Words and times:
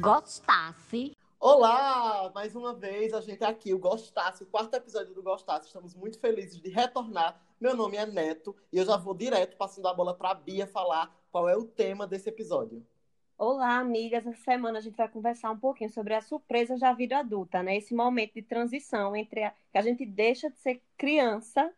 gostasse. 0.00 1.16
Olá! 1.40 2.30
Mais 2.34 2.54
uma 2.54 2.74
vez 2.74 3.14
a 3.14 3.20
gente 3.20 3.42
aqui, 3.42 3.72
o 3.72 3.78
Gostasse, 3.78 4.42
o 4.42 4.46
quarto 4.46 4.74
episódio 4.74 5.14
do 5.14 5.22
Gostasse. 5.22 5.68
Estamos 5.68 5.94
muito 5.94 6.18
felizes 6.18 6.60
de 6.60 6.68
retornar. 6.68 7.40
Meu 7.58 7.74
nome 7.74 7.96
é 7.96 8.04
Neto 8.04 8.54
e 8.70 8.76
eu 8.76 8.84
já 8.84 8.96
vou 8.96 9.14
direto 9.14 9.56
passando 9.56 9.88
a 9.88 9.94
bola 9.94 10.14
para 10.14 10.30
a 10.30 10.34
Bia 10.34 10.66
falar 10.66 11.14
qual 11.30 11.48
é 11.48 11.56
o 11.56 11.64
tema 11.64 12.06
desse 12.06 12.28
episódio. 12.28 12.86
Olá, 13.38 13.78
amigas. 13.78 14.26
Essa 14.26 14.42
semana 14.42 14.78
a 14.78 14.82
gente 14.82 14.96
vai 14.96 15.08
conversar 15.08 15.50
um 15.50 15.58
pouquinho 15.58 15.90
sobre 15.90 16.14
as 16.14 16.26
surpresas 16.26 16.80
da 16.80 16.92
vida 16.92 17.18
adulta, 17.18 17.62
né? 17.62 17.76
Esse 17.76 17.94
momento 17.94 18.34
de 18.34 18.42
transição 18.42 19.16
entre 19.16 19.44
a... 19.44 19.54
que 19.72 19.78
a 19.78 19.82
gente 19.82 20.04
deixa 20.04 20.50
de 20.50 20.58
ser 20.58 20.82
criança 20.96 21.72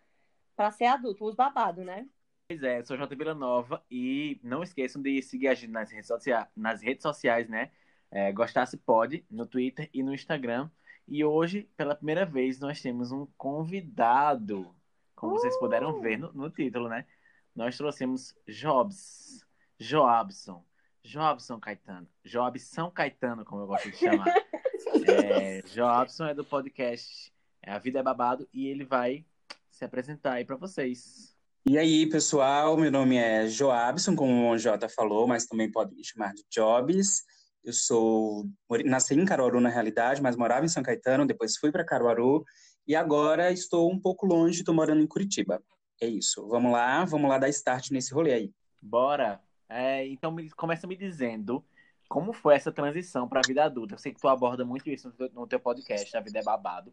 para 0.56 0.72
ser 0.72 0.86
adulto, 0.86 1.24
os 1.24 1.34
babados, 1.34 1.84
né? 1.84 2.08
Pois 2.48 2.62
é, 2.62 2.78
eu 2.78 2.84
sou 2.84 2.96
Jota 2.96 3.14
Vila 3.14 3.34
Nova 3.34 3.84
e 3.90 4.40
não 4.42 4.62
esqueçam 4.62 5.02
de 5.02 5.20
seguir 5.22 5.48
a 5.48 5.54
gente 5.54 5.70
nas 5.70 5.90
redes 5.90 6.06
sociais, 6.06 6.46
nas 6.56 6.80
redes 6.80 7.02
sociais 7.02 7.48
né? 7.48 7.70
É, 8.10 8.32
Gostasse 8.32 8.76
Pode, 8.76 9.24
no 9.30 9.46
Twitter 9.46 9.88
e 9.92 10.02
no 10.02 10.14
Instagram. 10.14 10.70
E 11.06 11.24
hoje, 11.24 11.68
pela 11.76 11.94
primeira 11.94 12.24
vez, 12.26 12.60
nós 12.60 12.80
temos 12.80 13.12
um 13.12 13.26
convidado, 13.36 14.74
como 15.14 15.34
uh! 15.34 15.38
vocês 15.38 15.56
puderam 15.58 16.00
ver 16.00 16.18
no, 16.18 16.32
no 16.32 16.50
título, 16.50 16.88
né? 16.88 17.06
Nós 17.54 17.76
trouxemos 17.76 18.34
Jobs, 18.46 19.44
Joabson, 19.78 20.64
Jobson 21.02 21.58
Caetano, 21.58 22.06
Jobson 22.24 22.90
Caetano, 22.90 23.44
como 23.44 23.62
eu 23.62 23.66
gosto 23.66 23.90
de 23.90 23.96
chamar. 23.96 24.26
é, 25.08 25.62
Jobson 25.62 26.26
é 26.26 26.34
do 26.34 26.44
podcast 26.44 27.32
A 27.66 27.78
Vida 27.78 28.00
é 28.00 28.02
Babado 28.02 28.48
e 28.52 28.68
ele 28.68 28.84
vai 28.84 29.24
se 29.70 29.84
apresentar 29.84 30.34
aí 30.34 30.44
para 30.44 30.56
vocês. 30.56 31.34
E 31.66 31.78
aí, 31.78 32.08
pessoal, 32.08 32.76
meu 32.76 32.90
nome 32.90 33.16
é 33.16 33.46
Joabson, 33.46 34.14
como 34.14 34.50
o 34.50 34.58
Jota 34.58 34.88
falou, 34.88 35.26
mas 35.26 35.46
também 35.46 35.70
pode 35.70 35.94
me 35.94 36.04
chamar 36.04 36.32
de 36.34 36.44
Jobs. 36.50 37.24
Eu 37.64 37.72
sou 37.72 38.46
nasci 38.84 39.14
em 39.14 39.24
Caruaru 39.24 39.60
na 39.60 39.68
realidade, 39.68 40.22
mas 40.22 40.36
morava 40.36 40.64
em 40.64 40.68
São 40.68 40.82
Caetano, 40.82 41.26
depois 41.26 41.56
fui 41.56 41.70
para 41.70 41.84
Caruaru 41.84 42.44
e 42.86 42.94
agora 42.94 43.52
estou 43.52 43.92
um 43.92 44.00
pouco 44.00 44.26
longe, 44.26 44.60
estou 44.60 44.74
morando 44.74 45.02
em 45.02 45.06
Curitiba. 45.06 45.62
É 46.00 46.06
isso. 46.06 46.46
Vamos 46.48 46.72
lá, 46.72 47.04
vamos 47.04 47.28
lá 47.28 47.38
dar 47.38 47.48
start 47.48 47.90
nesse 47.90 48.14
rolê 48.14 48.32
aí. 48.32 48.52
Bora. 48.80 49.40
É, 49.68 50.06
então 50.06 50.30
me, 50.30 50.48
começa 50.50 50.86
me 50.86 50.96
dizendo 50.96 51.62
como 52.08 52.32
foi 52.32 52.54
essa 52.54 52.72
transição 52.72 53.28
para 53.28 53.40
a 53.40 53.46
vida 53.46 53.64
adulta. 53.64 53.94
Eu 53.94 53.98
sei 53.98 54.14
que 54.14 54.20
tu 54.20 54.28
aborda 54.28 54.64
muito 54.64 54.88
isso 54.88 55.08
no 55.08 55.14
teu, 55.14 55.30
no 55.32 55.46
teu 55.46 55.60
podcast, 55.60 56.16
A 56.16 56.20
Vida 56.20 56.38
é 56.38 56.42
Babado. 56.42 56.92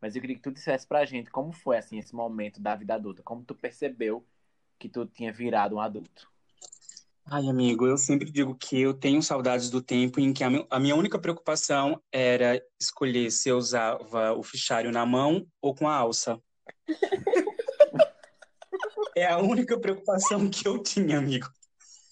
Mas 0.00 0.16
eu 0.16 0.20
queria 0.20 0.36
que 0.36 0.42
tu 0.42 0.50
dissesse 0.50 0.86
pra 0.86 1.04
gente 1.04 1.30
como 1.30 1.52
foi 1.52 1.78
assim 1.78 1.98
esse 1.98 2.14
momento 2.14 2.60
da 2.60 2.74
vida 2.74 2.94
adulta, 2.94 3.22
como 3.22 3.44
tu 3.44 3.54
percebeu 3.54 4.26
que 4.78 4.88
tu 4.88 5.06
tinha 5.06 5.32
virado 5.32 5.76
um 5.76 5.80
adulto. 5.80 6.30
Ai, 7.28 7.48
amigo, 7.48 7.86
eu 7.86 7.98
sempre 7.98 8.30
digo 8.30 8.54
que 8.54 8.80
eu 8.80 8.94
tenho 8.94 9.20
saudades 9.20 9.68
do 9.68 9.82
tempo 9.82 10.20
em 10.20 10.32
que 10.32 10.44
a 10.44 10.78
minha 10.78 10.94
única 10.94 11.18
preocupação 11.18 12.00
era 12.12 12.62
escolher 12.80 13.32
se 13.32 13.48
eu 13.48 13.58
usava 13.58 14.32
o 14.32 14.44
fichário 14.44 14.92
na 14.92 15.04
mão 15.04 15.44
ou 15.60 15.74
com 15.74 15.88
a 15.88 15.94
alça. 15.96 16.40
é 19.16 19.26
a 19.26 19.38
única 19.38 19.76
preocupação 19.76 20.48
que 20.48 20.68
eu 20.68 20.80
tinha, 20.80 21.18
amigo. 21.18 21.48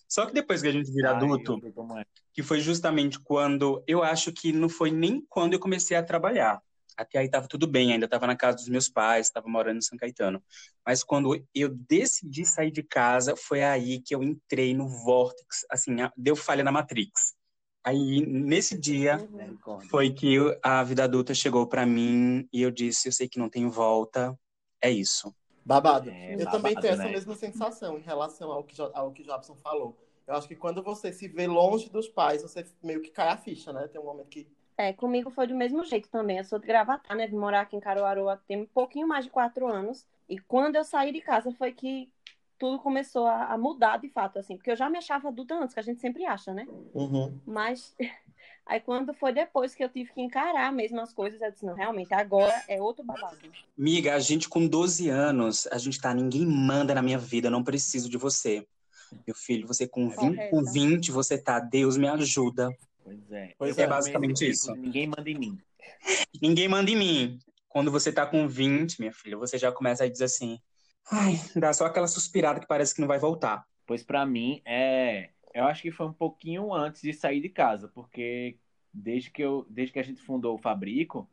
Só 0.08 0.26
que 0.26 0.34
depois 0.34 0.60
que 0.60 0.68
a 0.68 0.72
gente 0.72 0.90
vira 0.92 1.10
Ai, 1.10 1.16
adulto, 1.16 1.60
é. 1.96 2.04
que 2.32 2.42
foi 2.42 2.58
justamente 2.58 3.20
quando 3.20 3.84
eu 3.86 4.02
acho 4.02 4.32
que 4.32 4.52
não 4.52 4.68
foi 4.68 4.90
nem 4.90 5.24
quando 5.28 5.52
eu 5.52 5.60
comecei 5.60 5.96
a 5.96 6.02
trabalhar 6.02 6.60
até 6.96 7.18
aí 7.18 7.26
estava 7.26 7.48
tudo 7.48 7.66
bem, 7.66 7.92
ainda 7.92 8.06
estava 8.06 8.26
na 8.26 8.36
casa 8.36 8.56
dos 8.56 8.68
meus 8.68 8.88
pais, 8.88 9.26
estava 9.26 9.48
morando 9.48 9.78
em 9.78 9.82
São 9.82 9.98
Caetano. 9.98 10.42
Mas 10.86 11.02
quando 11.02 11.34
eu 11.54 11.68
decidi 11.68 12.44
sair 12.44 12.70
de 12.70 12.82
casa, 12.82 13.34
foi 13.36 13.62
aí 13.62 14.00
que 14.00 14.14
eu 14.14 14.22
entrei 14.22 14.74
no 14.74 14.88
vórtice, 14.88 15.66
assim, 15.70 15.96
deu 16.16 16.36
falha 16.36 16.64
na 16.64 16.72
Matrix. 16.72 17.34
Aí, 17.84 18.24
nesse 18.24 18.78
dia, 18.78 19.18
foi 19.90 20.10
que 20.10 20.38
a 20.62 20.82
vida 20.82 21.04
adulta 21.04 21.34
chegou 21.34 21.66
para 21.66 21.84
mim 21.84 22.48
e 22.50 22.62
eu 22.62 22.70
disse: 22.70 23.08
Eu 23.08 23.12
sei 23.12 23.28
que 23.28 23.38
não 23.38 23.50
tem 23.50 23.68
volta, 23.68 24.34
é 24.80 24.90
isso. 24.90 25.34
Babado. 25.62 26.08
É, 26.08 26.32
eu 26.32 26.38
babado, 26.38 26.56
também 26.56 26.74
tenho 26.76 26.96
né? 26.96 27.04
essa 27.04 27.12
mesma 27.12 27.34
sensação 27.34 27.98
em 27.98 28.02
relação 28.02 28.50
ao 28.50 28.64
que, 28.64 28.74
ao 28.80 29.12
que 29.12 29.22
Jobson 29.22 29.54
falou. 29.56 29.98
Eu 30.26 30.34
acho 30.34 30.48
que 30.48 30.56
quando 30.56 30.82
você 30.82 31.12
se 31.12 31.28
vê 31.28 31.46
longe 31.46 31.90
dos 31.90 32.08
pais, 32.08 32.40
você 32.40 32.64
meio 32.82 33.02
que 33.02 33.10
cai 33.10 33.28
a 33.28 33.36
ficha, 33.36 33.70
né? 33.70 33.86
Tem 33.88 34.00
um 34.00 34.04
momento 34.04 34.28
que 34.28 34.48
é, 34.76 34.92
comigo 34.92 35.30
foi 35.30 35.46
do 35.46 35.54
mesmo 35.54 35.84
jeito 35.84 36.08
também. 36.08 36.38
Eu 36.38 36.44
sou 36.44 36.58
de 36.58 36.66
Gravatar, 36.66 37.16
né? 37.16 37.26
Vim 37.26 37.36
morar 37.36 37.60
aqui 37.60 37.76
em 37.76 37.80
Caruaru 37.80 38.28
há 38.28 38.36
tem 38.36 38.62
um 38.62 38.66
pouquinho 38.66 39.06
mais 39.06 39.24
de 39.24 39.30
quatro 39.30 39.66
anos. 39.66 40.06
E 40.28 40.38
quando 40.38 40.76
eu 40.76 40.84
saí 40.84 41.12
de 41.12 41.20
casa 41.20 41.52
foi 41.52 41.72
que 41.72 42.10
tudo 42.58 42.78
começou 42.78 43.26
a, 43.26 43.52
a, 43.52 43.58
mudar 43.58 43.98
de 43.98 44.08
fato, 44.08 44.38
assim. 44.38 44.56
Porque 44.56 44.70
eu 44.70 44.76
já 44.76 44.88
me 44.90 44.98
achava 44.98 45.28
adulta 45.28 45.54
antes, 45.54 45.74
que 45.74 45.80
a 45.80 45.82
gente 45.82 46.00
sempre 46.00 46.24
acha, 46.24 46.52
né? 46.52 46.66
Uhum. 46.92 47.38
Mas 47.46 47.94
aí 48.66 48.80
quando 48.80 49.14
foi 49.14 49.32
depois 49.32 49.74
que 49.74 49.84
eu 49.84 49.88
tive 49.88 50.12
que 50.12 50.20
encarar 50.20 50.72
mesmo 50.72 51.00
as 51.00 51.12
coisas, 51.12 51.40
eu 51.40 51.52
disse, 51.52 51.64
não, 51.64 51.74
realmente, 51.74 52.12
agora 52.12 52.54
é 52.68 52.80
outro 52.80 53.04
babado. 53.04 53.36
Miga, 53.76 54.14
a 54.14 54.18
gente 54.18 54.48
com 54.48 54.66
12 54.66 55.08
anos, 55.08 55.68
a 55.68 55.78
gente 55.78 56.00
tá, 56.00 56.12
ninguém 56.12 56.46
manda 56.46 56.94
na 56.94 57.02
minha 57.02 57.18
vida, 57.18 57.46
eu 57.46 57.52
não 57.52 57.62
preciso 57.62 58.08
de 58.08 58.16
você. 58.16 58.66
Meu 59.26 59.36
filho, 59.36 59.66
você 59.68 59.86
com 59.86 60.08
20, 60.08 60.50
com 60.50 60.64
20 60.64 61.12
você 61.12 61.38
tá, 61.38 61.60
Deus 61.60 61.96
me 61.96 62.08
ajuda. 62.08 62.76
Pois 63.04 63.30
é. 63.30 63.54
Pois 63.58 63.78
é, 63.78 63.82
é 63.82 63.86
basicamente 63.86 64.48
isso. 64.48 64.74
Ninguém 64.74 65.06
manda 65.06 65.28
em 65.28 65.38
mim. 65.38 65.58
Ninguém 66.40 66.66
manda 66.66 66.90
em 66.90 66.96
mim. 66.96 67.38
Quando 67.68 67.90
você 67.90 68.10
tá 68.10 68.26
com 68.26 68.48
20, 68.48 68.98
minha 68.98 69.12
filha, 69.12 69.36
você 69.36 69.58
já 69.58 69.70
começa 69.70 70.04
a 70.04 70.08
dizer 70.08 70.24
assim: 70.24 70.58
ai, 71.12 71.34
dá 71.54 71.72
só 71.72 71.84
aquela 71.84 72.08
suspirada 72.08 72.58
que 72.58 72.66
parece 72.66 72.94
que 72.94 73.00
não 73.00 73.08
vai 73.08 73.18
voltar. 73.18 73.66
Pois 73.86 74.02
para 74.02 74.24
mim, 74.24 74.62
é. 74.64 75.30
Eu 75.52 75.64
acho 75.66 75.82
que 75.82 75.92
foi 75.92 76.06
um 76.06 76.12
pouquinho 76.12 76.72
antes 76.72 77.02
de 77.02 77.12
sair 77.12 77.40
de 77.40 77.48
casa, 77.48 77.86
porque 77.86 78.56
desde 78.92 79.30
que, 79.30 79.42
eu, 79.42 79.64
desde 79.70 79.92
que 79.92 80.00
a 80.00 80.02
gente 80.02 80.20
fundou 80.20 80.56
o 80.56 80.58
Fabrico, 80.58 81.28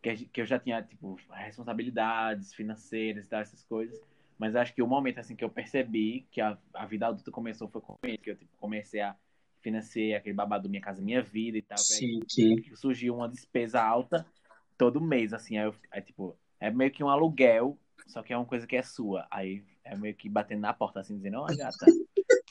que, 0.00 0.26
que 0.26 0.40
eu 0.40 0.46
já 0.46 0.60
tinha, 0.60 0.80
tipo, 0.82 1.18
responsabilidades 1.32 2.54
financeiras 2.54 3.26
e 3.26 3.28
tal, 3.28 3.40
essas 3.40 3.64
coisas. 3.64 4.00
Mas 4.38 4.54
acho 4.54 4.74
que 4.74 4.82
o 4.82 4.86
momento, 4.86 5.18
assim, 5.18 5.34
que 5.34 5.44
eu 5.44 5.50
percebi 5.50 6.26
que 6.30 6.40
a, 6.40 6.58
a 6.72 6.86
vida 6.86 7.06
adulta 7.06 7.30
começou 7.30 7.68
foi 7.68 7.80
com 7.80 7.96
ele, 8.02 8.18
que 8.18 8.30
eu, 8.30 8.36
tipo, 8.36 8.56
comecei 8.58 9.00
a 9.00 9.16
financei 9.64 10.14
aquele 10.14 10.34
babado 10.34 10.68
Minha 10.68 10.82
Casa 10.82 11.00
Minha 11.00 11.22
Vida 11.22 11.56
e 11.56 11.62
tal. 11.62 11.78
Sim, 11.78 12.20
sim. 12.28 12.62
Surgiu 12.76 13.16
uma 13.16 13.28
despesa 13.28 13.82
alta 13.82 14.24
todo 14.76 15.00
mês, 15.00 15.32
assim. 15.32 15.56
Aí, 15.56 15.64
eu, 15.64 15.74
aí, 15.90 16.02
tipo, 16.02 16.36
é 16.60 16.70
meio 16.70 16.90
que 16.90 17.02
um 17.02 17.08
aluguel, 17.08 17.78
só 18.06 18.22
que 18.22 18.32
é 18.32 18.36
uma 18.36 18.44
coisa 18.44 18.66
que 18.66 18.76
é 18.76 18.82
sua. 18.82 19.26
Aí 19.30 19.64
é 19.82 19.96
meio 19.96 20.14
que 20.14 20.28
batendo 20.28 20.60
na 20.60 20.74
porta, 20.74 21.00
assim, 21.00 21.16
dizendo, 21.16 21.38
ó, 21.38 21.46
oh, 21.50 21.56
gata, 21.56 21.86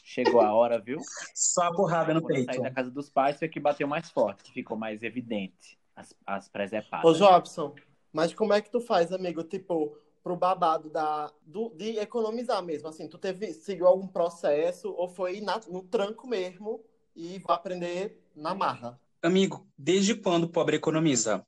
chegou 0.03 0.41
a 0.41 0.51
hora, 0.51 0.79
viu? 0.79 0.99
Só 1.35 1.63
a 1.67 1.73
porrada 1.73 2.13
no 2.13 2.25
peito. 2.25 2.45
Sair 2.45 2.61
da 2.61 2.71
casa 2.71 2.89
dos 2.89 3.09
pais 3.09 3.37
foi 3.37 3.47
que 3.47 3.59
bateu 3.59 3.87
mais 3.87 4.09
forte, 4.09 4.43
que 4.43 4.51
ficou 4.51 4.75
mais 4.75 5.03
evidente 5.03 5.77
as, 5.95 6.15
as 6.25 6.49
presepadas. 6.49 7.05
Ô, 7.05 7.13
Jobson, 7.13 7.75
mas 8.11 8.33
como 8.33 8.53
é 8.53 8.61
que 8.61 8.71
tu 8.71 8.81
faz, 8.81 9.11
amigo? 9.11 9.43
Tipo, 9.43 9.95
pro 10.23 10.35
babado 10.35 10.89
da, 10.89 11.31
do, 11.45 11.69
de 11.69 11.99
economizar 11.99 12.63
mesmo, 12.63 12.87
assim, 12.87 13.07
tu 13.07 13.19
teve, 13.19 13.53
seguiu 13.53 13.85
algum 13.85 14.07
processo 14.07 14.91
ou 14.97 15.07
foi 15.07 15.41
na, 15.41 15.59
no 15.67 15.83
tranco 15.83 16.27
mesmo 16.27 16.83
e 17.15 17.39
vou 17.39 17.53
aprender 17.53 18.21
na 18.35 18.53
marra. 18.53 18.99
Amigo, 19.21 19.67
desde 19.77 20.15
quando 20.15 20.45
o 20.45 20.49
pobre 20.49 20.75
economiza? 20.75 21.45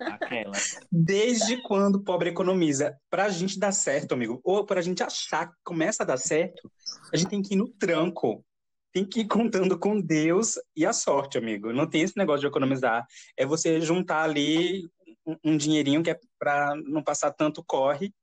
Aquela. 0.00 0.52
Desde 0.90 1.62
quando 1.62 1.96
o 1.96 2.04
pobre 2.04 2.30
economiza? 2.30 2.98
Pra 3.10 3.28
gente 3.28 3.58
dar 3.58 3.72
certo, 3.72 4.12
amigo, 4.12 4.40
ou 4.44 4.64
pra 4.64 4.80
gente 4.80 5.02
achar 5.02 5.48
que 5.48 5.56
começa 5.64 6.02
a 6.02 6.06
dar 6.06 6.16
certo, 6.16 6.70
a 7.12 7.16
gente 7.16 7.30
tem 7.30 7.42
que 7.42 7.54
ir 7.54 7.56
no 7.56 7.68
tranco. 7.68 8.44
Tem 8.92 9.04
que 9.04 9.20
ir 9.20 9.26
contando 9.26 9.78
com 9.78 10.00
Deus 10.00 10.54
e 10.74 10.86
a 10.86 10.92
sorte, 10.92 11.36
amigo. 11.36 11.72
Não 11.72 11.86
tem 11.86 12.02
esse 12.02 12.16
negócio 12.16 12.40
de 12.40 12.46
economizar. 12.46 13.04
É 13.36 13.44
você 13.44 13.80
juntar 13.80 14.22
ali 14.22 14.88
um, 15.26 15.36
um 15.44 15.56
dinheirinho 15.56 16.02
que 16.02 16.10
é 16.10 16.18
pra 16.38 16.74
não 16.76 17.02
passar 17.02 17.30
tanto 17.32 17.62
corre 17.62 18.14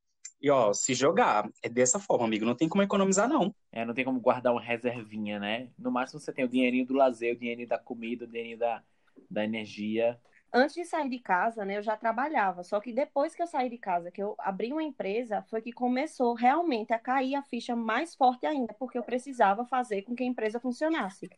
e, 0.44 0.50
ó, 0.50 0.74
se 0.74 0.94
jogar, 0.94 1.50
é 1.64 1.70
dessa 1.70 1.98
forma, 1.98 2.26
amigo. 2.26 2.44
Não 2.44 2.54
tem 2.54 2.68
como 2.68 2.84
economizar, 2.84 3.29
não. 3.29 3.56
É, 3.72 3.85
não 3.85 3.94
tem 3.94 4.03
como 4.03 4.20
guardar 4.20 4.52
uma 4.52 4.62
reservinha, 4.62 5.40
né? 5.40 5.70
No 5.79 5.90
máximo 5.90 6.20
você 6.20 6.34
tem 6.34 6.44
o 6.44 6.50
dinheirinho 6.50 6.85
do 6.85 6.94
lazer, 6.94 7.34
o 7.34 7.40
dinheirinho 7.40 7.70
da 7.70 7.79
comida, 7.79 8.26
o 8.26 8.28
dinheirinho 8.28 8.58
da, 8.58 8.84
da 9.32 9.46
energia. 9.46 10.20
Antes 10.52 10.76
de 10.76 10.84
sair 10.84 11.08
de 11.09 11.17
casa, 11.20 11.64
né, 11.64 11.78
eu 11.78 11.82
já 11.82 11.96
trabalhava. 11.96 12.62
Só 12.62 12.82
que 12.82 12.91
depois 12.91 13.34
que 13.34 13.41
eu 13.41 13.47
saí 13.47 13.70
de 13.70 13.78
casa, 13.78 14.12
que 14.12 14.22
eu 14.22 14.35
abri 14.38 14.73
uma 14.73 14.84
empresa, 14.84 15.41
foi 15.44 15.62
que 15.62 15.72
começou 15.72 16.34
realmente 16.34 16.91
a 16.91 17.00
cair 17.00 17.35
a 17.35 17.41
ficha 17.41 17.73
mais 17.73 18.14
forte 18.14 18.46
ainda, 18.46 18.73
porque 18.73 18.97
eu 18.97 19.03
precisava 19.03 19.66
fazer 19.66 20.02
com 20.02 20.14
que 20.14 20.23
a 20.23 20.28
empresa 20.28 20.59
funcionasse. 20.59 21.29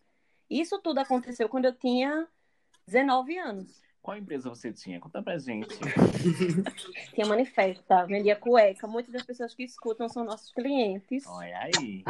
Isso 0.49 0.81
tudo 0.81 0.97
aconteceu 0.97 1.47
quando 1.47 1.65
eu 1.65 1.75
tinha 1.75 2.27
19 2.87 3.37
anos. 3.37 3.84
Qual 4.05 4.15
empresa 4.15 4.47
você 4.47 4.71
tinha? 4.71 4.99
Conta 4.99 5.19
pra 5.19 5.39
gente. 5.39 5.67
tinha 7.15 7.25
manifesta, 7.25 8.05
vendia 8.05 8.35
cueca. 8.35 8.85
Muitas 8.85 9.11
das 9.11 9.23
pessoas 9.23 9.55
que 9.55 9.63
escutam 9.63 10.07
são 10.07 10.23
nossos 10.23 10.51
clientes. 10.51 11.25
Olha 11.25 11.57
aí. 11.57 12.03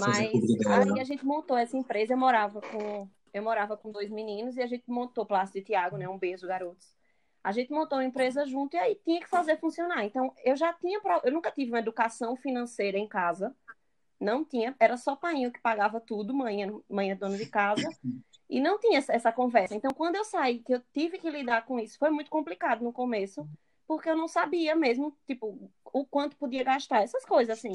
Mas 0.00 0.32
aí 0.66 1.00
a 1.00 1.04
gente 1.04 1.24
montou 1.24 1.56
essa 1.56 1.76
empresa. 1.76 2.14
Eu 2.14 2.18
morava 2.18 2.60
com, 2.60 3.08
eu 3.32 3.42
morava 3.44 3.76
com 3.76 3.92
dois 3.92 4.10
meninos 4.10 4.56
e 4.56 4.60
a 4.60 4.66
gente 4.66 4.82
montou 4.88 5.24
Plástico 5.24 5.60
de 5.60 5.66
Tiago, 5.66 5.96
né? 5.96 6.08
Um 6.08 6.18
beijo, 6.18 6.48
garotos. 6.48 6.92
A 7.44 7.52
gente 7.52 7.70
montou 7.70 7.98
uma 7.98 8.04
empresa 8.04 8.44
junto 8.44 8.74
e 8.74 8.78
aí 8.80 8.96
tinha 9.04 9.20
que 9.20 9.28
fazer 9.28 9.56
funcionar. 9.60 10.04
Então, 10.04 10.34
eu 10.44 10.56
já 10.56 10.72
tinha. 10.72 11.00
Eu 11.22 11.30
nunca 11.30 11.52
tive 11.52 11.70
uma 11.70 11.78
educação 11.78 12.34
financeira 12.34 12.98
em 12.98 13.06
casa. 13.06 13.54
Não 14.20 14.44
tinha, 14.44 14.74
era 14.80 14.96
só 14.96 15.14
pai 15.14 15.48
que 15.48 15.60
pagava 15.60 16.00
tudo, 16.00 16.34
mãe, 16.34 16.66
mãe 16.88 17.12
é 17.12 17.14
dona 17.14 17.36
de 17.36 17.46
casa, 17.46 17.88
e 18.48 18.60
não 18.60 18.78
tinha 18.78 18.98
essa 19.08 19.32
conversa. 19.32 19.74
Então, 19.74 19.90
quando 19.92 20.16
eu 20.16 20.24
saí, 20.24 20.58
que 20.58 20.74
eu 20.74 20.82
tive 20.92 21.18
que 21.18 21.30
lidar 21.30 21.64
com 21.64 21.78
isso, 21.78 21.98
foi 21.98 22.10
muito 22.10 22.30
complicado 22.30 22.82
no 22.82 22.92
começo, 22.92 23.46
porque 23.86 24.08
eu 24.08 24.16
não 24.16 24.28
sabia 24.28 24.74
mesmo, 24.74 25.16
tipo, 25.26 25.70
o 25.92 26.04
quanto 26.04 26.36
podia 26.36 26.64
gastar, 26.64 27.02
essas 27.02 27.24
coisas, 27.24 27.58
assim. 27.58 27.72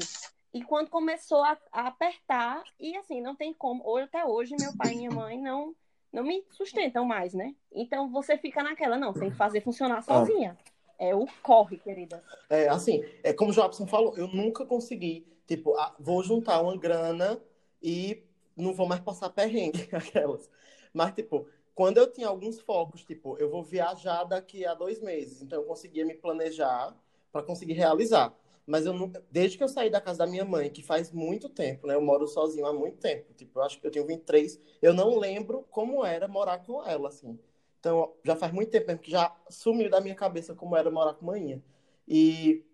E 0.52 0.62
quando 0.62 0.90
começou 0.90 1.42
a, 1.44 1.56
a 1.72 1.86
apertar, 1.88 2.62
e 2.78 2.96
assim, 2.96 3.20
não 3.20 3.36
tem 3.36 3.54
como, 3.54 3.84
ou 3.84 3.98
até 3.98 4.24
hoje, 4.24 4.56
meu 4.60 4.76
pai 4.76 4.92
e 4.92 4.96
minha 4.96 5.10
mãe 5.10 5.40
não, 5.40 5.74
não 6.12 6.24
me 6.24 6.44
sustentam 6.50 7.04
mais, 7.04 7.34
né? 7.34 7.54
Então, 7.72 8.10
você 8.10 8.36
fica 8.36 8.62
naquela, 8.62 8.96
não, 8.96 9.12
tem 9.12 9.30
que 9.30 9.36
fazer 9.36 9.60
funcionar 9.60 10.02
sozinha. 10.02 10.56
É 10.98 11.14
o 11.14 11.26
corre, 11.42 11.78
querida. 11.78 12.22
É, 12.50 12.68
assim, 12.68 13.02
é 13.22 13.32
como 13.32 13.50
o 13.50 13.54
Jobson 13.54 13.86
falou, 13.86 14.16
eu 14.18 14.28
nunca 14.28 14.66
consegui, 14.66 15.26
tipo, 15.46 15.74
vou 15.98 16.22
juntar 16.22 16.60
uma 16.60 16.76
grana 16.76 17.40
e 17.82 18.22
não 18.60 18.74
vou 18.74 18.86
mais 18.86 19.00
passar 19.00 19.30
perrengue, 19.30 19.88
aquelas. 19.92 20.48
Mas, 20.92 21.14
tipo, 21.14 21.46
quando 21.74 21.98
eu 21.98 22.10
tinha 22.10 22.28
alguns 22.28 22.60
focos, 22.60 23.04
tipo, 23.04 23.36
eu 23.38 23.50
vou 23.50 23.62
viajar 23.62 24.24
daqui 24.24 24.66
a 24.66 24.74
dois 24.74 25.00
meses, 25.00 25.42
então 25.42 25.60
eu 25.60 25.66
conseguia 25.66 26.04
me 26.04 26.14
planejar 26.14 26.96
para 27.32 27.42
conseguir 27.42 27.74
realizar. 27.74 28.34
Mas 28.66 28.86
eu 28.86 28.92
nunca, 28.92 29.24
desde 29.30 29.56
que 29.56 29.64
eu 29.64 29.68
saí 29.68 29.90
da 29.90 30.00
casa 30.00 30.18
da 30.18 30.26
minha 30.26 30.44
mãe, 30.44 30.70
que 30.70 30.82
faz 30.82 31.10
muito 31.10 31.48
tempo, 31.48 31.86
né? 31.86 31.94
Eu 31.94 32.00
moro 32.00 32.26
sozinho 32.26 32.66
há 32.66 32.72
muito 32.72 32.98
tempo. 32.98 33.32
Tipo, 33.34 33.58
eu 33.58 33.62
acho 33.64 33.80
que 33.80 33.86
eu 33.86 33.90
tenho 33.90 34.06
23, 34.06 34.60
eu 34.80 34.94
não 34.94 35.18
lembro 35.18 35.66
como 35.70 36.04
era 36.04 36.28
morar 36.28 36.58
com 36.58 36.84
ela, 36.84 37.08
assim. 37.08 37.38
Então, 37.80 38.12
já 38.24 38.36
faz 38.36 38.52
muito 38.52 38.70
tempo 38.70 38.86
mesmo 38.86 39.00
que 39.00 39.10
já 39.10 39.34
sumiu 39.48 39.90
da 39.90 40.00
minha 40.00 40.14
cabeça 40.14 40.54
como 40.54 40.76
era 40.76 40.90
morar 40.90 41.14
com 41.14 41.24
manhã. 41.26 41.60
E 42.06 42.64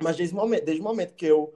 mas 0.00 0.16
desde 0.16 0.34
o 0.34 0.38
momento, 0.38 0.64
desde 0.64 0.80
o 0.80 0.84
momento 0.84 1.14
que 1.14 1.26
eu 1.26 1.52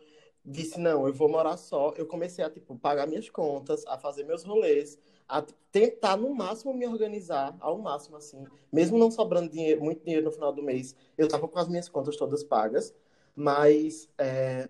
disse 0.51 0.79
não, 0.79 1.07
eu 1.07 1.13
vou 1.13 1.29
morar 1.29 1.57
só, 1.57 1.95
eu 1.97 2.07
comecei 2.07 2.45
a 2.45 2.51
tipo 2.51 2.77
pagar 2.77 3.07
minhas 3.07 3.31
contas, 3.31 3.87
a 3.87 3.97
fazer 3.97 4.25
meus 4.25 4.43
rolês, 4.43 4.99
a 5.29 5.43
tentar 5.71 6.17
no 6.17 6.35
máximo 6.35 6.75
me 6.75 6.87
organizar, 6.87 7.57
ao 7.61 7.79
máximo 7.79 8.17
assim, 8.17 8.45
mesmo 8.73 8.99
não 8.99 9.11
sobrando 9.11 9.49
dinheiro, 9.49 9.83
muito 9.83 10.03
dinheiro 10.03 10.25
no 10.25 10.33
final 10.33 10.53
do 10.53 10.63
mês, 10.63 10.95
eu 11.17 11.29
tava 11.29 11.47
com 11.47 11.59
as 11.59 11.69
minhas 11.69 11.89
contas 11.89 12.17
todas 12.17 12.43
pagas, 12.43 12.93
mas 13.35 14.09
é, 14.19 14.69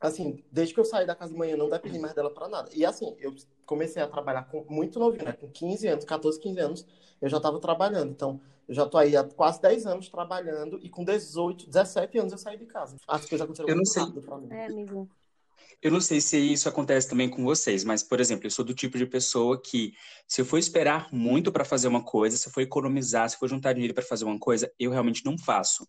assim, 0.00 0.42
desde 0.50 0.74
que 0.74 0.80
eu 0.80 0.84
saí 0.84 1.06
da 1.06 1.14
casa 1.14 1.32
de 1.32 1.38
manhã, 1.38 1.56
não 1.56 1.68
dependi 1.68 1.98
mais 1.98 2.14
dela 2.14 2.30
para 2.30 2.48
nada. 2.48 2.70
E 2.74 2.84
assim, 2.84 3.14
eu 3.18 3.34
comecei 3.70 4.02
a 4.02 4.08
trabalhar 4.08 4.42
com 4.42 4.66
muito 4.68 4.98
novinho, 4.98 5.26
né? 5.26 5.32
Com 5.32 5.48
15 5.48 5.86
anos, 5.86 6.04
14, 6.04 6.40
15 6.40 6.58
anos, 6.58 6.86
eu 7.22 7.28
já 7.28 7.36
estava 7.36 7.60
trabalhando. 7.60 8.10
Então, 8.10 8.40
eu 8.66 8.74
já 8.74 8.84
tô 8.84 8.98
aí 8.98 9.16
há 9.16 9.22
quase 9.22 9.62
10 9.62 9.86
anos 9.86 10.08
trabalhando 10.08 10.80
e 10.82 10.88
com 10.88 11.04
18, 11.04 11.68
17 11.68 12.18
anos 12.18 12.32
eu 12.32 12.38
saí 12.38 12.58
de 12.58 12.66
casa. 12.66 12.96
As 13.06 13.24
coisas 13.24 13.42
aconteceram 13.42 13.68
eu 13.68 13.76
não 13.76 13.82
muito 13.82 13.92
sei. 13.92 14.02
rápido 14.02 14.22
pra 14.22 14.38
mim. 14.38 14.48
É, 14.50 14.66
amigo. 14.66 15.08
Eu 15.80 15.92
não 15.92 16.00
sei 16.00 16.20
se 16.20 16.36
isso 16.36 16.68
acontece 16.68 17.08
também 17.08 17.30
com 17.30 17.44
vocês, 17.44 17.84
mas, 17.84 18.02
por 18.02 18.18
exemplo, 18.18 18.44
eu 18.44 18.50
sou 18.50 18.64
do 18.64 18.74
tipo 18.74 18.98
de 18.98 19.06
pessoa 19.06 19.60
que, 19.62 19.94
se 20.26 20.40
eu 20.40 20.44
for 20.44 20.58
esperar 20.58 21.06
muito 21.12 21.52
para 21.52 21.64
fazer 21.64 21.86
uma 21.86 22.02
coisa, 22.02 22.36
se 22.36 22.48
eu 22.48 22.52
for 22.52 22.60
economizar, 22.62 23.30
se 23.30 23.36
eu 23.36 23.38
for 23.38 23.48
juntar 23.48 23.72
dinheiro 23.72 23.94
para 23.94 24.02
fazer 24.02 24.24
uma 24.24 24.38
coisa, 24.38 24.70
eu 24.80 24.90
realmente 24.90 25.24
não 25.24 25.38
faço 25.38 25.86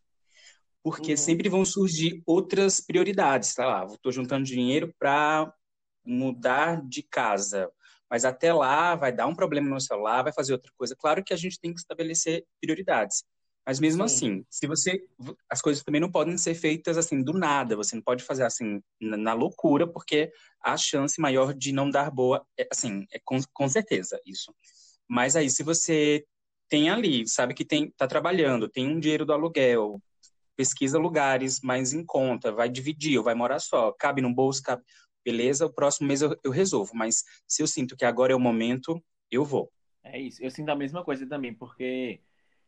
porque 0.84 1.12
uhum. 1.12 1.18
sempre 1.18 1.48
vão 1.48 1.63
surgir 1.63 2.24
outras 2.25 2.81
prioridades, 2.81 3.54
tá 3.54 3.66
lá, 3.66 3.86
estou 3.86 4.12
juntando 4.12 4.45
dinheiro 4.45 4.92
para 4.98 5.54
mudar 6.03 6.81
de 6.88 7.03
casa, 7.03 7.71
mas 8.09 8.25
até 8.25 8.53
lá 8.53 8.95
vai 8.95 9.12
dar 9.12 9.27
um 9.27 9.36
problema 9.36 9.69
no 9.69 9.80
celular, 9.80 10.24
vai 10.24 10.33
fazer 10.33 10.53
outra 10.53 10.71
coisa. 10.77 10.95
Claro 10.95 11.24
que 11.24 11.33
a 11.33 11.38
gente 11.38 11.59
tem 11.59 11.74
que 11.74 11.80
estabelecer 11.80 12.45
prioridades, 12.59 13.24
mas 13.65 13.80
mesmo 13.80 14.07
Sim. 14.07 14.15
assim, 14.15 14.45
se 14.50 14.68
você, 14.68 15.03
as 15.50 15.62
coisas 15.62 15.83
também 15.83 16.01
não 16.01 16.12
podem 16.12 16.38
ser 16.38 16.56
feitas 16.56 16.98
assim 16.98 17.24
do 17.24 17.33
nada. 17.33 17.75
Você 17.75 17.95
não 17.95 18.01
pode 18.01 18.24
fazer 18.24 18.44
assim 18.44 18.81
na, 19.00 19.15
na 19.15 19.33
loucura, 19.33 19.88
porque 19.88 20.31
a 20.62 20.75
chance 20.75 21.21
maior 21.21 21.53
de 21.53 21.71
não 21.71 21.89
dar 21.89 22.09
boa, 22.09 22.45
é, 22.57 22.68
assim, 22.71 23.06
é 23.12 23.19
com, 23.24 23.39
com 23.53 23.69
certeza 23.69 24.19
isso. 24.25 24.53
Mas 25.07 25.36
aí, 25.36 25.50
se 25.50 25.62
você 25.62 26.25
tem 26.68 26.89
ali, 26.89 27.27
sabe 27.27 27.53
que 27.53 27.65
tem, 27.65 27.92
tá 27.92 28.07
trabalhando, 28.07 28.68
tem 28.68 28.88
um 28.88 29.00
dinheiro 29.00 29.25
do 29.25 29.33
aluguel, 29.33 30.01
pesquisa 30.56 30.98
lugares 30.98 31.59
mais 31.62 31.94
em 31.94 32.03
conta, 32.03 32.51
vai 32.51 32.69
dividir, 32.69 33.18
ou 33.18 33.24
vai 33.24 33.36
morar 33.36 33.59
só, 33.59 33.92
cabe 33.92 34.21
no 34.21 34.33
bolso, 34.33 34.63
cabe, 34.63 34.83
beleza, 35.24 35.66
o 35.66 35.74
próximo 35.74 36.08
mês 36.08 36.22
eu, 36.22 36.38
eu 36.44 36.52
resolvo, 36.52 36.96
mas 36.96 37.24
se 37.48 37.62
eu 37.62 37.68
sinto 37.68 37.96
que 37.96 38.06
agora 38.06 38.34
é 38.34 38.36
o 38.36 38.40
momento, 38.40 39.02
eu 39.30 39.46
vou. 39.46 39.72
É 40.04 40.20
isso, 40.20 40.44
eu 40.44 40.50
sinto 40.50 40.70
a 40.70 40.76
mesma 40.76 41.04
coisa 41.04 41.28
também, 41.28 41.54
porque 41.54 42.22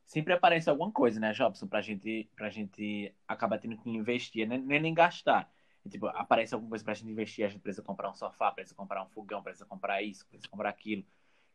sempre 0.05 0.33
aparece 0.33 0.69
alguma 0.69 0.91
coisa, 0.91 1.19
né, 1.19 1.33
Jobson, 1.33 1.67
pra 1.67 1.81
gente, 1.81 2.29
pra 2.35 2.49
gente 2.49 3.13
acabar 3.27 3.57
tendo 3.57 3.77
que 3.77 3.89
investir, 3.89 4.47
nem, 4.47 4.59
nem 4.61 4.93
gastar. 4.93 5.51
tipo, 5.89 6.07
aparece 6.07 6.53
alguma 6.53 6.69
coisa 6.69 6.83
pra 6.83 6.93
gente 6.93 7.09
investir, 7.09 7.45
a 7.45 7.49
gente 7.49 7.61
precisa 7.61 7.83
comprar 7.83 8.09
um 8.09 8.13
sofá, 8.13 8.51
precisa 8.51 8.75
comprar 8.75 9.03
um 9.03 9.09
fogão, 9.09 9.41
precisa 9.41 9.65
comprar 9.65 10.01
isso, 10.01 10.27
precisa 10.27 10.49
comprar 10.49 10.69
aquilo, 10.69 11.03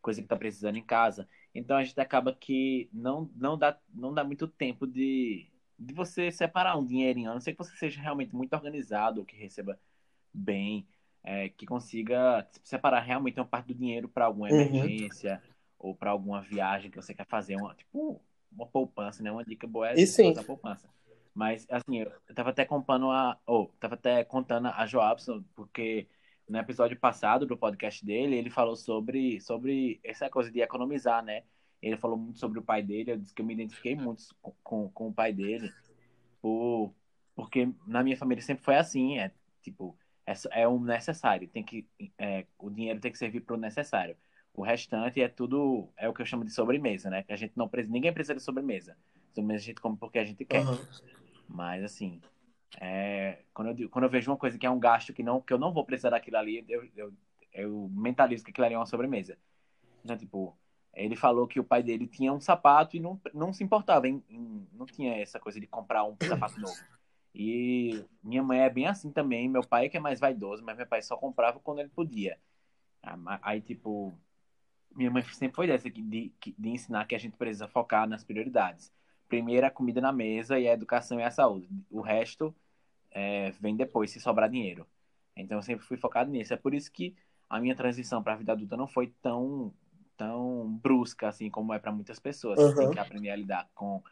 coisa 0.03 0.21
que 0.21 0.29
tá 0.29 0.37
precisando 0.37 0.77
em 0.77 0.85
casa. 0.85 1.29
Então 1.55 1.77
a 1.77 1.85
gente 1.85 2.01
acaba 2.01 2.35
que 2.35 2.89
não, 2.93 3.31
não, 3.37 3.57
dá, 3.57 3.79
não 3.95 4.13
dá 4.13 4.25
muito 4.25 4.49
tempo 4.49 4.87
de, 4.87 5.49
de 5.79 5.95
você 5.95 6.31
separar 6.33 6.77
um 6.77 6.85
dinheirinho, 6.85 7.31
a 7.31 7.35
não 7.35 7.41
ser 7.41 7.53
que 7.53 7.59
você 7.59 7.77
seja 7.77 8.01
realmente 8.01 8.35
muito 8.35 8.53
organizado, 8.55 9.21
ou 9.21 9.27
que 9.27 9.37
receba 9.37 9.79
bem, 10.39 10.87
é, 11.23 11.49
que 11.49 11.67
consiga 11.67 12.47
separar 12.63 13.01
realmente 13.01 13.39
uma 13.39 13.47
parte 13.47 13.67
do 13.67 13.75
dinheiro 13.75 14.09
para 14.09 14.27
alguma 14.27 14.49
uhum. 14.49 14.61
emergência 14.61 15.43
uhum. 15.45 15.89
ou 15.91 15.95
para 15.95 16.11
alguma 16.11 16.41
viagem 16.41 16.91
que 16.91 16.97
você 16.97 17.13
quer 17.13 17.27
fazer, 17.27 17.57
uma, 17.57 17.75
tipo 17.75 18.21
uma 18.51 18.67
poupança, 18.67 19.23
né? 19.23 19.31
Uma 19.31 19.45
dica 19.45 19.67
boa 19.67 19.91
é 19.91 19.95
usar 19.95 20.45
poupança. 20.45 20.89
Mas, 21.35 21.67
assim, 21.71 21.99
eu 21.99 22.35
tava 22.35 22.51
até 22.51 22.65
contando 22.65 23.11
a. 23.11 23.39
Ou, 23.47 23.65
oh, 23.65 23.79
tava 23.79 23.95
até 23.95 24.25
contando 24.25 24.69
a 24.69 24.87
Joabson, 24.87 25.45
porque 25.55 26.09
no 26.49 26.59
episódio 26.59 26.99
passado 26.99 27.47
do 27.47 27.57
podcast 27.57 28.05
dele, 28.05 28.37
ele 28.37 28.51
falou 28.51 28.75
sobre, 28.75 29.41
sobre 29.41 30.01
essa 30.03 30.29
coisa 30.31 30.51
de 30.51 30.61
economizar, 30.61 31.23
né? 31.23 31.45
Ele 31.81 31.97
falou 31.97 32.17
muito 32.17 32.39
sobre 32.39 32.59
o 32.59 32.63
pai 32.63 32.83
dele, 32.83 33.13
eu 33.13 33.17
disse 33.17 33.33
que 33.33 33.41
eu 33.41 33.47
me 33.47 33.55
identifiquei 33.55 33.95
muito 33.95 34.25
com, 34.41 34.53
com, 34.65 34.89
com 34.91 35.09
o 35.09 35.13
pai 35.13 35.33
dele, 35.33 35.73
por, 36.41 36.93
porque 37.37 37.69
na 37.87 38.03
minha 38.03 38.17
família 38.17 38.43
sempre 38.43 38.65
foi 38.65 38.77
assim, 38.77 39.19
é 39.19 39.31
tipo, 39.63 39.97
é, 40.29 40.63
é 40.63 40.69
um 40.69 40.79
necessário, 40.79 41.49
tem 41.49 41.63
que, 41.63 41.87
é, 42.19 42.45
o 42.59 42.69
dinheiro 42.69 43.01
tem 43.01 43.11
que 43.11 43.19
servir 43.19 43.41
para 43.41 43.55
o 43.55 43.59
necessário. 43.59 44.17
O 44.53 44.63
restante 44.63 45.23
é 45.23 45.29
tudo, 45.29 45.89
é 45.97 46.09
o 46.09 46.13
que 46.13 46.21
eu 46.21 46.27
chamo 46.27 46.45
de 46.45 46.53
sobremesa, 46.53 47.09
né? 47.09 47.23
Que 47.23 47.33
a 47.33 47.37
gente 47.37 47.53
não 47.57 47.69
precisa, 47.69 47.93
ninguém 47.93 48.13
precisa 48.13 48.35
de 48.35 48.43
sobremesa. 48.43 48.97
Sobremesa 49.33 49.63
a 49.63 49.67
gente 49.67 49.81
come 49.81 49.97
porque 49.97 50.19
a 50.19 50.25
gente 50.25 50.45
quer. 50.45 50.67
Uhum. 50.67 50.79
Mas, 51.49 51.85
assim, 51.85 52.21
é, 52.81 53.39
quando, 53.55 53.81
eu, 53.81 53.89
quando 53.89 54.05
eu 54.05 54.11
vejo 54.11 54.31
uma 54.31 54.37
coisa 54.37 54.59
que 54.59 54.67
é 54.67 54.71
um 54.71 54.81
gasto 54.81 55.13
que, 55.13 55.23
não, 55.23 55.41
que 55.41 55.53
eu 55.53 55.59
não 55.59 55.73
vou 55.73 55.85
precisar 55.85 56.11
daquilo 56.11 56.37
ali, 56.37 56.65
eu, 56.69 56.87
eu, 56.97 57.13
eu 57.53 57.89
mentalizo 57.93 58.45
que 58.45 58.51
aquilo 58.51 58.67
ali 58.67 58.75
é 58.75 58.79
uma 58.79 58.87
sobremesa. 58.87 59.39
Então, 60.05 60.17
tipo, 60.17 60.59
ele 60.93 61.15
falou 61.15 61.47
que 61.47 61.61
o 61.61 61.65
pai 61.65 61.83
dele 61.83 62.07
tinha 62.07 62.33
um 62.33 62.41
sapato 62.41 62.97
e 62.97 63.01
não, 63.01 63.21
não 63.33 63.53
se 63.53 63.63
importava, 63.63 64.09
em, 64.09 64.23
em, 64.29 64.67
não 64.73 64.87
tinha 64.87 65.17
essa 65.17 65.39
coisa 65.39 65.61
de 65.61 65.67
comprar 65.67 66.05
um 66.05 66.17
sapato 66.21 66.61
novo. 66.61 66.77
E 67.35 68.05
minha 68.23 68.43
mãe 68.43 68.61
é 68.61 68.71
bem 68.71 68.87
assim 68.87 69.11
também. 69.11 69.49
Meu 69.49 69.63
pai 69.63 69.87
é 69.87 69.89
que 69.89 69.97
é 69.97 70.01
mais 70.01 70.19
vaidoso, 70.19 70.65
mas 70.65 70.77
meu 70.77 70.87
pai 70.87 71.03
só 71.03 71.17
comprava 71.17 71.61
quando 71.61 71.81
ele 71.81 71.89
podia. 71.89 72.39
Ah, 73.03 73.39
aí, 73.43 73.61
tipo, 73.61 74.13
minha 74.95 75.11
mãe 75.11 75.23
sempre 75.33 75.55
foi 75.55 75.67
dessa, 75.67 75.89
de, 75.89 76.03
de 76.03 76.69
ensinar 76.69 77.07
que 77.07 77.15
a 77.15 77.19
gente 77.19 77.37
precisa 77.37 77.69
focar 77.69 78.09
nas 78.09 78.25
prioridades. 78.25 78.93
Primeiro 79.29 79.67
a 79.67 79.71
comida 79.71 80.01
na 80.01 80.11
mesa 80.11 80.59
e 80.59 80.67
a 80.67 80.73
educação 80.73 81.21
e 81.21 81.23
a 81.23 81.31
saúde. 81.31 81.69
O 81.91 82.01
resto 82.01 82.55
é, 83.11 83.51
vem 83.61 83.77
depois, 83.77 84.11
se 84.11 84.21
sobrar 84.21 84.49
dinheiro. 84.49 84.87
Então 85.37 85.59
eu 85.59 85.63
sempre 85.63 85.85
fui 85.85 85.97
focado 85.97 86.31
nisso. 86.31 86.53
É 86.53 86.57
por 86.57 86.75
isso 86.75 86.91
que 86.91 87.15
a 87.49 87.61
minha 87.61 87.77
transição 87.77 88.23
para 88.23 88.33
a 88.35 88.37
vida 88.37 88.53
adulta 88.53 88.77
não 88.77 88.87
foi 88.87 89.09
tão 89.23 89.73
tão 90.17 90.67
brusca 90.83 91.29
assim 91.29 91.49
como 91.49 91.73
é 91.73 91.79
para 91.79 91.93
muitas 91.93 92.19
pessoas. 92.19 92.59
Uhum. 92.59 92.71
Você 92.71 92.77
tem 92.77 92.91
que 92.91 92.99
aprender 92.99 93.31
a 93.31 93.37
lidar 93.37 93.71
com, 93.73 94.03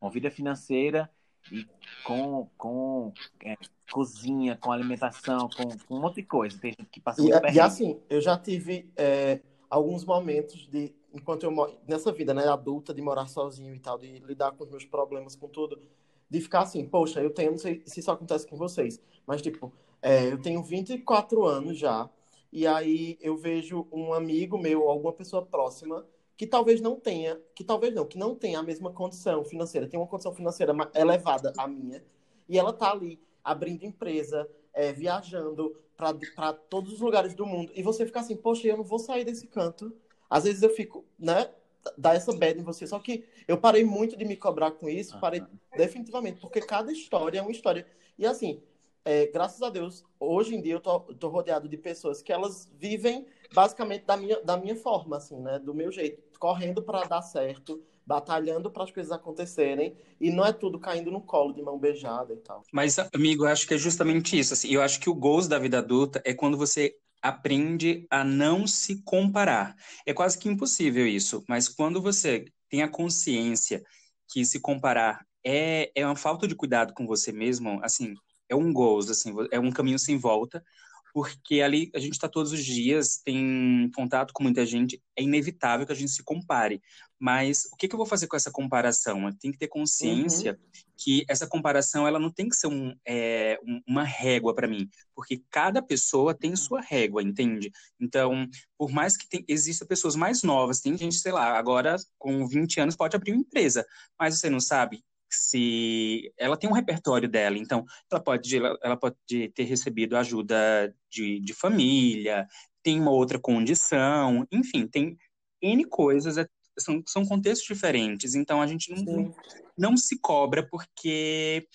com 0.00 0.10
vida 0.10 0.28
financeira 0.28 1.08
e 1.50 1.66
com, 2.04 2.48
com 2.56 3.12
é, 3.44 3.56
cozinha, 3.90 4.56
com 4.56 4.72
alimentação, 4.72 5.48
com, 5.48 5.68
com, 5.86 5.96
um 5.96 6.00
monte 6.00 6.16
de 6.16 6.22
coisa. 6.24 6.58
Tem 6.58 6.72
gente 6.72 6.88
que 6.90 7.00
passa 7.00 7.22
e, 7.22 7.28
e 7.54 7.60
assim, 7.60 8.00
eu 8.08 8.20
já 8.20 8.36
tive 8.36 8.90
é, 8.96 9.40
alguns 9.68 10.04
momentos 10.04 10.66
de, 10.68 10.94
enquanto 11.12 11.44
eu 11.44 11.78
nessa 11.86 12.12
vida 12.12 12.32
né, 12.32 12.46
adulta, 12.48 12.94
de 12.94 13.02
morar 13.02 13.26
sozinho 13.26 13.74
e 13.74 13.78
tal, 13.78 13.98
de 13.98 14.18
lidar 14.20 14.52
com 14.52 14.64
os 14.64 14.70
meus 14.70 14.84
problemas, 14.84 15.36
com 15.36 15.48
tudo, 15.48 15.80
de 16.28 16.40
ficar 16.40 16.60
assim, 16.62 16.84
poxa, 16.86 17.20
eu 17.20 17.30
tenho, 17.30 17.52
não 17.52 17.58
sei 17.58 17.82
se 17.86 18.00
isso 18.00 18.10
acontece 18.10 18.46
com 18.46 18.56
vocês, 18.56 19.00
mas 19.26 19.42
tipo, 19.42 19.72
é, 20.02 20.32
eu 20.32 20.40
tenho 20.40 20.62
24 20.62 21.44
anos 21.44 21.78
já, 21.78 22.08
e 22.52 22.66
aí 22.66 23.18
eu 23.20 23.36
vejo 23.36 23.86
um 23.92 24.12
amigo 24.12 24.58
meu, 24.58 24.88
alguma 24.88 25.12
pessoa 25.12 25.44
próxima, 25.44 26.04
que 26.36 26.46
talvez 26.46 26.80
não 26.80 26.98
tenha, 26.98 27.40
que 27.54 27.62
talvez 27.62 27.94
não, 27.94 28.04
que 28.06 28.18
não 28.18 28.34
tenha 28.34 28.58
a 28.58 28.62
mesma 28.62 28.92
condição 28.92 29.44
financeira, 29.44 29.86
tem 29.86 29.98
uma 29.98 30.06
condição 30.06 30.34
financeira 30.34 30.74
elevada 30.94 31.52
à 31.56 31.66
minha, 31.68 32.04
e 32.48 32.58
ela 32.58 32.72
tá 32.72 32.90
ali 32.90 33.20
abrindo 33.42 33.84
empresa, 33.84 34.48
é, 34.72 34.92
viajando 34.92 35.76
para 35.96 36.52
todos 36.52 36.94
os 36.94 37.00
lugares 37.00 37.34
do 37.34 37.46
mundo, 37.46 37.72
e 37.74 37.82
você 37.82 38.04
fica 38.04 38.20
assim, 38.20 38.36
poxa, 38.36 38.66
eu 38.66 38.76
não 38.76 38.84
vou 38.84 38.98
sair 38.98 39.24
desse 39.24 39.46
canto. 39.46 39.94
Às 40.28 40.44
vezes 40.44 40.62
eu 40.62 40.70
fico, 40.70 41.04
né, 41.18 41.50
dá 41.96 42.14
essa 42.14 42.32
bad 42.32 42.58
em 42.58 42.64
você, 42.64 42.86
só 42.86 42.98
que 42.98 43.24
eu 43.46 43.58
parei 43.58 43.84
muito 43.84 44.16
de 44.16 44.24
me 44.24 44.36
cobrar 44.36 44.72
com 44.72 44.88
isso, 44.88 45.18
parei 45.20 45.42
definitivamente, 45.76 46.40
porque 46.40 46.60
cada 46.60 46.90
história 46.90 47.38
é 47.38 47.42
uma 47.42 47.52
história. 47.52 47.86
E 48.18 48.26
assim, 48.26 48.60
é, 49.04 49.26
graças 49.26 49.60
a 49.62 49.68
Deus, 49.68 50.04
hoje 50.18 50.54
em 50.54 50.62
dia 50.62 50.74
eu 50.74 50.80
tô, 50.80 50.98
tô, 51.00 51.28
rodeado 51.28 51.68
de 51.68 51.76
pessoas 51.76 52.22
que 52.22 52.32
elas 52.32 52.70
vivem 52.78 53.26
basicamente 53.52 54.04
da 54.04 54.16
minha, 54.16 54.40
da 54.42 54.56
minha 54.56 54.76
forma, 54.76 55.16
assim, 55.16 55.38
né? 55.40 55.58
Do 55.58 55.74
meu 55.74 55.90
jeito, 55.90 56.22
correndo 56.38 56.82
para 56.82 57.04
dar 57.04 57.22
certo, 57.22 57.82
batalhando 58.06 58.70
para 58.70 58.84
as 58.84 58.90
coisas 58.90 59.12
acontecerem 59.12 59.96
e 60.20 60.30
não 60.30 60.44
é 60.44 60.52
tudo 60.52 60.78
caindo 60.78 61.10
no 61.10 61.20
colo 61.20 61.52
de 61.52 61.62
mão 61.62 61.78
beijada 61.78 62.32
e 62.32 62.36
tal. 62.36 62.62
Mas, 62.72 62.98
amigo, 63.12 63.44
eu 63.44 63.48
acho 63.48 63.66
que 63.66 63.74
é 63.74 63.78
justamente 63.78 64.38
isso. 64.38 64.52
Assim, 64.52 64.68
eu 64.68 64.82
acho 64.82 65.00
que 65.00 65.10
o 65.10 65.14
gozo 65.14 65.48
da 65.48 65.58
vida 65.58 65.78
adulta 65.78 66.22
é 66.24 66.34
quando 66.34 66.56
você 66.56 66.94
aprende 67.22 68.06
a 68.10 68.22
não 68.22 68.66
se 68.66 69.02
comparar. 69.02 69.74
É 70.04 70.12
quase 70.12 70.38
que 70.38 70.48
impossível 70.48 71.06
isso, 71.06 71.42
mas 71.48 71.68
quando 71.68 72.02
você 72.02 72.44
tem 72.68 72.82
a 72.82 72.88
consciência 72.88 73.82
que 74.28 74.44
se 74.44 74.60
comparar 74.60 75.24
é, 75.44 75.90
é 75.94 76.06
uma 76.06 76.16
falta 76.16 76.48
de 76.48 76.54
cuidado 76.54 76.94
com 76.94 77.06
você 77.06 77.30
mesmo, 77.30 77.78
assim, 77.82 78.14
é 78.48 78.54
um 78.54 78.72
gozo, 78.72 79.12
assim, 79.12 79.34
é 79.50 79.60
um 79.60 79.70
caminho 79.70 79.98
sem 79.98 80.18
volta, 80.18 80.64
porque 81.14 81.60
ali 81.60 81.92
a 81.94 82.00
gente 82.00 82.14
está 82.14 82.28
todos 82.28 82.50
os 82.50 82.64
dias, 82.64 83.18
tem 83.24 83.88
contato 83.94 84.32
com 84.34 84.42
muita 84.42 84.66
gente, 84.66 85.00
é 85.16 85.22
inevitável 85.22 85.86
que 85.86 85.92
a 85.92 85.94
gente 85.94 86.10
se 86.10 86.24
compare. 86.24 86.82
Mas 87.20 87.66
o 87.72 87.76
que, 87.76 87.86
que 87.86 87.94
eu 87.94 87.96
vou 87.96 88.04
fazer 88.04 88.26
com 88.26 88.34
essa 88.34 88.50
comparação? 88.50 89.28
Eu 89.28 89.38
tenho 89.38 89.52
que 89.52 89.58
ter 89.60 89.68
consciência 89.68 90.52
uhum. 90.54 90.82
que 90.96 91.24
essa 91.28 91.46
comparação 91.46 92.04
ela 92.04 92.18
não 92.18 92.32
tem 92.32 92.48
que 92.48 92.56
ser 92.56 92.66
um, 92.66 92.92
é, 93.06 93.60
uma 93.86 94.02
régua 94.02 94.52
para 94.56 94.66
mim, 94.66 94.88
porque 95.14 95.40
cada 95.52 95.80
pessoa 95.80 96.34
tem 96.34 96.56
sua 96.56 96.80
régua, 96.80 97.22
entende? 97.22 97.70
Então, 98.00 98.48
por 98.76 98.90
mais 98.90 99.16
que 99.16 99.28
tem, 99.28 99.44
exista 99.46 99.86
pessoas 99.86 100.16
mais 100.16 100.42
novas, 100.42 100.80
tem 100.80 100.98
gente, 100.98 101.14
sei 101.14 101.30
lá, 101.30 101.56
agora 101.56 101.94
com 102.18 102.44
20 102.44 102.80
anos 102.80 102.96
pode 102.96 103.14
abrir 103.14 103.30
uma 103.30 103.40
empresa, 103.40 103.86
mas 104.18 104.36
você 104.36 104.50
não 104.50 104.58
sabe 104.58 105.04
se 105.34 106.32
ela 106.36 106.56
tem 106.56 106.68
um 106.68 106.74
repertório 106.74 107.28
dela, 107.28 107.58
então 107.58 107.84
ela 108.10 108.22
pode, 108.22 108.56
ela 108.56 108.96
pode 108.96 109.16
ter 109.54 109.64
recebido 109.64 110.16
ajuda 110.16 110.94
de, 111.10 111.40
de 111.40 111.54
família, 111.54 112.46
tem 112.82 113.00
uma 113.00 113.10
outra 113.10 113.38
condição, 113.38 114.46
enfim, 114.52 114.86
tem 114.86 115.16
N 115.62 115.84
coisas, 115.86 116.36
é, 116.36 116.46
são, 116.78 117.02
são 117.06 117.24
contextos 117.24 117.66
diferentes, 117.66 118.34
então 118.34 118.60
a 118.60 118.66
gente 118.66 118.92
não, 118.92 119.34
não 119.76 119.96
se 119.96 120.18
cobra 120.20 120.66
porque 120.68 121.66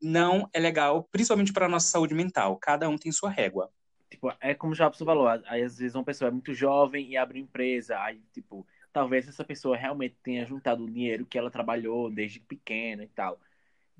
não 0.00 0.48
é 0.52 0.60
legal, 0.60 1.08
principalmente 1.10 1.52
para 1.52 1.66
a 1.66 1.68
nossa 1.68 1.88
saúde 1.88 2.14
mental, 2.14 2.56
cada 2.56 2.88
um 2.88 2.96
tem 2.96 3.12
sua 3.12 3.30
régua. 3.30 3.70
Tipo, 4.10 4.32
é 4.40 4.54
como 4.54 4.72
o 4.72 4.76
Jobson 4.76 5.04
falou, 5.04 5.26
aí 5.26 5.62
às 5.62 5.78
vezes 5.78 5.94
uma 5.94 6.04
pessoa 6.04 6.28
é 6.28 6.30
muito 6.30 6.54
jovem 6.54 7.10
e 7.10 7.16
abre 7.16 7.40
empresa, 7.40 7.98
aí 7.98 8.22
tipo, 8.32 8.66
talvez 8.96 9.28
essa 9.28 9.44
pessoa 9.44 9.76
realmente 9.76 10.16
tenha 10.22 10.46
juntado 10.46 10.82
o 10.82 10.90
dinheiro 10.90 11.26
que 11.26 11.36
ela 11.36 11.50
trabalhou 11.50 12.10
desde 12.10 12.40
pequena 12.40 13.04
e 13.04 13.08
tal. 13.08 13.38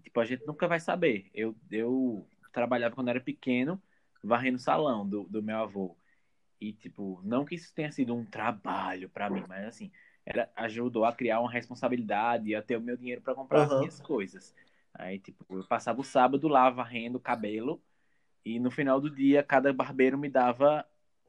Tipo, 0.03 0.21
a 0.21 0.25
gente 0.25 0.47
nunca 0.47 0.67
vai 0.67 0.81
saber. 0.81 1.29
Eu, 1.35 1.55
eu 1.71 2.27
trabalhava 2.51 2.95
quando 2.95 3.11
era 3.11 3.21
pequeno, 3.21 3.79
varrendo 4.25 4.57
o 4.57 4.59
salão 4.59 5.07
do, 5.07 5.25
do 5.25 5.43
meu 5.43 5.59
avô. 5.59 5.95
E, 6.59 6.73
tipo, 6.73 7.21
não 7.23 7.45
que 7.45 7.57
isso 7.57 7.75
tenha 7.75 7.93
sido 7.93 8.15
um 8.15 8.25
trabalho 8.25 9.11
para 9.11 9.29
mim, 9.29 9.45
mas, 9.47 9.67
assim, 9.67 9.93
ela 10.25 10.49
ajudou 10.57 11.05
a 11.05 11.13
criar 11.13 11.41
uma 11.41 11.53
responsabilidade 11.53 12.49
e 12.49 12.55
a 12.55 12.63
ter 12.63 12.79
o 12.79 12.81
meu 12.81 12.97
dinheiro 12.97 13.21
para 13.21 13.35
comprar 13.35 13.59
uhum. 13.69 13.75
as 13.75 13.79
minhas 13.81 14.01
coisas. 14.01 14.55
Aí, 14.95 15.19
tipo, 15.19 15.45
eu 15.51 15.65
passava 15.65 16.01
o 16.01 16.05
sábado 16.05 16.49
lá 16.49 16.71
varrendo 16.71 17.19
o 17.19 17.21
cabelo 17.21 17.83
e 18.43 18.59
no 18.59 18.71
final 18.71 18.99
do 18.99 19.11
dia 19.11 19.43
cada 19.43 19.75
barbeiro 19.75 20.17
me 20.17 20.31
dava, 20.31 20.87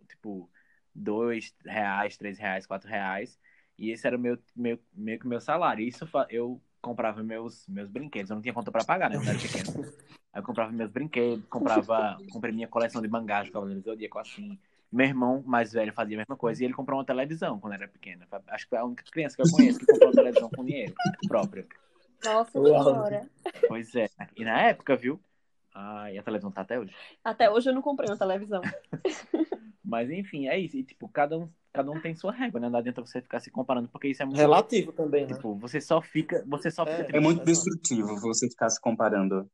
tipo, 0.07 0.49
dois 0.95 1.53
reais, 1.65 2.15
três 2.15 2.39
reais, 2.39 2.65
quatro 2.65 2.87
reais 2.89 3.37
e 3.77 3.91
esse 3.91 4.07
era 4.07 4.17
o 4.17 4.19
meu, 4.19 4.37
meu, 4.55 4.79
meio 4.93 5.19
que 5.19 5.25
o 5.25 5.29
meu 5.29 5.39
salário. 5.39 5.83
E 5.83 5.87
isso 5.87 6.07
eu 6.29 6.59
comprava 6.81 7.21
meus, 7.23 7.67
meus 7.67 7.89
brinquedos. 7.89 8.29
Eu 8.29 8.35
não 8.35 8.41
tinha 8.41 8.53
conta 8.53 8.71
para 8.71 8.83
pagar, 8.83 9.09
né? 9.09 9.17
Quando 9.17 9.29
era 9.29 9.37
pequeno. 9.39 9.93
Aí 10.33 10.41
eu 10.41 10.43
comprava 10.43 10.71
meus 10.71 10.89
brinquedos, 10.89 11.45
comprava, 11.49 12.17
comprei 12.31 12.53
minha 12.53 12.67
coleção 12.67 13.01
de 13.01 13.07
mangás 13.07 13.47
do 13.47 13.53
Cavaleiro 13.53 13.81
do 13.81 13.85
Zodíaco, 13.85 14.19
assim. 14.19 14.57
Meu 14.91 15.05
irmão 15.05 15.43
mais 15.45 15.73
velho 15.73 15.91
fazia 15.93 16.15
a 16.15 16.19
mesma 16.19 16.37
coisa 16.37 16.61
e 16.63 16.65
ele 16.65 16.73
comprou 16.73 16.97
uma 16.97 17.05
televisão 17.05 17.59
quando 17.59 17.73
era 17.73 17.87
pequeno. 17.87 18.25
Acho 18.47 18.65
que 18.65 18.69
foi 18.69 18.79
a 18.79 18.85
única 18.85 19.03
criança 19.11 19.35
que 19.35 19.41
eu 19.41 19.51
conheço 19.51 19.79
que 19.79 19.85
comprou 19.85 20.09
uma 20.09 20.15
televisão 20.15 20.49
com 20.49 20.63
dinheiro 20.63 20.93
próprio. 21.27 21.67
Nossa 22.23 22.51
senhora. 22.51 23.29
Pois 23.67 23.93
é. 23.95 24.09
E 24.35 24.43
na 24.43 24.61
época, 24.61 24.95
viu? 24.95 25.19
Ah, 25.75 26.11
e 26.11 26.17
a 26.17 26.23
televisão 26.23 26.51
tá 26.51 26.61
até 26.61 26.79
hoje? 26.79 26.95
Até 27.23 27.51
hoje 27.51 27.69
eu 27.69 27.73
não 27.73 27.81
comprei 27.81 28.09
uma 28.09 28.17
televisão. 28.17 28.61
Mas 29.83 30.09
enfim, 30.09 30.47
é 30.47 30.57
isso. 30.57 30.75
E 30.77 30.83
tipo, 30.83 31.07
cada 31.07 31.37
um, 31.37 31.49
cada 31.77 31.91
um 31.91 32.01
tem 32.01 32.15
sua 32.15 32.31
régua, 32.31 32.59
né? 32.59 32.69
Não 32.69 32.79
adianta 32.79 33.01
você 33.01 33.21
ficar 33.21 33.39
se 33.39 33.51
comparando, 33.51 33.87
porque 33.87 34.07
isso 34.07 34.23
é 34.23 34.25
muito. 34.25 34.37
Relativo 34.37 34.91
também, 34.91 35.27
né? 35.27 35.33
Tipo, 35.33 35.53
você 35.55 35.79
só 35.79 36.01
fica. 36.01 36.43
Você 36.47 36.71
só 36.71 36.83
é, 36.83 37.03
fica 37.03 37.17
é 37.17 37.19
muito 37.19 37.45
destrutivo 37.45 38.19
você 38.19 38.49
ficar 38.49 38.69
se 38.69 38.81
comparando. 38.81 39.47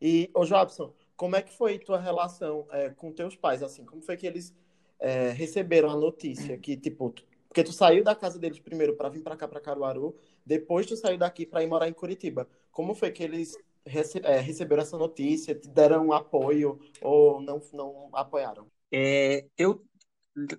E, 0.00 0.30
ô 0.34 0.44
Jobson, 0.44 0.94
como 1.16 1.36
é 1.36 1.42
que 1.42 1.54
foi 1.54 1.78
tua 1.78 2.00
relação 2.00 2.66
é, 2.70 2.88
com 2.88 3.12
teus 3.12 3.36
pais? 3.36 3.62
Assim, 3.62 3.84
como 3.84 4.00
foi 4.00 4.16
que 4.16 4.26
eles 4.26 4.54
é, 4.98 5.30
receberam 5.30 5.90
a 5.90 5.96
notícia 5.96 6.56
que, 6.56 6.76
tipo, 6.76 7.14
porque 7.48 7.62
tu 7.62 7.72
saiu 7.72 8.02
da 8.02 8.14
casa 8.14 8.38
deles 8.38 8.58
primeiro 8.58 8.94
para 8.96 9.10
vir 9.10 9.22
para 9.22 9.36
cá, 9.36 9.46
para 9.46 9.60
Caruaru, 9.60 10.16
depois 10.44 10.86
tu 10.86 10.96
saiu 10.96 11.18
daqui 11.18 11.44
para 11.44 11.62
ir 11.62 11.66
morar 11.66 11.88
em 11.88 11.92
Curitiba. 11.92 12.48
Como 12.70 12.94
foi 12.94 13.10
que 13.10 13.22
eles 13.22 13.54
rece 13.84 14.20
é, 14.24 14.38
receberam 14.40 14.82
essa 14.82 14.96
notícia, 14.96 15.54
te 15.54 15.68
deram 15.68 16.12
apoio 16.12 16.78
ou 17.02 17.40
não, 17.40 17.60
não 17.72 18.08
apoiaram? 18.12 18.66
É, 18.92 19.44
eu 19.58 19.82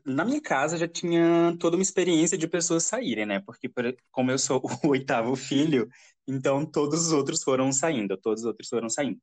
na 0.06 0.26
minha 0.26 0.42
casa 0.42 0.78
já 0.78 0.88
tinha 0.88 1.56
toda 1.60 1.78
uma 1.78 1.84
experiência 1.84 2.38
de 2.38 2.48
pessoas 2.48 2.84
saírem, 2.84 3.26
né? 3.26 3.40
Porque 3.40 3.70
como 4.12 4.32
eu 4.32 4.40
sou 4.40 4.62
o 4.84 4.90
oitavo 4.90 5.36
filho, 5.36 5.88
então 6.28 6.66
todos 6.66 7.08
os 7.08 7.12
outros 7.14 7.44
foram 7.44 7.72
saindo, 7.72 8.18
todos 8.18 8.42
os 8.42 8.48
outros 8.48 8.68
foram 8.68 8.90
saindo. 8.90 9.20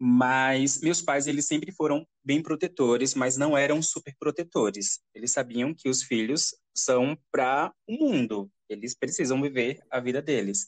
Mas 0.00 0.80
meus 0.80 1.02
pais, 1.02 1.26
eles 1.26 1.46
sempre 1.46 1.72
foram 1.72 2.06
bem 2.22 2.40
protetores, 2.42 3.14
mas 3.14 3.36
não 3.36 3.56
eram 3.56 3.82
super 3.82 4.14
protetores. 4.18 5.00
Eles 5.14 5.32
sabiam 5.32 5.74
que 5.74 5.88
os 5.88 6.02
filhos 6.02 6.54
são 6.74 7.18
para 7.32 7.72
o 7.88 7.92
mundo, 7.94 8.50
eles 8.68 8.94
precisam 8.94 9.42
viver 9.42 9.80
a 9.90 9.98
vida 9.98 10.22
deles. 10.22 10.66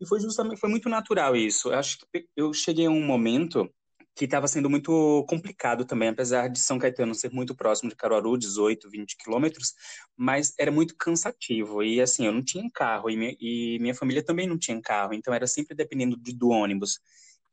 E 0.00 0.06
foi 0.06 0.18
justamente, 0.20 0.58
foi 0.58 0.70
muito 0.70 0.88
natural 0.88 1.36
isso. 1.36 1.68
Eu 1.68 1.78
acho 1.78 1.98
que 1.98 2.26
eu 2.34 2.54
cheguei 2.54 2.86
a 2.86 2.90
um 2.90 3.04
momento 3.04 3.70
que 4.14 4.24
estava 4.24 4.48
sendo 4.48 4.68
muito 4.68 5.24
complicado 5.28 5.84
também, 5.84 6.08
apesar 6.08 6.48
de 6.48 6.58
São 6.58 6.78
Caetano 6.78 7.14
ser 7.14 7.30
muito 7.32 7.54
próximo 7.54 7.88
de 7.88 7.96
Caruaru, 7.96 8.36
18, 8.36 8.90
20 8.90 9.16
quilômetros, 9.16 9.72
mas 10.16 10.52
era 10.58 10.70
muito 10.70 10.96
cansativo. 10.96 11.82
E 11.82 12.00
assim, 12.00 12.26
eu 12.26 12.32
não 12.32 12.42
tinha 12.42 12.68
carro, 12.72 13.08
e 13.08 13.16
minha, 13.16 13.36
e 13.40 13.78
minha 13.80 13.94
família 13.94 14.22
também 14.22 14.46
não 14.46 14.58
tinha 14.58 14.80
carro, 14.80 15.14
então 15.14 15.32
era 15.32 15.46
sempre 15.46 15.74
dependendo 15.74 16.16
de, 16.16 16.34
do 16.34 16.50
ônibus. 16.50 17.00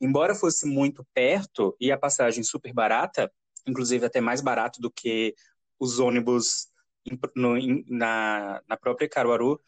Embora 0.02 0.36
fosse 0.36 0.66
muito 0.68 1.06
perto 1.14 1.76
e 1.80 1.92
a 1.92 1.98
passagem 1.98 2.44
super 2.44 2.74
barata, 2.74 3.32
inclusive 3.68 4.06
até 4.06 4.22
mais 4.22 4.42
barato 4.42 4.82
do 4.82 4.92
que 4.92 5.36
os 5.80 6.00
ônibus 6.00 6.68
no, 7.36 7.56
na, 7.88 8.62
na 8.68 8.78
própria 8.78 9.08
Caruaru, 9.08 9.60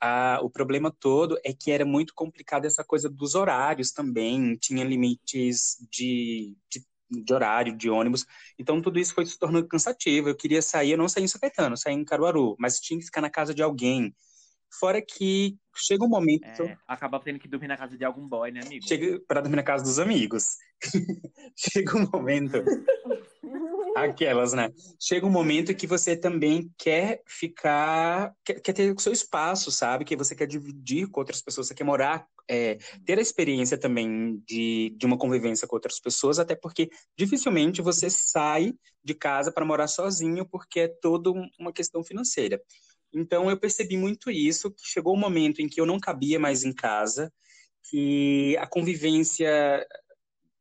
a, 0.00 0.38
o 0.42 0.50
problema 0.50 0.90
todo 0.90 1.38
é 1.44 1.52
que 1.52 1.70
era 1.70 1.84
muito 1.84 2.14
complicado 2.14 2.64
essa 2.64 2.84
coisa 2.84 3.08
dos 3.08 3.34
horários 3.34 3.92
também, 3.92 4.56
tinha 4.56 4.84
limites 4.84 5.76
de, 5.90 6.56
de, 6.70 6.84
de, 7.10 7.34
horário, 7.34 7.76
de 7.76 7.90
ônibus, 7.90 8.24
então 8.58 8.80
tudo 8.80 8.98
isso 8.98 9.14
foi 9.14 9.26
se 9.26 9.38
tornando 9.38 9.68
cansativo. 9.68 10.28
Eu 10.28 10.36
queria 10.36 10.62
sair, 10.62 10.92
eu 10.92 10.98
não 10.98 11.08
saí 11.08 11.24
em 11.24 11.28
São 11.28 11.40
Caetano, 11.40 11.76
saí 11.76 11.94
em 11.94 12.04
Caruaru, 12.04 12.56
mas 12.58 12.78
tinha 12.78 12.98
que 12.98 13.06
ficar 13.06 13.20
na 13.20 13.30
casa 13.30 13.54
de 13.54 13.62
alguém. 13.62 14.14
Fora 14.70 15.00
que 15.00 15.56
chega 15.74 16.04
um 16.04 16.08
momento. 16.08 16.44
É, 16.44 16.76
acaba 16.86 17.18
tendo 17.18 17.38
que 17.38 17.48
dormir 17.48 17.68
na 17.68 17.76
casa 17.76 17.96
de 17.96 18.04
algum 18.04 18.28
boy, 18.28 18.50
né, 18.50 18.60
amigo? 18.62 18.86
Chega 18.86 19.18
para 19.26 19.40
dormir 19.40 19.56
na 19.56 19.62
casa 19.62 19.82
dos 19.82 19.98
amigos. 19.98 20.56
chega 21.56 21.96
um 21.96 22.08
momento 22.12 22.62
Aquelas, 24.04 24.52
né? 24.52 24.70
Chega 25.00 25.26
um 25.26 25.30
momento 25.30 25.74
que 25.74 25.86
você 25.86 26.16
também 26.16 26.70
quer 26.78 27.22
ficar, 27.26 28.34
quer, 28.44 28.60
quer, 28.60 28.72
ter 28.72 28.94
o 28.94 28.98
seu 29.00 29.12
espaço, 29.12 29.70
sabe? 29.70 30.04
Que 30.04 30.16
você 30.16 30.34
quer 30.34 30.46
dividir 30.46 31.08
com 31.08 31.20
outras 31.20 31.40
pessoas, 31.40 31.68
você 31.68 31.74
quer 31.74 31.84
morar, 31.84 32.26
é, 32.48 32.78
ter 33.04 33.18
a 33.18 33.22
experiência 33.22 33.76
também 33.76 34.42
de, 34.46 34.94
de 34.96 35.06
uma 35.06 35.18
convivência 35.18 35.68
com 35.68 35.76
outras 35.76 36.00
pessoas, 36.00 36.38
até 36.38 36.54
porque 36.54 36.88
dificilmente 37.16 37.82
você 37.82 38.08
sai 38.08 38.72
de 39.04 39.14
casa 39.14 39.52
para 39.52 39.64
morar 39.64 39.88
sozinho, 39.88 40.46
porque 40.46 40.80
é 40.80 40.88
toda 40.88 41.30
uma 41.58 41.72
questão 41.72 42.02
financeira. 42.02 42.60
Então 43.12 43.48
eu 43.48 43.58
percebi 43.58 43.96
muito 43.96 44.30
isso, 44.30 44.70
que 44.70 44.82
chegou 44.84 45.14
um 45.14 45.20
momento 45.20 45.60
em 45.60 45.68
que 45.68 45.80
eu 45.80 45.86
não 45.86 45.98
cabia 45.98 46.38
mais 46.38 46.64
em 46.64 46.72
casa, 46.72 47.32
que 47.90 48.56
a 48.58 48.66
convivência 48.66 49.86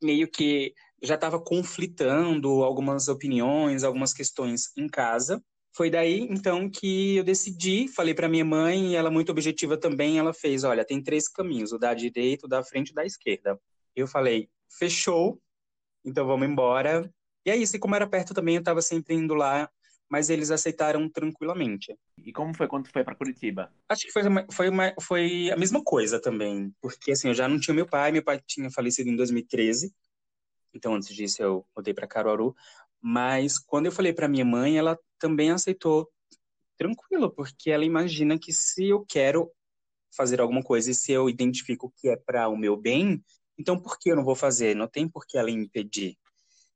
meio 0.01 0.27
que 0.27 0.73
já 1.01 1.15
estava 1.15 1.39
conflitando 1.39 2.63
algumas 2.63 3.07
opiniões, 3.07 3.83
algumas 3.83 4.13
questões 4.13 4.71
em 4.75 4.87
casa. 4.87 5.43
Foi 5.75 5.89
daí 5.89 6.21
então 6.29 6.69
que 6.69 7.17
eu 7.17 7.23
decidi, 7.23 7.87
falei 7.87 8.13
para 8.13 8.27
minha 8.27 8.45
mãe, 8.45 8.93
e 8.93 8.95
ela 8.95 9.11
muito 9.11 9.31
objetiva 9.31 9.77
também, 9.77 10.17
ela 10.17 10.33
fez, 10.33 10.63
olha, 10.63 10.83
tem 10.83 11.03
três 11.03 11.27
caminhos, 11.27 11.71
o 11.71 11.77
da 11.77 11.93
direita, 11.93 12.47
o 12.47 12.49
da 12.49 12.63
frente 12.63 12.89
e 12.89 12.91
o 12.93 12.95
da 12.95 13.05
esquerda. 13.05 13.59
Eu 13.95 14.07
falei, 14.07 14.49
fechou, 14.67 15.39
então 16.03 16.25
vamos 16.25 16.47
embora. 16.47 17.11
E 17.45 17.51
é 17.51 17.55
isso, 17.55 17.75
e 17.75 17.79
como 17.79 17.95
era 17.95 18.07
perto 18.07 18.33
também, 18.33 18.55
eu 18.55 18.59
estava 18.59 18.81
sempre 18.81 19.13
indo 19.13 19.35
lá, 19.35 19.69
mas 20.09 20.29
eles 20.29 20.51
aceitaram 20.51 21.07
tranquilamente. 21.09 21.95
E 22.17 22.31
como 22.31 22.55
foi 22.55 22.67
quando 22.67 22.89
foi 22.89 23.03
para 23.03 23.15
Curitiba? 23.15 23.71
Acho 23.87 24.05
que 24.05 24.11
foi, 24.11 24.23
foi, 24.51 24.69
uma, 24.69 24.93
foi 25.01 25.51
a 25.51 25.57
mesma 25.57 25.83
coisa 25.83 26.19
também, 26.19 26.73
porque 26.81 27.11
assim, 27.11 27.27
eu 27.27 27.33
já 27.33 27.47
não 27.47 27.59
tinha 27.59 27.73
meu 27.73 27.85
pai, 27.85 28.11
meu 28.11 28.23
pai 28.23 28.41
tinha 28.45 28.71
falecido 28.71 29.09
em 29.09 29.15
2013, 29.15 29.93
Então, 30.77 30.93
antes 30.93 31.13
disso, 31.13 31.41
eu 31.41 31.65
mudei 31.75 31.93
para 31.93 32.07
Caruaru. 32.07 32.55
Mas 33.01 33.57
quando 33.59 33.87
eu 33.87 33.91
falei 33.91 34.13
para 34.13 34.27
minha 34.27 34.45
mãe, 34.45 34.77
ela 34.77 34.97
também 35.19 35.51
aceitou 35.51 36.09
tranquilo, 36.77 37.31
porque 37.31 37.71
ela 37.71 37.83
imagina 37.83 38.37
que 38.37 38.53
se 38.53 38.87
eu 38.89 39.03
quero 39.07 39.51
fazer 40.15 40.39
alguma 40.39 40.63
coisa 40.63 40.91
e 40.91 40.95
se 40.95 41.11
eu 41.11 41.29
identifico 41.29 41.91
que 41.97 42.09
é 42.09 42.15
para 42.15 42.47
o 42.47 42.55
meu 42.55 42.77
bem, 42.77 43.23
então 43.57 43.79
por 43.79 43.99
que 43.99 44.11
eu 44.11 44.15
não 44.15 44.23
vou 44.23 44.35
fazer? 44.35 44.75
Não 44.75 44.87
tem 44.87 45.09
por 45.09 45.25
que 45.25 45.37
ela 45.37 45.49
impedir. 45.49 46.15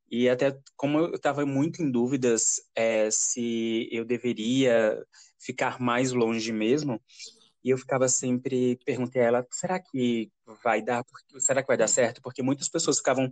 E 0.09 0.27
até 0.27 0.59
como 0.75 0.99
eu 0.99 1.15
estava 1.15 1.45
muito 1.45 1.81
em 1.81 1.89
dúvidas 1.89 2.61
é, 2.75 3.09
se 3.09 3.87
eu 3.91 4.03
deveria 4.03 5.01
ficar 5.39 5.79
mais 5.79 6.11
longe 6.11 6.51
mesmo, 6.51 7.01
e 7.63 7.69
eu 7.69 7.77
ficava 7.77 8.07
sempre 8.07 8.77
perguntei 8.85 9.21
a 9.21 9.25
ela, 9.25 9.47
será 9.51 9.79
que 9.79 10.31
vai 10.63 10.81
dar? 10.81 11.05
Será 11.37 11.61
que 11.61 11.67
vai 11.67 11.77
dar 11.77 11.87
certo? 11.87 12.21
Porque 12.21 12.41
muitas 12.41 12.67
pessoas 12.67 12.97
ficavam, 12.97 13.29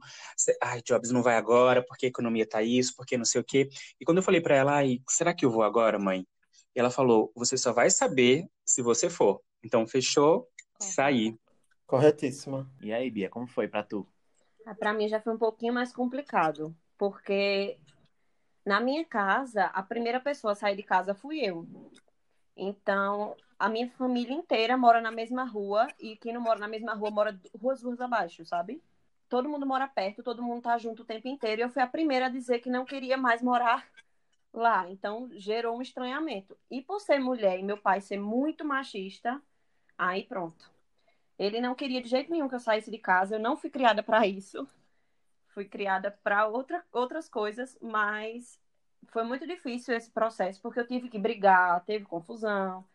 ai, 0.61 0.81
Jobs 0.81 1.11
não 1.11 1.23
vai 1.23 1.35
agora, 1.35 1.83
porque 1.83 2.05
a 2.05 2.09
economia 2.09 2.47
tá 2.47 2.61
isso, 2.61 2.93
porque 2.95 3.17
não 3.17 3.25
sei 3.25 3.41
o 3.41 3.43
quê. 3.43 3.69
E 3.99 4.05
quando 4.05 4.17
eu 4.17 4.23
falei 4.23 4.41
para 4.41 4.55
ela, 4.55 4.75
ai, 4.75 5.01
será 5.09 5.33
que 5.33 5.45
eu 5.45 5.51
vou 5.51 5.63
agora, 5.63 5.97
mãe? 5.97 6.25
E 6.75 6.79
ela 6.79 6.91
falou, 6.91 7.31
você 7.35 7.57
só 7.57 7.73
vai 7.73 7.89
saber 7.89 8.47
se 8.63 8.81
você 8.81 9.09
for. 9.09 9.41
Então 9.63 9.87
fechou, 9.87 10.47
saí. 10.79 11.35
Corretíssima. 11.87 12.69
E 12.81 12.93
aí, 12.93 13.09
Bia, 13.09 13.29
como 13.29 13.47
foi 13.47 13.67
para 13.67 13.83
tu? 13.83 14.07
Ah, 14.65 14.75
para 14.75 14.93
mim 14.93 15.07
já 15.07 15.19
foi 15.19 15.33
um 15.33 15.37
pouquinho 15.37 15.73
mais 15.73 15.91
complicado, 15.91 16.75
porque 16.97 17.79
na 18.63 18.79
minha 18.79 19.03
casa, 19.03 19.65
a 19.65 19.81
primeira 19.81 20.19
pessoa 20.19 20.51
a 20.51 20.55
sair 20.55 20.75
de 20.75 20.83
casa 20.83 21.15
fui 21.15 21.39
eu. 21.39 21.67
Então, 22.55 23.35
a 23.59 23.67
minha 23.67 23.89
família 23.91 24.33
inteira 24.33 24.77
mora 24.77 25.01
na 25.01 25.11
mesma 25.11 25.43
rua 25.43 25.87
e 25.99 26.15
quem 26.15 26.33
não 26.33 26.39
mora 26.39 26.59
na 26.59 26.67
mesma 26.67 26.93
rua 26.93 27.11
mora 27.11 27.39
ruas 27.61 27.83
ruas 27.83 27.99
abaixo, 27.99 28.45
sabe? 28.45 28.81
Todo 29.27 29.49
mundo 29.49 29.65
mora 29.65 29.87
perto, 29.87 30.23
todo 30.23 30.41
mundo 30.41 30.61
tá 30.61 30.77
junto 30.77 31.03
o 31.03 31.05
tempo 31.05 31.27
inteiro. 31.27 31.61
E 31.61 31.63
eu 31.63 31.69
fui 31.69 31.81
a 31.81 31.87
primeira 31.87 32.27
a 32.27 32.29
dizer 32.29 32.59
que 32.59 32.69
não 32.69 32.85
queria 32.85 33.17
mais 33.17 33.43
morar 33.43 33.87
lá. 34.53 34.89
Então, 34.89 35.29
gerou 35.33 35.77
um 35.77 35.81
estranhamento. 35.81 36.57
E 36.71 36.81
por 36.81 36.99
ser 37.01 37.19
mulher 37.19 37.59
e 37.59 37.63
meu 37.63 37.77
pai 37.77 38.01
ser 38.01 38.17
muito 38.17 38.65
machista, 38.65 39.39
aí 39.97 40.23
pronto. 40.23 40.71
Ele 41.37 41.61
não 41.61 41.75
queria 41.75 42.01
de 42.01 42.09
jeito 42.09 42.31
nenhum 42.31 42.49
que 42.49 42.55
eu 42.55 42.59
saísse 42.59 42.89
de 42.89 42.97
casa. 42.97 43.35
Eu 43.35 43.39
não 43.39 43.57
fui 43.57 43.69
criada 43.69 44.01
para 44.01 44.25
isso. 44.25 44.67
Fui 45.49 45.65
criada 45.65 46.11
para 46.23 46.47
outra, 46.47 46.83
outras 46.91 47.29
coisas, 47.29 47.77
mas 47.81 48.59
foi 49.07 49.23
muito 49.23 49.45
difícil 49.45 49.93
esse 49.93 50.09
processo, 50.09 50.61
porque 50.61 50.79
eu 50.79 50.87
tive 50.87 51.09
que 51.09 51.19
brigar, 51.19 51.83
teve 51.85 52.05
confusão. 52.05 52.85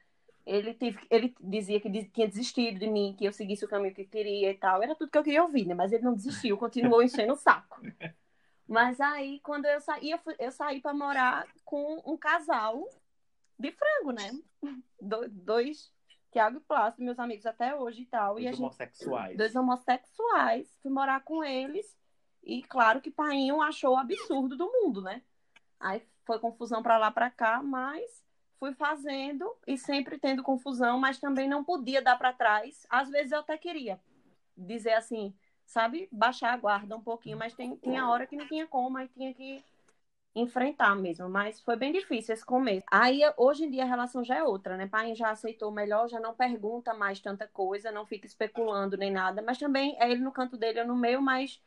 Ele, 0.46 0.74
tive, 0.74 0.98
ele 1.10 1.34
dizia 1.40 1.80
que 1.80 1.90
tinha 2.10 2.28
desistido 2.28 2.78
de 2.78 2.86
mim, 2.86 3.14
que 3.16 3.24
eu 3.24 3.32
seguisse 3.32 3.64
o 3.64 3.68
caminho 3.68 3.94
que 3.94 4.04
queria 4.04 4.50
e 4.50 4.54
tal. 4.54 4.82
Era 4.82 4.94
tudo 4.94 5.10
que 5.10 5.16
eu 5.16 5.22
queria 5.22 5.42
ouvir, 5.42 5.66
né? 5.66 5.74
Mas 5.74 5.92
ele 5.92 6.04
não 6.04 6.14
desistiu, 6.14 6.58
continuou 6.58 7.00
enchendo 7.02 7.32
o 7.32 7.36
saco. 7.36 7.80
Mas 8.68 9.00
aí, 9.00 9.40
quando 9.40 9.64
eu 9.66 9.80
saí, 9.80 10.10
eu, 10.10 10.18
fui, 10.18 10.34
eu 10.38 10.50
saí 10.50 10.80
para 10.80 10.92
morar 10.92 11.46
com 11.64 12.02
um 12.04 12.16
casal 12.16 12.86
de 13.58 13.72
frango, 13.72 14.12
né? 14.12 14.30
Do, 15.00 15.28
dois 15.30 15.92
Tiago 16.30 16.58
e 16.58 16.60
Plácido, 16.60 17.04
meus 17.04 17.18
amigos 17.18 17.46
até 17.46 17.74
hoje 17.74 18.02
e 18.02 18.06
tal. 18.06 18.34
Dois 18.34 18.58
e 18.58 18.60
homossexuais. 18.60 19.28
Gente, 19.28 19.38
dois 19.38 19.54
homossexuais. 19.54 20.78
Fui 20.82 20.90
morar 20.90 21.22
com 21.22 21.44
eles. 21.44 21.96
E 22.42 22.62
claro 22.64 23.00
que 23.00 23.10
Painho 23.10 23.62
achou 23.62 23.94
o 23.94 23.96
absurdo 23.96 24.56
do 24.56 24.66
mundo, 24.66 25.00
né? 25.00 25.22
Aí 25.78 26.02
foi 26.26 26.38
confusão 26.38 26.82
para 26.82 26.98
lá 26.98 27.10
para 27.10 27.30
cá, 27.30 27.62
mas 27.62 28.24
fui 28.58 28.72
fazendo 28.74 29.50
e 29.66 29.76
sempre 29.76 30.18
tendo 30.18 30.42
confusão, 30.42 30.98
mas 30.98 31.18
também 31.18 31.48
não 31.48 31.64
podia 31.64 32.02
dar 32.02 32.16
para 32.16 32.32
trás. 32.32 32.86
Às 32.88 33.08
vezes 33.10 33.32
eu 33.32 33.40
até 33.40 33.56
queria 33.56 34.00
dizer 34.56 34.92
assim, 34.92 35.34
sabe, 35.66 36.08
baixar 36.10 36.52
a 36.52 36.56
guarda 36.56 36.96
um 36.96 37.02
pouquinho, 37.02 37.38
mas 37.38 37.54
tem, 37.54 37.76
tinha 37.76 38.08
hora 38.08 38.26
que 38.26 38.36
não 38.36 38.46
tinha 38.46 38.66
como, 38.66 38.98
aí 38.98 39.08
tinha 39.08 39.34
que 39.34 39.64
enfrentar 40.34 40.96
mesmo, 40.96 41.28
mas 41.28 41.60
foi 41.60 41.76
bem 41.76 41.92
difícil 41.92 42.34
esse 42.34 42.44
começo. 42.44 42.84
Aí, 42.90 43.20
hoje 43.36 43.64
em 43.64 43.70
dia, 43.70 43.84
a 43.84 43.86
relação 43.86 44.24
já 44.24 44.36
é 44.36 44.42
outra, 44.42 44.76
né? 44.76 44.86
Pai 44.86 45.14
já 45.14 45.30
aceitou 45.30 45.70
melhor, 45.70 46.08
já 46.08 46.18
não 46.18 46.34
pergunta 46.34 46.92
mais 46.92 47.20
tanta 47.20 47.46
coisa, 47.46 47.92
não 47.92 48.04
fica 48.04 48.26
especulando 48.26 48.96
nem 48.96 49.12
nada, 49.12 49.40
mas 49.42 49.58
também 49.58 49.96
é 50.00 50.10
ele 50.10 50.20
no 50.20 50.32
canto 50.32 50.56
dele, 50.56 50.80
eu 50.80 50.86
no 50.86 50.96
meio, 50.96 51.22
mas 51.22 51.62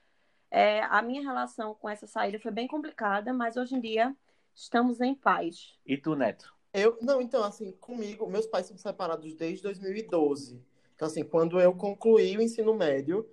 é, 0.52 0.82
a 0.84 1.02
minha 1.02 1.22
relação 1.22 1.76
com 1.76 1.90
essa 1.90 2.08
saída 2.08 2.40
foi 2.40 2.52
bem 2.52 2.68
complicada, 2.68 3.32
mas 3.34 3.56
hoje 3.56 3.76
em 3.76 3.80
dia 3.80 4.16
estamos 4.54 5.00
em 5.00 5.16
paz. 5.16 5.78
E 5.86 5.98
tu, 5.98 6.14
Neto? 6.14 6.57
Eu, 6.78 6.96
não, 7.02 7.20
então, 7.20 7.44
assim, 7.44 7.72
comigo, 7.72 8.30
meus 8.30 8.46
pais 8.46 8.68
são 8.68 8.78
separados 8.78 9.34
desde 9.34 9.64
2012. 9.64 10.62
Então, 10.96 11.08
assim, 11.08 11.24
quando 11.24 11.60
eu 11.60 11.74
concluí 11.74 12.38
o 12.38 12.42
ensino 12.42 12.74
médio, 12.76 13.28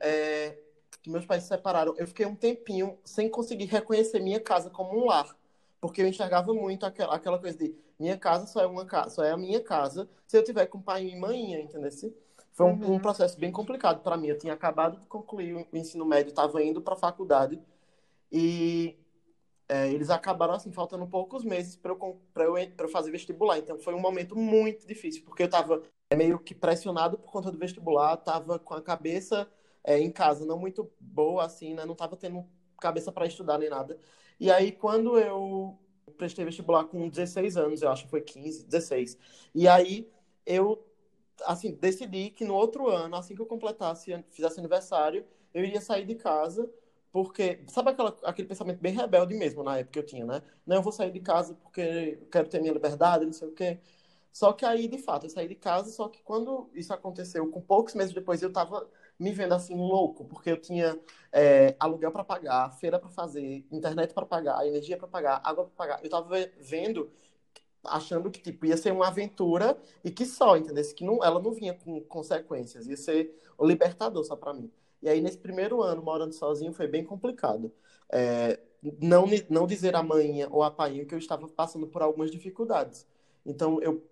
é, 0.00 0.58
meus 1.06 1.24
pais 1.24 1.44
se 1.44 1.48
separaram, 1.48 1.94
eu 1.96 2.08
fiquei 2.08 2.26
um 2.26 2.34
tempinho 2.34 2.98
sem 3.04 3.28
conseguir 3.28 3.66
reconhecer 3.66 4.20
minha 4.20 4.40
casa 4.40 4.68
como 4.68 4.98
um 4.98 5.06
lar. 5.06 5.36
Porque 5.80 6.02
eu 6.02 6.08
enxergava 6.08 6.52
muito 6.52 6.84
aquela, 6.84 7.14
aquela 7.14 7.38
coisa 7.38 7.56
de 7.56 7.72
minha 7.98 8.16
casa 8.16 8.46
só 8.46 8.60
é 8.60 8.66
uma 8.66 8.84
casa, 8.84 9.10
só 9.10 9.22
é 9.22 9.30
a 9.30 9.36
minha 9.36 9.60
casa 9.60 10.08
se 10.26 10.36
eu 10.36 10.42
tiver 10.42 10.66
com 10.66 10.80
pai 10.80 11.06
e 11.06 11.16
mãe, 11.16 11.52
entendeu? 11.52 11.90
Foi 12.52 12.66
um, 12.66 12.70
uhum. 12.70 12.94
um 12.94 12.98
processo 12.98 13.38
bem 13.38 13.52
complicado 13.52 14.02
para 14.02 14.16
mim. 14.16 14.28
Eu 14.28 14.38
tinha 14.38 14.52
acabado 14.52 14.98
de 14.98 15.06
concluir 15.06 15.54
o 15.54 15.76
ensino 15.76 16.04
médio, 16.04 16.30
estava 16.30 16.60
indo 16.62 16.82
para 16.82 16.94
a 16.94 16.98
faculdade 16.98 17.60
e 18.32 18.96
é, 19.68 19.88
eles 19.92 20.10
acabaram 20.10 20.54
assim 20.54 20.72
faltando 20.72 21.06
poucos 21.06 21.44
meses 21.44 21.76
para 21.76 21.92
eu, 21.92 22.20
eu, 22.36 22.56
eu 22.56 22.88
fazer 22.88 23.10
vestibular. 23.10 23.58
Então 23.58 23.78
foi 23.78 23.94
um 23.94 24.00
momento 24.00 24.36
muito 24.36 24.86
difícil 24.86 25.22
porque 25.24 25.42
eu 25.42 25.46
estava 25.46 25.82
é, 26.10 26.16
meio 26.16 26.38
que 26.38 26.54
pressionado 26.54 27.18
por 27.18 27.30
conta 27.30 27.50
do 27.50 27.58
vestibular, 27.58 28.14
estava 28.14 28.58
com 28.58 28.74
a 28.74 28.82
cabeça 28.82 29.48
é, 29.84 29.98
em 29.98 30.10
casa 30.10 30.44
não 30.44 30.58
muito 30.58 30.90
boa, 31.00 31.44
assim, 31.44 31.74
né? 31.74 31.84
Não 31.84 31.94
tava 31.94 32.16
tendo 32.16 32.46
cabeça 32.80 33.12
para 33.12 33.26
estudar 33.26 33.58
nem 33.58 33.68
nada. 33.70 33.98
E 34.38 34.50
aí, 34.50 34.72
quando 34.72 35.18
eu 35.18 35.78
prestei 36.16 36.44
vestibular 36.44 36.84
com 36.84 37.08
16 37.08 37.56
anos, 37.56 37.82
eu 37.82 37.90
acho 37.90 38.04
que 38.04 38.10
foi 38.10 38.20
15, 38.20 38.64
16. 38.64 39.18
E 39.54 39.66
aí, 39.68 40.10
eu, 40.46 40.84
assim, 41.44 41.72
decidi 41.74 42.30
que 42.30 42.44
no 42.44 42.54
outro 42.54 42.88
ano, 42.88 43.16
assim 43.16 43.34
que 43.34 43.40
eu 43.42 43.46
completasse, 43.46 44.12
fizesse 44.30 44.58
aniversário, 44.58 45.24
eu 45.54 45.64
iria 45.64 45.80
sair 45.80 46.04
de 46.04 46.14
casa, 46.14 46.70
porque, 47.12 47.64
sabe 47.68 47.90
aquela, 47.90 48.16
aquele 48.24 48.48
pensamento 48.48 48.80
bem 48.80 48.94
rebelde 48.94 49.34
mesmo, 49.34 49.62
na 49.62 49.78
época 49.78 49.92
que 49.92 49.98
eu 49.98 50.06
tinha, 50.06 50.26
né? 50.26 50.42
Não, 50.66 50.76
eu 50.76 50.82
vou 50.82 50.92
sair 50.92 51.10
de 51.10 51.20
casa 51.20 51.54
porque 51.54 52.18
eu 52.20 52.26
quero 52.28 52.48
ter 52.48 52.60
minha 52.60 52.72
liberdade, 52.72 53.24
não 53.24 53.32
sei 53.32 53.48
o 53.48 53.52
quê. 53.52 53.78
Só 54.32 54.52
que 54.52 54.64
aí, 54.64 54.86
de 54.88 54.98
fato, 54.98 55.26
eu 55.26 55.30
saí 55.30 55.48
de 55.48 55.54
casa, 55.54 55.90
só 55.90 56.08
que 56.08 56.22
quando 56.22 56.70
isso 56.74 56.92
aconteceu, 56.92 57.50
com 57.50 57.60
poucos 57.60 57.94
meses 57.94 58.14
depois, 58.14 58.42
eu 58.42 58.52
tava 58.52 58.88
me 59.18 59.32
vendo 59.32 59.54
assim 59.54 59.74
louco, 59.76 60.24
porque 60.24 60.50
eu 60.50 60.56
tinha 60.60 60.98
é, 61.32 61.74
aluguel 61.80 62.12
para 62.12 62.22
pagar, 62.24 62.70
feira 62.78 62.98
para 62.98 63.08
fazer, 63.08 63.66
internet 63.72 64.14
para 64.14 64.24
pagar, 64.26 64.64
energia 64.66 64.96
para 64.96 65.08
pagar, 65.08 65.40
água 65.42 65.64
para 65.64 65.74
pagar. 65.74 66.04
Eu 66.04 66.10
tava 66.10 66.36
vendo, 66.60 67.10
achando 67.84 68.30
que 68.30 68.40
tipo 68.40 68.66
ia 68.66 68.76
ser 68.76 68.92
uma 68.92 69.08
aventura 69.08 69.76
e 70.04 70.10
que 70.10 70.26
só, 70.26 70.56
entendeu? 70.56 70.84
Que 70.94 71.04
não, 71.04 71.24
ela 71.24 71.40
não 71.40 71.52
vinha 71.52 71.74
com 71.74 72.00
consequências, 72.02 72.86
ia 72.86 72.96
ser 72.96 73.36
o 73.56 73.66
libertador 73.66 74.24
só 74.24 74.36
para 74.36 74.54
mim. 74.54 74.70
E 75.02 75.08
aí 75.08 75.20
nesse 75.20 75.38
primeiro 75.38 75.82
ano 75.82 76.02
morando 76.02 76.32
sozinho 76.32 76.72
foi 76.72 76.86
bem 76.86 77.04
complicado. 77.04 77.72
É, 78.12 78.58
não 79.00 79.26
não 79.50 79.66
dizer 79.66 79.94
à 79.96 80.02
mãe 80.02 80.44
ou 80.50 80.62
à 80.62 80.70
pai 80.70 81.04
que 81.04 81.14
eu 81.14 81.18
estava 81.18 81.48
passando 81.48 81.86
por 81.86 82.02
algumas 82.02 82.30
dificuldades. 82.30 83.06
Então 83.44 83.80
eu 83.82 84.02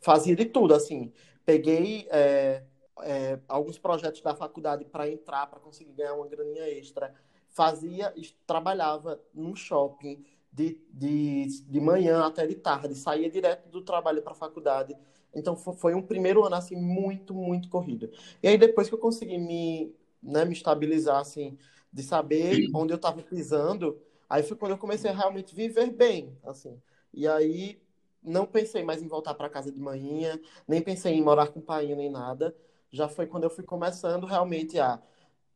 fazia 0.00 0.36
de 0.36 0.44
tudo, 0.46 0.74
assim. 0.74 1.12
Peguei 1.44 2.06
é, 2.10 2.62
é, 3.02 3.38
alguns 3.48 3.78
projetos 3.78 4.20
da 4.20 4.34
faculdade 4.34 4.84
para 4.84 5.08
entrar, 5.08 5.46
para 5.46 5.60
conseguir 5.60 5.92
ganhar 5.92 6.14
uma 6.14 6.26
graninha 6.28 6.68
extra. 6.68 7.14
Fazia, 7.50 8.14
trabalhava 8.46 9.20
num 9.34 9.54
shopping 9.54 10.24
de, 10.52 10.78
de, 10.90 11.46
de 11.64 11.80
manhã 11.80 12.24
até 12.24 12.46
de 12.46 12.54
tarde, 12.54 12.94
saía 12.94 13.30
direto 13.30 13.68
do 13.68 13.82
trabalho 13.82 14.22
para 14.22 14.32
a 14.32 14.36
faculdade. 14.36 14.96
Então 15.34 15.56
foi 15.56 15.94
um 15.94 16.02
primeiro 16.02 16.44
ano 16.44 16.56
assim 16.56 16.76
muito, 16.76 17.34
muito 17.34 17.68
corrido. 17.68 18.10
E 18.42 18.48
aí 18.48 18.58
depois 18.58 18.88
que 18.88 18.94
eu 18.94 18.98
consegui 18.98 19.38
me, 19.38 19.94
né, 20.22 20.44
me 20.44 20.52
estabilizar 20.52 21.18
assim, 21.18 21.58
de 21.92 22.02
saber 22.02 22.70
onde 22.74 22.92
eu 22.92 22.96
estava 22.96 23.22
pisando, 23.22 24.00
aí 24.28 24.42
foi 24.42 24.56
quando 24.56 24.72
eu 24.72 24.78
comecei 24.78 25.10
a 25.10 25.14
realmente 25.14 25.54
viver 25.54 25.90
bem, 25.90 26.36
assim. 26.44 26.80
E 27.12 27.26
aí 27.28 27.80
não 28.22 28.46
pensei 28.46 28.84
mais 28.84 29.02
em 29.02 29.08
voltar 29.08 29.34
para 29.34 29.50
casa 29.50 29.72
de 29.72 29.80
manhã, 29.80 30.38
nem 30.66 30.80
pensei 30.80 31.14
em 31.14 31.22
morar 31.22 31.48
com 31.48 31.58
o 31.60 31.62
pai 31.62 31.94
nem 31.94 32.10
nada 32.10 32.54
já 32.92 33.08
foi 33.08 33.26
quando 33.26 33.44
eu 33.44 33.50
fui 33.50 33.64
começando 33.64 34.26
realmente 34.26 34.78
a 34.78 35.00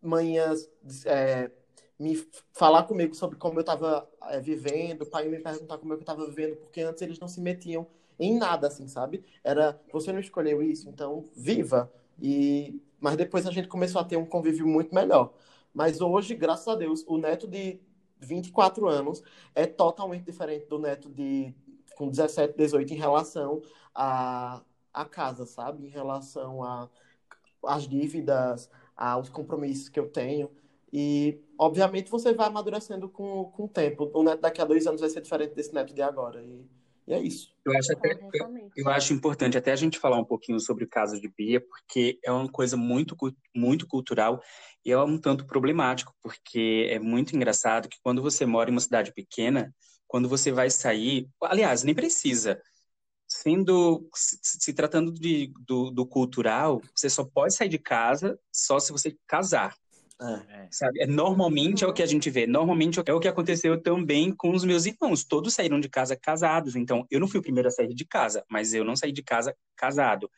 manhãs 0.01 0.69
é, 1.05 1.51
me 1.99 2.17
falar 2.53 2.85
comigo 2.85 3.15
sobre 3.15 3.37
como 3.37 3.59
eu 3.59 3.61
estava 3.61 4.09
é, 4.31 4.41
vivendo, 4.41 5.03
o 5.03 5.07
pai 5.07 5.29
me 5.29 5.39
perguntar 5.39 5.79
como 5.79 5.93
eu 5.93 6.01
estava 6.01 6.27
vivendo, 6.27 6.57
porque 6.57 6.81
antes 6.81 7.03
eles 7.03 7.19
não 7.19 7.29
se 7.29 7.41
metiam 7.41 7.87
em 8.19 8.39
nada, 8.39 8.69
assim, 8.69 8.89
sabe? 8.89 9.23
Era, 9.45 9.79
você 9.93 10.11
não 10.11 10.19
escolheu 10.21 10.63
isso, 10.63 10.89
então 10.89 11.25
viva. 11.37 11.93
E 12.21 12.81
mas 13.07 13.17
depois 13.17 13.47
a 13.47 13.53
gente 13.53 13.69
começou 13.69 14.01
a 14.01 14.05
ter 14.05 14.17
um 14.17 14.27
convívio 14.27 14.67
muito 14.67 14.93
melhor. 14.93 15.33
Mas 15.73 16.01
hoje, 16.01 16.35
graças 16.35 16.67
a 16.67 16.75
Deus, 16.75 17.05
o 17.07 17.17
neto 17.17 17.47
de 17.47 17.79
24 18.19 18.89
anos 18.89 19.23
é 19.55 19.65
totalmente 19.65 20.25
diferente 20.25 20.67
do 20.67 20.77
neto 20.77 21.09
de 21.09 21.55
com 21.95 22.09
17, 22.09 22.57
18 22.57 22.95
em 22.95 22.97
relação 22.97 23.63
a, 23.95 24.61
a 24.93 25.05
casa, 25.05 25.47
sabe? 25.47 25.87
Em 25.87 25.89
relação 25.89 26.65
a 26.65 26.91
as 27.65 27.87
dívidas, 27.87 28.69
aos 28.97 29.29
compromissos 29.29 29.89
que 29.89 30.01
eu 30.01 30.09
tenho. 30.11 30.51
E, 30.93 31.41
obviamente, 31.57 32.11
você 32.11 32.35
vai 32.35 32.49
amadurecendo 32.49 33.09
com, 33.09 33.45
com 33.53 33.67
o 33.67 33.69
tempo. 33.69 34.11
O 34.13 34.25
neto 34.25 34.41
daqui 34.41 34.61
a 34.61 34.65
dois 34.65 34.85
anos 34.85 35.01
vai 35.01 35.11
ser 35.11 35.21
diferente 35.21 35.55
desse 35.55 35.73
neto 35.73 35.95
de 35.95 36.03
agora. 36.03 36.43
E, 36.43 36.67
e 37.07 37.15
é 37.15 37.21
isso. 37.21 37.55
Eu 37.65 37.77
acho, 37.77 37.93
até, 37.93 38.13
eu, 38.13 38.71
eu, 38.77 38.89
acho 38.89 39.13
importante 39.13 39.57
até 39.57 39.73
a 39.73 39.77
gente 39.77 39.99
falar 39.99 40.19
um 40.19 40.25
pouquinho 40.25 40.59
sobre 40.61 40.85
o 40.85 40.89
caso 40.89 41.21
de 41.21 41.29
Bia, 41.29 41.61
porque 41.61 42.19
é 42.25 42.31
uma 42.31 42.49
coisa 42.49 42.77
muito, 42.77 43.17
muito 43.55 43.87
cultural 43.87 44.41
e 44.85 44.93
é 44.93 44.99
um 44.99 45.19
tanto 45.19 45.47
problemático, 45.47 46.15
porque 46.21 46.89
é 46.91 46.99
muito 46.99 47.35
engraçado 47.35 47.89
que 47.89 47.99
quando 48.03 48.23
você 48.23 48.47
mora 48.47 48.71
em 48.71 48.73
uma 48.73 48.81
cidade 48.81 49.13
pequena, 49.13 49.75
quando 50.07 50.29
você 50.29 50.53
vai 50.53 50.71
sair, 50.71 51.29
aliás, 51.43 51.83
nem 51.83 51.95
precisa, 51.95 52.61
sendo 53.27 54.09
se, 54.15 54.39
se 54.43 54.73
tratando 54.73 55.13
de, 55.13 55.53
do, 55.67 55.91
do, 55.91 56.07
cultural, 56.07 56.81
você 56.95 57.11
só 57.11 57.25
pode 57.25 57.55
sair 57.55 57.69
de 57.69 57.79
casa 57.79 58.39
só 58.53 58.79
se 58.79 58.93
você 58.93 59.17
casar. 59.27 59.77
É. 60.21 60.69
Sabe? 60.71 61.03
É, 61.03 61.07
normalmente 61.07 61.85
é 61.85 61.87
o 61.87 61.93
que 61.93 62.03
a 62.03 62.07
gente 62.07 62.31
vê. 62.31 62.47
Normalmente 62.47 62.99
é 63.05 63.13
o 63.13 63.21
que 63.21 63.29
aconteceu 63.29 63.81
também 63.81 64.35
com 64.35 64.51
os 64.51 64.65
meus 64.65 64.87
irmãos. 64.87 65.25
Todos 65.25 65.55
saíram 65.55 65.79
de 65.79 65.89
casa 65.89 66.17
casados. 66.17 66.75
Então, 66.75 67.07
eu 67.11 67.21
não 67.21 67.29
fui 67.29 67.41
o 67.41 67.43
primeiro 67.43 67.69
a 67.69 67.71
sair 67.71 67.95
de 67.95 68.05
casa, 68.05 68.45
mas 68.51 68.73
eu 68.73 68.85
não 68.85 68.97
saí 68.97 69.13
de 69.13 69.23
casa 69.23 69.55
casado. 69.77 70.31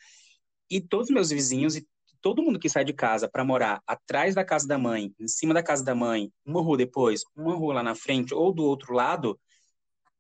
E 0.70 0.80
todos 0.80 1.08
os 1.08 1.14
meus 1.14 1.30
vizinhos 1.30 1.76
e 1.76 1.86
todo 2.20 2.42
mundo 2.42 2.58
que 2.58 2.68
sai 2.68 2.84
de 2.84 2.92
casa 2.92 3.28
para 3.28 3.44
morar 3.44 3.80
atrás 3.86 4.34
da 4.34 4.44
casa 4.44 4.66
da 4.66 4.76
mãe, 4.76 5.14
em 5.18 5.28
cima 5.28 5.54
da 5.54 5.62
casa 5.62 5.84
da 5.84 5.94
mãe, 5.94 6.32
uma 6.44 6.60
rua 6.60 6.76
depois, 6.76 7.22
uma 7.36 7.54
rua 7.54 7.74
lá 7.74 7.82
na 7.82 7.94
frente 7.94 8.34
ou 8.34 8.52
do 8.52 8.64
outro 8.64 8.92
lado, 8.92 9.38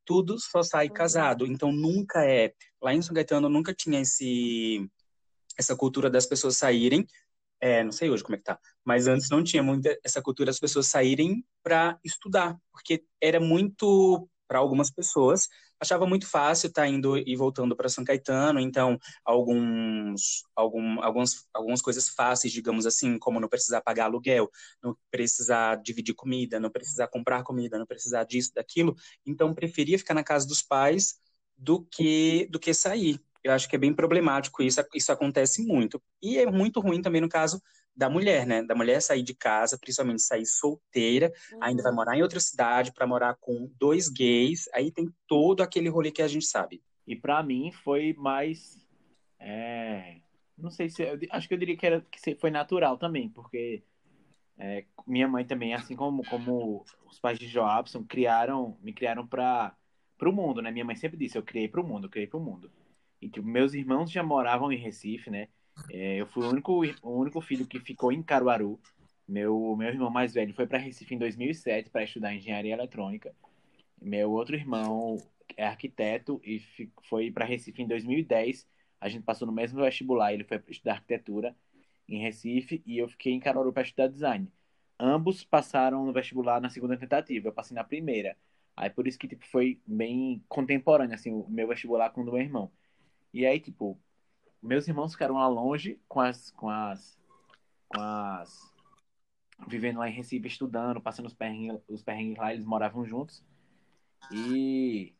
tudo 0.04 0.38
só 0.38 0.62
sai 0.62 0.86
uhum. 0.86 0.94
casado. 0.94 1.46
Então 1.46 1.72
nunca 1.72 2.24
é. 2.24 2.52
Lá 2.80 2.94
em 2.94 3.02
São 3.02 3.14
Caetano 3.14 3.48
nunca 3.48 3.74
tinha 3.74 4.00
esse 4.00 4.88
essa 5.58 5.74
cultura 5.74 6.08
das 6.08 6.24
pessoas 6.24 6.56
saírem 6.56 7.04
é, 7.60 7.82
não 7.82 7.92
sei 7.92 8.10
hoje 8.10 8.22
como 8.22 8.36
é 8.36 8.38
que 8.38 8.44
tá, 8.44 8.58
mas 8.84 9.06
antes 9.06 9.28
não 9.30 9.42
tinha 9.42 9.62
muita 9.62 9.98
essa 10.04 10.22
cultura 10.22 10.46
das 10.46 10.58
pessoas 10.58 10.86
saírem 10.86 11.44
para 11.62 11.98
estudar, 12.04 12.56
porque 12.70 13.04
era 13.20 13.40
muito 13.40 14.28
para 14.46 14.58
algumas 14.58 14.90
pessoas 14.90 15.48
achava 15.80 16.06
muito 16.06 16.26
fácil 16.26 16.68
estar 16.68 16.82
tá 16.82 16.88
indo 16.88 17.16
e 17.16 17.36
voltando 17.36 17.76
para 17.76 17.88
São 17.88 18.04
Caetano, 18.04 18.60
então 18.60 18.98
alguns, 19.24 20.42
algum, 20.54 21.02
alguns, 21.02 21.46
algumas 21.54 21.80
coisas 21.80 22.08
fáceis, 22.08 22.52
digamos 22.52 22.86
assim, 22.86 23.18
como 23.18 23.40
não 23.40 23.48
precisar 23.48 23.80
pagar 23.80 24.06
aluguel, 24.06 24.50
não 24.82 24.96
precisar 25.10 25.76
dividir 25.76 26.14
comida, 26.14 26.58
não 26.58 26.70
precisar 26.70 27.08
comprar 27.08 27.42
comida, 27.44 27.78
não 27.78 27.86
precisar 27.86 28.24
disso, 28.24 28.52
daquilo, 28.54 28.96
então 29.24 29.54
preferia 29.54 29.98
ficar 29.98 30.14
na 30.14 30.24
casa 30.24 30.46
dos 30.46 30.62
pais 30.62 31.14
do 31.56 31.84
que 31.84 32.46
do 32.50 32.58
que 32.58 32.72
sair. 32.74 33.20
Eu 33.50 33.54
acho 33.54 33.68
que 33.68 33.76
é 33.76 33.78
bem 33.78 33.92
problemático 33.92 34.62
isso, 34.62 34.80
isso 34.94 35.12
acontece 35.12 35.64
muito. 35.64 36.00
E 36.22 36.38
é 36.38 36.50
muito 36.50 36.80
ruim 36.80 37.02
também 37.02 37.20
no 37.20 37.28
caso 37.28 37.60
da 37.94 38.08
mulher, 38.08 38.46
né? 38.46 38.62
Da 38.62 38.74
mulher 38.74 39.00
sair 39.02 39.22
de 39.22 39.34
casa, 39.34 39.78
principalmente 39.78 40.22
sair 40.22 40.46
solteira, 40.46 41.32
uhum. 41.52 41.58
ainda 41.62 41.82
vai 41.82 41.92
morar 41.92 42.16
em 42.16 42.22
outra 42.22 42.38
cidade 42.38 42.92
para 42.92 43.06
morar 43.06 43.36
com 43.40 43.70
dois 43.78 44.08
gays, 44.08 44.68
aí 44.72 44.92
tem 44.92 45.12
todo 45.26 45.62
aquele 45.62 45.88
rolê 45.88 46.10
que 46.10 46.22
a 46.22 46.28
gente 46.28 46.46
sabe. 46.46 46.80
E 47.06 47.16
para 47.16 47.42
mim 47.42 47.72
foi 47.72 48.14
mais 48.16 48.86
é... 49.40 50.18
não 50.56 50.70
sei 50.70 50.90
se 50.90 51.02
acho 51.30 51.48
que 51.48 51.54
eu 51.54 51.58
diria 51.58 51.76
que 51.76 51.86
era 51.86 52.00
que 52.02 52.34
foi 52.36 52.50
natural 52.50 52.96
também, 52.98 53.28
porque 53.28 53.82
é, 54.58 54.84
minha 55.06 55.28
mãe 55.28 55.44
também, 55.44 55.72
assim 55.72 55.94
como, 55.94 56.24
como 56.24 56.84
os 57.06 57.18
pais 57.20 57.38
de 57.38 57.46
Joabson, 57.46 58.04
criaram, 58.04 58.76
me 58.82 58.92
criaram 58.92 59.24
para 59.26 59.74
o 60.20 60.32
mundo, 60.32 60.60
né? 60.60 60.70
Minha 60.70 60.84
mãe 60.84 60.96
sempre 60.96 61.16
disse, 61.16 61.38
eu 61.38 61.44
criei 61.44 61.68
para 61.68 61.80
o 61.80 61.86
mundo, 61.86 62.06
eu 62.06 62.10
criei 62.10 62.26
para 62.26 62.38
o 62.38 62.42
mundo. 62.42 62.70
E, 63.20 63.28
tipo, 63.28 63.46
meus 63.46 63.74
irmãos 63.74 64.10
já 64.10 64.22
moravam 64.22 64.72
em 64.72 64.78
Recife, 64.78 65.30
né? 65.30 65.48
É, 65.90 66.16
eu 66.16 66.26
fui 66.26 66.44
o 66.44 66.50
único, 66.50 66.72
o 67.02 67.10
único 67.10 67.40
filho 67.40 67.66
que 67.66 67.80
ficou 67.80 68.12
em 68.12 68.22
Caruaru. 68.22 68.78
Meu, 69.26 69.76
meu 69.76 69.88
irmão 69.88 70.10
mais 70.10 70.32
velho 70.34 70.54
foi 70.54 70.66
para 70.66 70.78
Recife 70.78 71.14
em 71.14 71.18
2007 71.18 71.90
para 71.90 72.04
estudar 72.04 72.34
engenharia 72.34 72.72
eletrônica. 72.72 73.34
Meu 74.00 74.30
outro 74.30 74.56
irmão 74.56 75.18
é 75.56 75.66
arquiteto 75.66 76.40
e 76.44 76.62
foi 77.02 77.30
para 77.30 77.44
Recife 77.44 77.82
em 77.82 77.86
2010. 77.86 78.66
A 79.00 79.08
gente 79.08 79.24
passou 79.24 79.46
no 79.46 79.52
mesmo 79.52 79.82
vestibular. 79.82 80.32
Ele 80.32 80.44
foi 80.44 80.62
estudar 80.68 80.94
arquitetura 80.94 81.54
em 82.08 82.20
Recife 82.22 82.82
e 82.86 82.98
eu 82.98 83.08
fiquei 83.08 83.32
em 83.32 83.40
Caruaru 83.40 83.72
para 83.72 83.82
estudar 83.82 84.08
design. 84.08 84.50
Ambos 84.98 85.44
passaram 85.44 86.04
no 86.04 86.12
vestibular 86.12 86.60
na 86.60 86.70
segunda 86.70 86.96
tentativa. 86.96 87.48
Eu 87.48 87.52
passei 87.52 87.74
na 87.74 87.84
primeira. 87.84 88.36
Aí 88.76 88.88
por 88.88 89.06
isso 89.06 89.18
que 89.18 89.28
tipo, 89.28 89.44
foi 89.46 89.80
bem 89.86 90.42
contemporâneo 90.48 91.14
assim, 91.14 91.32
o 91.32 91.46
meu 91.48 91.68
vestibular 91.68 92.10
com 92.10 92.22
o 92.22 92.24
do 92.24 92.32
meu 92.32 92.40
irmão. 92.40 92.70
E 93.38 93.46
aí, 93.46 93.60
tipo, 93.60 93.96
meus 94.60 94.88
irmãos 94.88 95.12
ficaram 95.12 95.36
lá 95.36 95.46
longe 95.46 95.96
com 96.08 96.18
as, 96.18 96.50
com 96.50 96.68
as, 96.68 97.16
com 97.86 98.00
as, 98.00 98.74
vivendo 99.68 100.00
lá 100.00 100.08
em 100.08 100.12
Recife, 100.12 100.48
estudando, 100.48 101.00
passando 101.00 101.26
os 101.26 101.34
perrengues, 101.34 101.80
os 101.86 102.02
perrengues 102.02 102.36
lá, 102.36 102.52
eles 102.52 102.66
moravam 102.66 103.06
juntos. 103.06 103.44
E, 104.32 105.14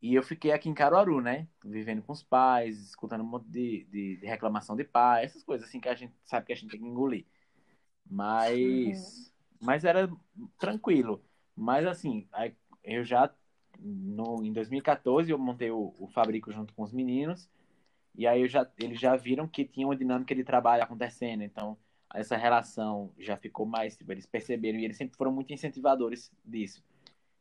e 0.00 0.14
eu 0.14 0.22
fiquei 0.22 0.52
aqui 0.52 0.68
em 0.68 0.74
Caruaru, 0.74 1.20
né? 1.20 1.48
Vivendo 1.64 2.04
com 2.04 2.12
os 2.12 2.22
pais, 2.22 2.78
escutando 2.78 3.22
um 3.24 3.26
monte 3.26 3.48
de, 3.48 3.84
de, 3.90 4.16
de 4.18 4.26
reclamação 4.26 4.76
de 4.76 4.84
pai, 4.84 5.24
essas 5.24 5.42
coisas 5.42 5.68
assim 5.68 5.80
que 5.80 5.88
a 5.88 5.94
gente 5.96 6.14
sabe 6.22 6.46
que 6.46 6.52
a 6.52 6.56
gente 6.56 6.70
tem 6.70 6.78
que 6.78 6.86
engolir. 6.86 7.26
Mas, 8.08 9.32
uhum. 9.58 9.66
mas 9.66 9.84
era 9.84 10.08
tranquilo. 10.56 11.20
Mas 11.56 11.84
assim, 11.84 12.28
eu 12.84 13.02
já 13.02 13.28
no, 13.78 14.44
em 14.44 14.52
2014 14.52 15.30
eu 15.30 15.38
montei 15.38 15.70
o, 15.70 15.94
o 15.98 16.06
Fabrico 16.08 16.52
junto 16.52 16.72
com 16.74 16.82
os 16.82 16.92
meninos. 16.92 17.48
E 18.14 18.26
aí 18.26 18.46
já, 18.48 18.68
eles 18.78 19.00
já 19.00 19.16
viram 19.16 19.48
que 19.48 19.64
tinha 19.64 19.86
uma 19.86 19.96
dinâmica 19.96 20.34
de 20.34 20.44
trabalho 20.44 20.82
acontecendo. 20.82 21.42
Então, 21.42 21.76
essa 22.14 22.36
relação 22.36 23.12
já 23.18 23.36
ficou 23.36 23.66
mais. 23.66 23.96
Tipo, 23.96 24.12
eles 24.12 24.26
perceberam 24.26 24.78
e 24.78 24.84
eles 24.84 24.96
sempre 24.96 25.16
foram 25.16 25.32
muito 25.32 25.52
incentivadores 25.52 26.30
disso. 26.44 26.82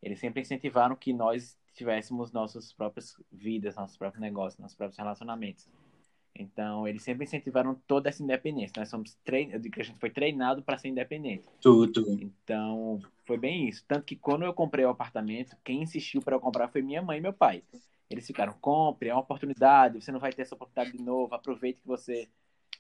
Eles 0.02 0.20
sempre 0.20 0.42
incentivaram 0.42 0.96
que 0.96 1.14
nós 1.14 1.58
tivéssemos 1.74 2.32
nossas 2.32 2.74
próprias 2.74 3.16
vidas, 3.32 3.76
nossos 3.76 3.98
próprios 3.98 4.22
negócios, 4.22 4.60
nossos 4.60 4.76
próprios 4.76 4.98
relacionamentos. 4.98 5.68
Então, 6.36 6.88
eles 6.88 7.04
sempre 7.04 7.26
incentivaram 7.26 7.76
toda 7.88 8.10
essa 8.10 8.24
independência. 8.24 8.74
Nós 8.78 8.90
somos 8.90 9.16
trein... 9.24 9.52
Eu 9.52 9.60
digo 9.60 9.76
que 9.76 9.82
a 9.82 9.86
gente 9.86 10.00
foi 10.00 10.10
treinado 10.10 10.64
para 10.64 10.78
ser 10.78 10.88
independente. 10.88 11.48
Tudo. 11.62 12.18
Então, 12.20 13.00
foi 13.24 13.38
bem 13.38 13.70
isso. 13.70 13.86
Tanto 13.88 14.04
que 14.04 14.16
quando 14.16 14.44
eu 14.44 14.54
comprei 14.54 14.84
o 14.84 14.90
apartamento, 14.90 15.56
quem 15.64 15.84
insistiu 15.84 16.22
para 16.22 16.36
eu 16.36 16.40
comprar 16.40 16.68
foi 16.70 16.82
minha 16.82 17.02
mãe 17.02 17.20
e 17.20 17.22
meu 17.22 17.34
pai. 17.34 17.64
Eles 18.10 18.28
ficaram, 18.28 18.54
compre, 18.60 19.10
é 19.10 19.14
uma 19.14 19.22
oportunidade, 19.22 20.02
você 20.02 20.12
não 20.12 20.20
vai 20.20 20.32
ter 20.32 20.44
essa 20.44 20.56
oportunidade 20.56 20.96
de 20.98 21.04
novo, 21.04 21.34
aproveite 21.34 21.80
que 21.82 21.88
você. 21.88 22.28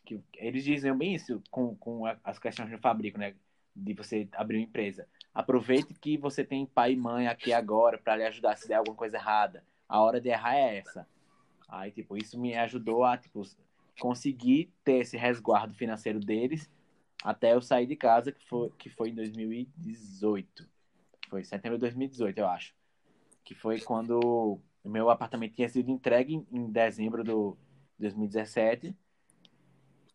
Que... 0.05 0.19
Eles 0.35 0.63
dizem 0.63 0.95
bem 0.95 1.15
isso 1.15 1.41
com, 1.49 1.75
com 1.75 2.03
as 2.23 2.37
questões 2.37 2.69
do 2.69 2.77
fabrico, 2.77 3.17
né? 3.17 3.33
De 3.75 3.93
você 3.93 4.27
abrir 4.33 4.57
uma 4.57 4.63
empresa. 4.63 5.07
Aproveite 5.33 5.93
que 5.95 6.17
você 6.17 6.43
tem 6.43 6.65
pai 6.65 6.93
e 6.93 6.95
mãe 6.95 7.27
aqui 7.27 7.51
agora 7.51 7.97
para 7.97 8.15
lhe 8.15 8.23
ajudar 8.25 8.55
se 8.57 8.67
der 8.67 8.75
alguma 8.75 8.95
coisa 8.95 9.17
errada. 9.17 9.63
A 9.89 10.01
hora 10.01 10.21
de 10.21 10.29
errar 10.29 10.55
é 10.55 10.77
essa. 10.77 11.07
Aí, 11.67 11.91
tipo, 11.91 12.17
isso 12.17 12.39
me 12.39 12.56
ajudou 12.56 13.04
a, 13.04 13.17
tipo, 13.17 13.41
conseguir 13.99 14.71
ter 14.84 14.99
esse 14.99 15.17
resguardo 15.17 15.73
financeiro 15.73 16.19
deles 16.19 16.69
até 17.23 17.54
eu 17.54 17.62
sair 17.62 17.88
de 17.88 17.95
casa, 17.95 18.32
que 18.32 18.45
foi, 18.45 18.69
que 18.78 18.89
foi 18.89 19.10
em 19.10 19.15
2018. 19.15 20.67
Foi 21.30 21.43
setembro 21.43 21.78
de 21.78 21.82
2018, 21.82 22.38
eu 22.38 22.47
acho. 22.47 22.76
Que 23.43 23.56
foi 23.56 23.80
quando 23.80 24.60
o 24.84 24.89
meu 24.89 25.10
apartamento 25.10 25.56
tinha 25.56 25.69
sido 25.69 25.89
entregue 25.89 26.45
em 26.52 26.69
dezembro 26.69 27.23
de 27.23 27.32
2017. 27.97 28.95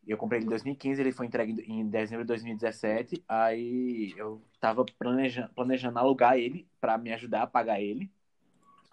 Eu 0.06 0.16
comprei 0.16 0.38
ele 0.38 0.46
em 0.46 0.50
2015, 0.50 1.00
ele 1.00 1.12
foi 1.12 1.26
entregue 1.26 1.64
em 1.66 1.86
dezembro 1.86 2.24
de 2.24 2.28
2017. 2.28 3.24
Aí 3.26 4.14
eu 4.16 4.42
tava 4.60 4.84
planejando, 4.84 5.52
planejando 5.54 5.98
alugar 5.98 6.36
ele 6.36 6.68
para 6.80 6.98
me 6.98 7.12
ajudar 7.12 7.42
a 7.42 7.46
pagar 7.46 7.80
ele. 7.80 8.10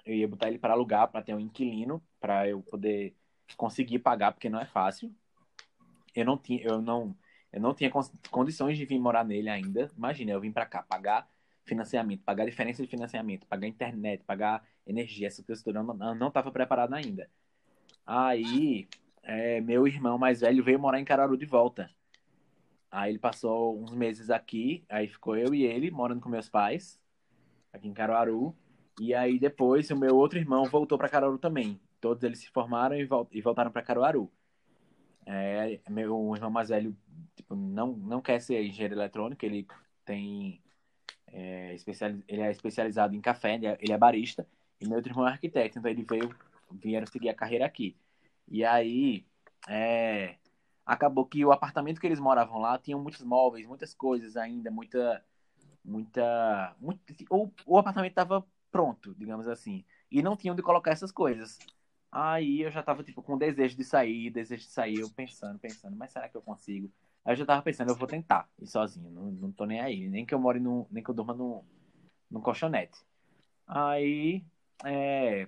Eu 0.06 0.14
ia 0.14 0.28
botar 0.28 0.48
ele 0.48 0.60
para 0.60 0.74
alugar, 0.74 1.08
para 1.08 1.22
ter 1.22 1.34
um 1.34 1.40
inquilino, 1.40 2.02
para 2.20 2.48
eu 2.48 2.62
poder 2.62 3.16
conseguir 3.58 4.00
pagar, 4.00 4.32
porque 4.32 4.50
não 4.50 4.60
é 4.60 4.66
fácil. 4.66 5.14
Eu 6.14 6.26
não 6.26 6.38
tinha, 6.38 6.64
eu 6.64 6.82
não, 6.82 7.16
eu 7.52 7.60
não 7.60 7.74
tinha 7.74 7.92
condições 8.30 8.78
de 8.78 8.86
vir 8.86 9.00
morar 9.00 9.26
nele 9.26 9.50
ainda. 9.50 9.92
Imagina, 9.98 10.32
eu 10.32 10.42
vim 10.42 10.52
para 10.52 10.66
cá 10.66 10.84
pagar 10.84 11.28
financiamento, 11.66 12.24
pagar 12.24 12.46
diferença 12.46 12.84
de 12.84 12.88
financiamento, 12.88 13.48
pagar 13.48 13.68
internet, 13.68 14.24
pagar 14.24 14.64
energia, 14.86 15.28
essa 15.28 15.44
coisa 15.44 15.64
toda. 15.64 15.80
Eu 15.80 16.16
não 16.16 16.28
estava 16.28 16.52
preparado 16.52 16.94
ainda. 16.94 17.30
Aí, 18.06 18.88
é, 19.24 19.60
meu 19.62 19.88
irmão 19.88 20.18
mais 20.18 20.42
velho 20.42 20.64
veio 20.64 20.80
morar 20.80 21.00
em 21.00 21.06
Cararu 21.06 21.36
de 21.36 21.46
volta. 21.46 21.90
Aí 22.92 23.12
ele 23.12 23.20
passou 23.20 23.82
uns 23.82 23.94
meses 23.94 24.30
aqui, 24.30 24.86
aí 24.88 25.08
ficou 25.08 25.36
eu 25.36 25.54
e 25.54 25.64
ele 25.66 25.92
morando 25.92 26.22
com 26.22 26.30
meus 26.30 26.48
pais, 26.48 27.00
aqui 27.74 27.88
em 27.88 27.94
Caruaru. 27.94 28.56
E 29.00 29.14
aí 29.14 29.40
depois 29.40 29.90
o 29.92 29.96
meu 29.96 30.16
outro 30.16 30.40
irmão 30.40 30.66
voltou 30.66 30.98
para 30.98 31.10
Caruaru 31.10 31.38
também. 31.38 31.80
Todos 32.00 32.24
eles 32.24 32.40
se 32.40 32.50
formaram 32.50 32.96
e, 32.96 33.06
vol 33.06 33.28
voltaram 33.44 33.72
para 33.72 33.82
Caruaru. 33.82 34.32
É, 35.26 35.80
meu 35.90 36.34
irmão 36.36 36.52
mais 36.52 36.70
velho 36.70 36.96
tipo, 37.36 37.56
não, 37.56 37.94
não 37.94 38.22
quer 38.22 38.40
ser 38.40 38.64
engenheiro 38.64 38.96
eletrônico, 38.96 39.44
ele 39.46 39.68
tem 40.06 40.62
é, 41.28 41.74
especial, 41.74 42.12
ele 42.28 42.42
é 42.42 42.52
especializado 42.52 43.16
em 43.16 43.22
café, 43.22 43.56
ele 43.56 43.68
é, 43.68 43.78
ele 43.82 43.92
é, 43.94 43.98
barista, 43.98 44.48
e 44.80 44.88
meu 44.88 44.98
outro 44.98 45.12
irmão 45.12 45.28
é 45.28 45.32
arquiteto, 45.32 45.80
então 45.80 45.92
ele 45.92 46.04
veio, 46.04 46.36
vieram 46.72 47.08
seguir 47.08 47.30
a 47.30 47.36
carreira 47.36 47.66
aqui. 47.66 47.98
E 48.48 48.64
aí, 48.64 49.26
é, 49.68 50.38
acabou 50.86 51.26
que 51.26 51.44
o 51.44 51.52
apartamento 51.52 52.00
que 52.00 52.08
eles 52.08 52.20
moravam 52.20 52.60
lá 52.60 52.78
tinha 52.78 52.98
muitos 52.98 53.24
móveis, 53.24 53.66
muitas 53.66 53.94
coisas 53.94 54.38
ainda, 54.38 54.70
muita. 54.72 55.24
Muita. 55.84 56.76
Muito, 56.80 57.00
o, 57.30 57.52
o 57.66 57.78
apartamento 57.78 58.12
estava 58.12 58.46
pronto, 58.76 59.16
digamos 59.16 59.48
assim. 59.48 59.86
E 60.12 60.22
não 60.22 60.36
tinha 60.36 60.52
onde 60.52 60.62
colocar 60.62 60.92
essas 60.92 61.10
coisas. 61.10 61.58
Aí 62.12 62.62
eu 62.62 62.70
já 62.70 62.84
tava, 62.84 63.06
tipo, 63.06 63.24
com 63.24 63.38
desejo 63.38 63.78
de 63.78 63.86
sair, 63.86 64.30
desejo 64.30 64.64
de 64.64 64.70
sair, 64.70 65.00
eu 65.00 65.10
pensando, 65.10 65.58
pensando, 65.58 65.96
mas 65.96 66.12
será 66.12 66.28
que 66.28 66.36
eu 66.36 66.42
consigo? 66.42 66.92
Aí 67.24 67.32
eu 67.32 67.38
já 67.38 67.46
tava 67.46 67.62
pensando, 67.62 67.90
eu 67.90 67.96
vou 67.96 68.06
tentar 68.06 68.50
ir 68.60 68.68
sozinho, 68.68 69.10
não, 69.10 69.32
não 69.32 69.50
tô 69.50 69.66
nem 69.66 69.80
aí, 69.80 70.10
nem 70.10 70.26
que 70.26 70.34
eu 70.34 70.40
more 70.40 70.60
no, 70.60 70.86
nem 70.92 71.02
que 71.02 71.10
eu 71.10 71.16
durma 71.16 71.34
no, 71.34 71.64
no 72.30 72.42
colchonete. 72.42 73.00
Aí, 73.66 74.44
é, 74.84 75.48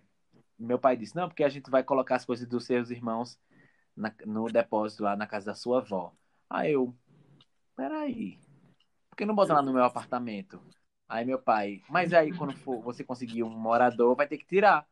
meu 0.57 0.79
pai 0.79 0.95
disse, 0.95 1.13
não, 1.13 1.27
porque 1.27 1.43
a 1.43 1.49
gente 1.49 1.69
vai 1.69 1.83
colocar 1.83 2.15
as 2.15 2.23
coisas 2.23 2.47
dos 2.47 2.63
seus 2.63 2.91
irmãos 2.91 3.37
na, 3.93 4.13
no 4.25 4.45
depósito 4.45 5.03
lá 5.03 5.17
na 5.17 5.27
casa 5.27 5.47
da 5.47 5.53
sua 5.53 5.79
avó. 5.79 6.13
Aí 6.49 6.71
eu, 6.71 6.95
peraí, 7.75 8.39
por 9.09 9.17
que 9.17 9.25
não 9.25 9.35
botar 9.35 9.55
lá 9.55 9.61
no 9.61 9.73
meu 9.73 9.83
apartamento? 9.83 10.61
Aí 11.09 11.25
meu 11.25 11.39
pai, 11.39 11.81
mas 11.89 12.11
aí 12.13 12.33
quando 12.33 12.53
for, 12.57 12.81
você 12.81 13.03
conseguir 13.03 13.43
um 13.43 13.49
morador, 13.49 14.15
vai 14.15 14.27
ter 14.27 14.37
que 14.37 14.45
tirar. 14.45 14.85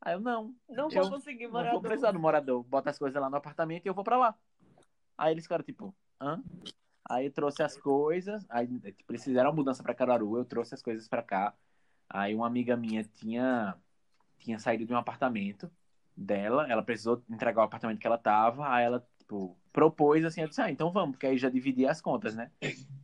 Aí 0.00 0.14
eu, 0.14 0.20
não. 0.20 0.54
Não 0.68 0.90
vou 0.90 1.10
conseguir 1.10 1.46
morador. 1.46 1.64
Não 1.64 1.72
vou 1.72 1.80
precisar 1.80 2.12
do 2.12 2.18
morador. 2.18 2.62
Bota 2.64 2.90
as 2.90 2.98
coisas 2.98 3.20
lá 3.20 3.30
no 3.30 3.36
apartamento 3.36 3.86
e 3.86 3.88
eu 3.88 3.94
vou 3.94 4.04
pra 4.04 4.18
lá. 4.18 4.34
Aí 5.16 5.32
eles 5.32 5.44
ficaram 5.44 5.64
tipo, 5.64 5.94
hã? 6.20 6.42
Aí 7.08 7.26
eu 7.26 7.32
trouxe 7.32 7.62
as 7.62 7.76
coisas, 7.76 8.46
aí 8.48 8.66
tipo, 8.66 9.18
fizeram 9.18 9.50
a 9.50 9.52
mudança 9.52 9.82
pra 9.82 9.94
Caruaru, 9.94 10.36
eu 10.38 10.44
trouxe 10.44 10.74
as 10.74 10.82
coisas 10.82 11.08
pra 11.08 11.22
cá. 11.22 11.54
Aí 12.08 12.34
uma 12.34 12.46
amiga 12.46 12.76
minha 12.76 13.02
tinha, 13.04 13.76
tinha 14.38 14.58
saído 14.58 14.84
de 14.84 14.92
um 14.92 14.96
apartamento 14.96 15.70
dela, 16.16 16.70
ela 16.70 16.82
precisou 16.82 17.22
entregar 17.28 17.62
o 17.62 17.64
apartamento 17.64 17.98
que 17.98 18.06
ela 18.06 18.18
tava, 18.18 18.68
aí 18.72 18.84
ela, 18.84 19.06
tipo, 19.32 19.56
propôs 19.72 20.24
assim, 20.24 20.42
eu 20.42 20.48
disse, 20.48 20.60
ah, 20.60 20.70
então 20.70 20.92
vamos, 20.92 21.12
porque 21.12 21.26
aí 21.26 21.38
já 21.38 21.48
dividi 21.48 21.86
as 21.86 22.00
contas, 22.00 22.34
né? 22.34 22.50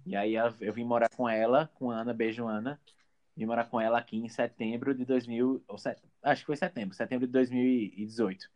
E 0.05 0.15
aí 0.15 0.35
eu 0.35 0.73
vim 0.73 0.85
morar 0.85 1.09
com 1.09 1.29
ela, 1.29 1.71
com 1.75 1.91
a 1.91 1.97
Ana, 1.97 2.13
beijo 2.13 2.47
Ana, 2.47 2.79
vim 3.35 3.47
morar 3.47 3.65
com 3.65 3.81
ela 3.81 3.99
aqui 3.99 4.19
em 4.19 4.29
setembro 4.29 4.95
de 4.95 5.05
2000, 5.05 5.65
ou 5.67 5.79
set, 5.79 6.01
acho 6.23 6.43
que 6.43 6.47
foi 6.47 6.57
setembro, 6.57 6.95
setembro 6.95 7.27
de 7.27 7.33
2018. 7.33 8.51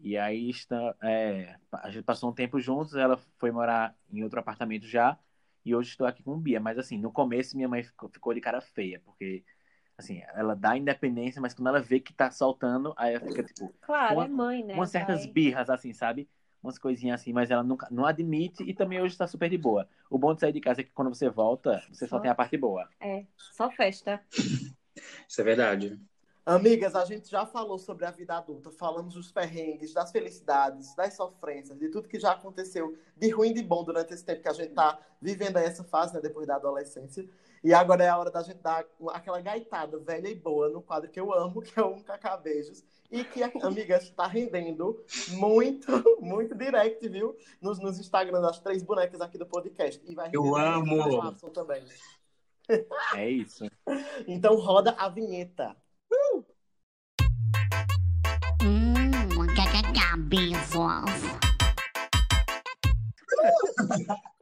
E 0.00 0.16
aí 0.16 0.50
está, 0.50 0.94
é, 1.02 1.56
a 1.72 1.90
gente 1.90 2.04
passou 2.04 2.30
um 2.30 2.34
tempo 2.34 2.58
juntos, 2.58 2.94
ela 2.94 3.16
foi 3.38 3.50
morar 3.50 3.94
em 4.10 4.22
outro 4.22 4.40
apartamento 4.40 4.86
já, 4.86 5.18
e 5.64 5.74
hoje 5.74 5.90
estou 5.90 6.06
aqui 6.06 6.22
com 6.22 6.32
o 6.32 6.38
Bia. 6.38 6.60
Mas 6.60 6.78
assim, 6.78 6.98
no 6.98 7.10
começo 7.10 7.56
minha 7.56 7.68
mãe 7.68 7.82
ficou, 7.82 8.08
ficou 8.08 8.34
de 8.34 8.40
cara 8.40 8.60
feia, 8.60 9.00
porque 9.04 9.44
assim, 9.96 10.22
ela 10.34 10.54
dá 10.54 10.76
independência, 10.76 11.40
mas 11.40 11.54
quando 11.54 11.68
ela 11.68 11.80
vê 11.80 12.00
que 12.00 12.12
tá 12.12 12.30
soltando, 12.30 12.92
aí 12.96 13.14
ela 13.14 13.26
fica 13.26 13.42
tipo. 13.42 13.72
Claro, 13.80 14.14
uma, 14.14 14.24
é 14.24 14.28
mãe, 14.28 14.64
né? 14.64 14.74
Umas 14.74 14.90
certas 14.90 15.24
birras, 15.24 15.70
assim, 15.70 15.92
sabe? 15.92 16.28
Umas 16.64 16.78
coisinhas 16.78 17.20
assim, 17.20 17.30
mas 17.30 17.50
ela 17.50 17.62
nunca, 17.62 17.86
não 17.90 18.06
admite 18.06 18.62
e 18.62 18.72
também 18.72 18.98
hoje 18.98 19.14
tá 19.18 19.26
super 19.26 19.50
de 19.50 19.58
boa. 19.58 19.86
O 20.08 20.16
bom 20.16 20.32
de 20.32 20.40
sair 20.40 20.52
de 20.52 20.62
casa 20.62 20.80
é 20.80 20.84
que 20.84 20.90
quando 20.92 21.14
você 21.14 21.28
volta, 21.28 21.84
você 21.92 22.06
só 22.06 22.16
Só- 22.16 22.20
tem 22.20 22.30
a 22.30 22.34
parte 22.34 22.56
boa. 22.56 22.88
É, 22.98 23.26
só 23.36 23.70
festa. 23.70 24.24
Isso 25.28 25.40
é 25.42 25.44
verdade. 25.44 26.00
Amigas, 26.46 26.94
a 26.94 27.04
gente 27.04 27.30
já 27.30 27.44
falou 27.44 27.78
sobre 27.78 28.06
a 28.06 28.10
vida 28.10 28.36
adulta, 28.36 28.70
falamos 28.70 29.14
dos 29.14 29.30
perrengues, 29.30 29.92
das 29.92 30.10
felicidades, 30.10 30.94
das 30.94 31.14
sofrências, 31.14 31.78
de 31.78 31.88
tudo 31.90 32.08
que 32.08 32.18
já 32.18 32.32
aconteceu 32.32 32.96
de 33.16 33.30
ruim 33.30 33.50
e 33.50 33.54
de 33.54 33.62
bom 33.62 33.82
durante 33.84 34.12
esse 34.14 34.24
tempo 34.24 34.42
que 34.42 34.48
a 34.48 34.52
gente 34.52 34.72
tá 34.72 34.98
vivendo 35.20 35.56
essa 35.58 35.84
fase, 35.84 36.14
né, 36.14 36.20
depois 36.20 36.46
da 36.46 36.56
adolescência. 36.56 37.26
E 37.64 37.72
agora 37.72 38.04
é 38.04 38.08
a 38.10 38.18
hora 38.18 38.30
da 38.30 38.42
gente 38.42 38.58
dar 38.58 38.84
aquela 39.08 39.40
gaitada 39.40 39.98
velha 39.98 40.28
e 40.28 40.34
boa 40.34 40.68
no 40.68 40.82
quadro 40.82 41.10
que 41.10 41.18
eu 41.18 41.32
amo, 41.32 41.62
que 41.62 41.80
é 41.80 41.82
o 41.82 41.94
Um 41.94 42.02
Cacá 42.02 42.36
Beijos, 42.36 42.84
e 43.10 43.24
que, 43.24 43.42
amigas, 43.42 44.02
está 44.02 44.26
rendendo 44.26 45.02
muito, 45.30 45.90
muito 46.20 46.54
direct, 46.54 47.08
viu? 47.08 47.34
Nos, 47.62 47.78
nos 47.80 47.98
Instagram 47.98 48.42
das 48.42 48.60
três 48.60 48.82
bonecas 48.82 49.18
aqui 49.22 49.38
do 49.38 49.46
podcast. 49.46 49.98
E 50.04 50.14
vai 50.14 50.28
Eu 50.30 50.54
amo! 50.54 51.32
também. 51.54 51.82
É 53.14 53.30
isso. 53.30 53.64
Então 54.28 54.56
roda 54.56 54.94
a 54.98 55.08
vinheta. 55.08 55.74
Hum, 56.12 56.44
cabeças. 59.94 60.84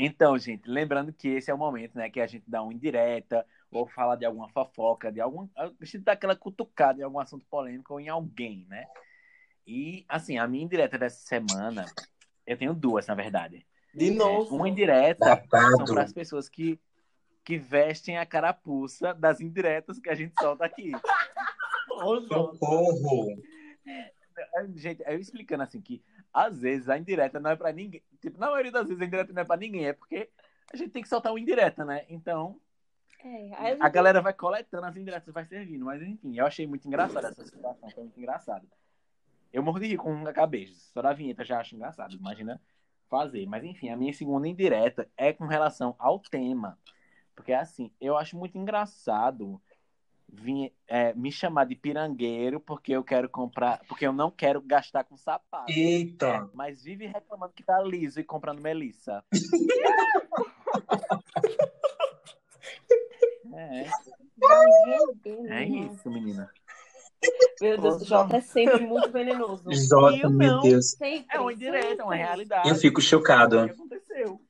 Então, 0.00 0.38
gente, 0.38 0.70
lembrando 0.70 1.12
que 1.12 1.26
esse 1.26 1.50
é 1.50 1.54
o 1.54 1.58
momento, 1.58 1.98
né, 1.98 2.08
que 2.08 2.20
a 2.20 2.26
gente 2.26 2.44
dá 2.46 2.62
uma 2.62 2.72
indireta, 2.72 3.44
ou 3.68 3.84
fala 3.84 4.14
de 4.14 4.24
alguma 4.24 4.48
fofoca, 4.48 5.10
de 5.10 5.20
algum. 5.20 5.48
A 5.56 5.72
gente 5.82 5.98
dá 5.98 6.12
aquela 6.12 6.36
cutucada 6.36 7.00
em 7.00 7.02
algum 7.02 7.18
assunto 7.18 7.44
polêmico 7.50 7.94
ou 7.94 8.00
em 8.00 8.08
alguém, 8.08 8.64
né? 8.68 8.86
E, 9.66 10.06
assim, 10.08 10.38
a 10.38 10.46
minha 10.46 10.64
indireta 10.64 10.96
dessa 10.96 11.18
semana, 11.26 11.84
eu 12.46 12.56
tenho 12.56 12.72
duas, 12.72 13.08
na 13.08 13.14
verdade. 13.16 13.66
De 13.92 14.12
novo. 14.12 14.54
Uma 14.54 14.68
indireta 14.68 15.42
são 15.50 15.84
para 15.84 16.04
as 16.04 16.12
pessoas 16.12 16.48
que, 16.48 16.78
que 17.44 17.58
vestem 17.58 18.18
a 18.18 18.24
carapuça 18.24 19.12
das 19.12 19.40
indiretas 19.40 19.98
que 19.98 20.08
a 20.08 20.14
gente 20.14 20.32
solta 20.40 20.64
aqui. 20.64 20.92
Socorro! 21.88 23.36
Gente, 24.76 25.02
eu 25.04 25.18
explicando 25.18 25.64
assim 25.64 25.80
que 25.80 26.00
às 26.32 26.60
vezes 26.60 26.88
a 26.88 26.98
indireta 26.98 27.40
não 27.40 27.50
é 27.50 27.56
pra 27.56 27.72
ninguém. 27.72 28.02
Tipo, 28.20 28.38
na 28.38 28.50
maioria 28.50 28.72
das 28.72 28.86
vezes 28.88 29.00
a 29.00 29.04
indireta 29.04 29.32
não 29.32 29.42
é 29.42 29.44
pra 29.44 29.56
ninguém, 29.56 29.86
é 29.86 29.92
porque 29.92 30.28
a 30.72 30.76
gente 30.76 30.90
tem 30.90 31.02
que 31.02 31.08
soltar 31.08 31.32
uma 31.32 31.40
indireta, 31.40 31.84
né? 31.84 32.04
Então, 32.08 32.60
É, 33.20 33.76
a 33.80 33.88
galera 33.88 34.20
vai 34.20 34.32
coletando 34.32 34.86
as 34.86 34.96
indiretas, 34.96 35.34
vai 35.34 35.44
servindo. 35.44 35.84
Mas 35.84 36.02
enfim, 36.02 36.38
eu 36.38 36.46
achei 36.46 36.66
muito 36.66 36.86
engraçado 36.86 37.26
essa 37.26 37.44
situação, 37.44 37.90
foi 37.90 38.04
muito 38.04 38.18
engraçado. 38.18 38.66
Eu 39.52 39.62
morro 39.62 39.80
de 39.80 39.86
rir 39.86 39.96
com 39.96 40.12
um 40.12 40.32
cabejo. 40.32 40.74
Só 40.74 41.02
da 41.02 41.12
vinheta 41.12 41.44
já 41.44 41.58
acho 41.58 41.74
engraçado. 41.74 42.14
Imagina 42.14 42.60
fazer. 43.08 43.46
Mas 43.46 43.64
enfim, 43.64 43.88
a 43.88 43.96
minha 43.96 44.12
segunda 44.12 44.46
indireta 44.46 45.10
é 45.16 45.32
com 45.32 45.46
relação 45.46 45.96
ao 45.98 46.20
tema. 46.20 46.78
Porque 47.34 47.52
assim, 47.52 47.90
eu 48.00 48.16
acho 48.16 48.36
muito 48.36 48.58
engraçado 48.58 49.60
vir, 50.28 50.72
é, 50.86 51.14
me 51.14 51.32
chamar 51.32 51.64
de 51.64 51.74
pirangueiro 51.74 52.60
porque 52.60 52.92
eu 52.92 53.02
quero 53.02 53.28
comprar, 53.28 53.80
porque 53.88 54.06
eu 54.06 54.12
não 54.12 54.30
quero 54.30 54.60
gastar 54.60 55.04
com 55.04 55.16
sapato. 55.16 55.72
Eita! 55.72 56.48
Mas 56.52 56.82
vive 56.82 57.06
reclamando 57.06 57.52
que 57.54 57.62
tá 57.62 57.80
liso 57.80 58.20
e 58.20 58.24
comprando 58.24 58.60
Melissa. 58.60 59.24
é, 63.54 63.86
é 65.48 65.64
isso, 65.64 66.10
menina. 66.10 66.50
Meu 67.60 67.80
Deus, 67.80 68.02
o 68.02 68.04
Jota 68.04 68.36
é 68.36 68.40
sempre 68.40 68.86
muito 68.86 69.10
venenoso. 69.10 69.64
Jota, 69.72 70.16
Eu 70.16 70.30
meu 70.30 70.52
não. 70.52 70.62
Deus. 70.62 70.90
Sempre, 70.90 71.26
É 71.36 71.40
uma 71.40 71.52
indireta, 71.52 72.02
é 72.02 72.04
uma 72.04 72.14
realidade. 72.14 72.68
Eu 72.68 72.76
fico 72.76 73.00
É 73.00 73.02
chocado. 73.02 73.58
o 73.60 73.64
que 73.66 73.72
aconteceu. 73.72 74.40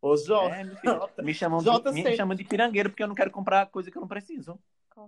Ô, 0.00 0.16
Jota. 0.16 0.54
É, 0.54 0.64
filho, 0.64 1.10
me, 1.22 1.34
chamam 1.34 1.60
Jota 1.60 1.92
de, 1.92 2.02
me 2.02 2.16
chamam 2.16 2.34
de 2.36 2.44
pirangueiro 2.44 2.90
porque 2.90 3.02
eu 3.02 3.08
não 3.08 3.14
quero 3.14 3.30
comprar 3.30 3.66
coisa 3.66 3.90
que 3.90 3.98
eu 3.98 4.00
não 4.00 4.08
preciso. 4.08 4.58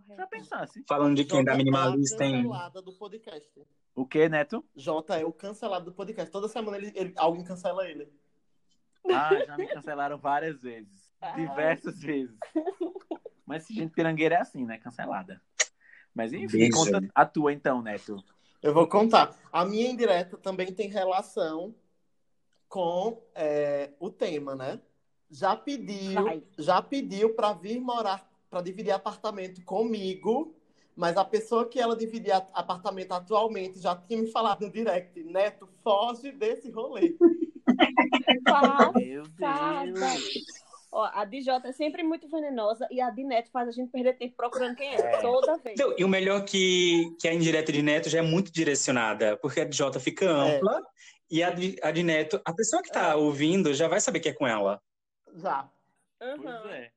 Já 0.00 0.14
Correto. 0.14 0.30
pensasse. 0.30 0.84
Falando 0.88 1.16
de 1.16 1.24
quem? 1.24 1.44
Da 1.44 1.54
minimalista, 1.54 2.24
hein? 2.24 2.42
cancelada 2.42 2.82
do 2.82 2.92
podcast. 2.92 3.66
O 3.94 4.06
que, 4.06 4.28
Neto? 4.28 4.64
Jota 4.74 5.18
é 5.20 5.24
o 5.24 5.32
cancelado 5.32 5.86
do 5.86 5.92
podcast. 5.92 6.30
Toda 6.30 6.48
semana 6.48 6.76
ele, 6.78 6.92
ele- 6.94 7.12
alguém 7.16 7.44
cancela 7.44 7.86
ele. 7.86 8.10
Ah, 9.12 9.30
já 9.44 9.56
me 9.56 9.66
cancelaram 9.66 10.16
várias 10.16 10.62
vezes. 10.62 11.10
Diversas 11.36 11.98
vezes. 12.00 12.36
Mas 13.44 13.64
esse 13.64 13.74
gente 13.74 13.92
pirangueira 13.92 14.36
é 14.36 14.40
assim, 14.40 14.64
né? 14.64 14.78
Cancelada. 14.78 15.42
Mas 16.14 16.32
enfim, 16.32 16.58
Beijo. 16.58 16.72
conta 16.76 17.00
a 17.14 17.26
tua 17.26 17.52
então, 17.52 17.82
Neto. 17.82 18.16
Eu 18.62 18.72
vou 18.72 18.86
contar. 18.86 19.36
A 19.52 19.64
minha 19.64 19.90
indireta 19.90 20.36
também 20.38 20.72
tem 20.72 20.88
relação 20.88 21.74
com 22.68 23.22
é, 23.34 23.92
o 23.98 24.08
tema, 24.08 24.54
né? 24.54 24.80
Já 25.30 25.56
pediu, 25.56 26.22
Vai. 26.22 26.42
já 26.58 26.80
pediu 26.80 27.34
para 27.34 27.52
vir 27.54 27.80
morar, 27.80 28.30
para 28.52 28.60
dividir 28.60 28.90
apartamento 28.92 29.64
comigo, 29.64 30.54
mas 30.94 31.16
a 31.16 31.24
pessoa 31.24 31.66
que 31.66 31.80
ela 31.80 31.96
dividia 31.96 32.36
apartamento 32.52 33.12
atualmente 33.12 33.80
já 33.80 33.96
tinha 33.96 34.20
me 34.20 34.30
falado 34.30 34.66
no 34.66 34.70
direct, 34.70 35.24
Neto, 35.24 35.66
foge 35.82 36.30
desse 36.32 36.70
rolê. 36.70 37.16
Meu 38.94 39.22
Passada. 39.40 39.90
Deus. 39.90 40.34
Ó, 40.92 41.02
a 41.04 41.26
Jota 41.40 41.68
é 41.68 41.72
sempre 41.72 42.02
muito 42.02 42.28
venenosa 42.28 42.86
e 42.90 43.00
a 43.00 43.08
de 43.08 43.24
Neto 43.24 43.50
faz 43.50 43.66
a 43.66 43.72
gente 43.72 43.90
perder 43.90 44.18
tempo 44.18 44.34
procurando 44.36 44.76
quem 44.76 44.94
é, 44.94 44.96
É. 44.96 45.20
toda 45.22 45.56
vez. 45.56 45.80
Então, 45.80 45.94
e 45.96 46.04
o 46.04 46.08
melhor 46.08 46.44
que, 46.44 47.16
que 47.18 47.26
a 47.26 47.32
indireta 47.32 47.72
de 47.72 47.80
Neto 47.80 48.10
já 48.10 48.18
é 48.18 48.22
muito 48.22 48.52
direcionada, 48.52 49.38
porque 49.38 49.62
a 49.62 49.70
Jota 49.70 49.98
fica 49.98 50.30
ampla 50.30 50.82
e 51.30 51.42
a 51.42 51.48
de, 51.48 51.78
a 51.82 51.90
de 51.90 52.02
Neto, 52.02 52.38
a 52.44 52.52
pessoa 52.52 52.82
que 52.82 52.92
tá 52.92 53.16
ouvindo 53.16 53.72
já 53.72 53.88
vai 53.88 53.98
saber 53.98 54.20
que 54.20 54.28
é 54.28 54.34
com 54.34 54.46
ela. 54.46 54.78
Já. 55.36 55.70
Pois 56.18 56.38
Uhum. 56.38 56.68
é. 56.68 56.90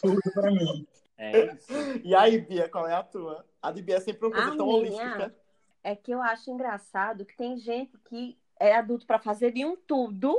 Tudo 0.00 0.20
pra 0.32 0.50
mim. 0.50 0.86
É 1.16 1.46
isso. 1.54 1.72
E 2.02 2.14
aí, 2.14 2.40
Bia, 2.40 2.68
qual 2.68 2.86
é 2.86 2.94
a 2.94 3.02
tua? 3.02 3.44
A 3.60 3.70
de 3.70 3.82
Bia 3.82 3.96
é 3.96 4.00
sempre 4.00 4.26
uma 4.26 4.32
coisa 4.32 4.52
A 4.52 4.56
tão 4.56 4.66
minha? 4.66 4.78
holística. 4.78 5.34
É 5.82 5.94
que 5.96 6.10
eu 6.10 6.20
acho 6.20 6.50
engraçado 6.50 7.24
que 7.24 7.36
tem 7.36 7.56
gente 7.56 7.96
que 7.98 8.38
é 8.58 8.74
adulto 8.74 9.06
para 9.06 9.18
fazer 9.18 9.52
de 9.52 9.64
um 9.64 9.74
tudo, 9.76 10.38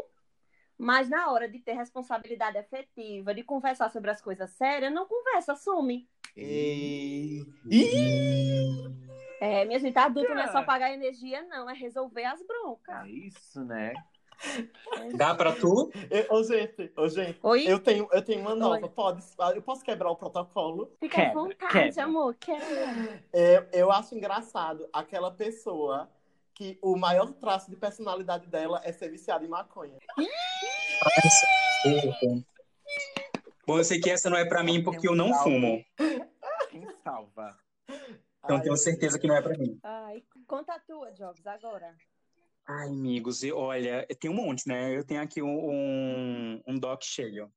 mas 0.78 1.10
na 1.10 1.32
hora 1.32 1.50
de 1.50 1.60
ter 1.60 1.74
responsabilidade 1.74 2.58
afetiva, 2.58 3.34
de 3.34 3.43
conversar 3.43 3.89
sobre 3.91 4.12
as 4.12 4.21
coisas 4.21 4.52
sérias, 4.52 4.93
não 4.93 5.08
conversa, 5.08 5.56
some. 5.56 6.08
E... 6.36 7.43
Ih! 7.65 9.02
É, 9.41 9.65
minha 9.65 9.80
gente, 9.80 9.97
adulto 9.97 10.30
não 10.36 10.41
é 10.41 10.47
só 10.52 10.63
pagar 10.63 10.93
energia, 10.93 11.41
não, 11.43 11.67
é 11.67 11.74
resolver 11.74 12.26
as 12.26 12.45
broncas. 12.45 13.04
É 13.04 13.10
isso, 13.10 13.65
né? 13.65 13.93
Dá 15.16 15.34
pra 15.36 15.54
tu? 15.54 15.92
Eu- 16.10 16.26
Ô, 16.36 16.44
gente, 16.44 16.92
ô, 16.98 17.08
gente, 17.08 17.40
Oi? 17.44 17.66
eu 17.68 17.80
tenho, 17.80 18.08
eu 18.12 18.22
tenho 18.24 18.42
uma 18.42 18.56
nova. 18.56 18.86
Oi. 18.86 18.90
Pode, 18.90 19.24
eu 19.56 19.62
posso 19.62 19.84
quebrar 19.84 20.10
o 20.10 20.16
protocolo? 20.16 20.92
Fica 21.00 21.18
à 21.18 21.26
Quebra, 21.26 21.34
vontade, 21.42 21.72
quebra. 21.74 22.04
amor. 22.04 22.36
Quebra. 22.36 23.24
É, 23.34 23.66
eu 23.74 23.92
acho 23.92 24.16
engraçado 24.16 24.88
aquela 24.92 25.32
pessoa 25.32 26.10
que 26.54 26.78
o 26.82 26.96
maior 26.98 27.32
traço 27.34 27.70
de 27.70 27.76
personalidade 27.76 28.48
dela 28.48 28.82
é 28.84 28.92
ser 28.92 29.10
viciada 29.10 29.44
em 29.46 29.48
maconha. 29.48 29.98
Bom, 33.66 33.78
eu 33.78 33.84
sei 33.84 34.00
que 34.00 34.10
essa 34.10 34.30
não 34.30 34.38
é 34.38 34.46
pra 34.46 34.64
mim 34.64 34.84
porque 34.84 35.08
eu 35.08 35.16
não 35.16 35.34
fumo. 35.34 35.84
Quem 36.70 36.88
salva? 37.04 37.58
Então 38.44 38.58
Ai, 38.58 38.62
tenho 38.64 38.76
certeza 38.78 39.20
que 39.20 39.28
não 39.28 39.36
é 39.36 39.42
pra 39.42 39.58
mim. 39.58 39.80
Ai, 39.84 40.24
conta 40.48 40.74
a 40.74 40.80
tua, 40.80 41.12
Jobs, 41.12 41.46
agora. 41.46 41.96
Ai, 42.74 42.88
amigos, 42.88 43.44
e 43.44 43.52
olha, 43.52 44.08
tem 44.18 44.32
um 44.32 44.34
monte, 44.34 44.66
né? 44.66 44.96
Eu 44.96 45.04
tenho 45.04 45.22
aqui 45.22 45.42
um, 45.42 45.70
um, 45.70 46.62
um 46.66 46.80
doc 46.80 47.04
cheio. 47.04 47.52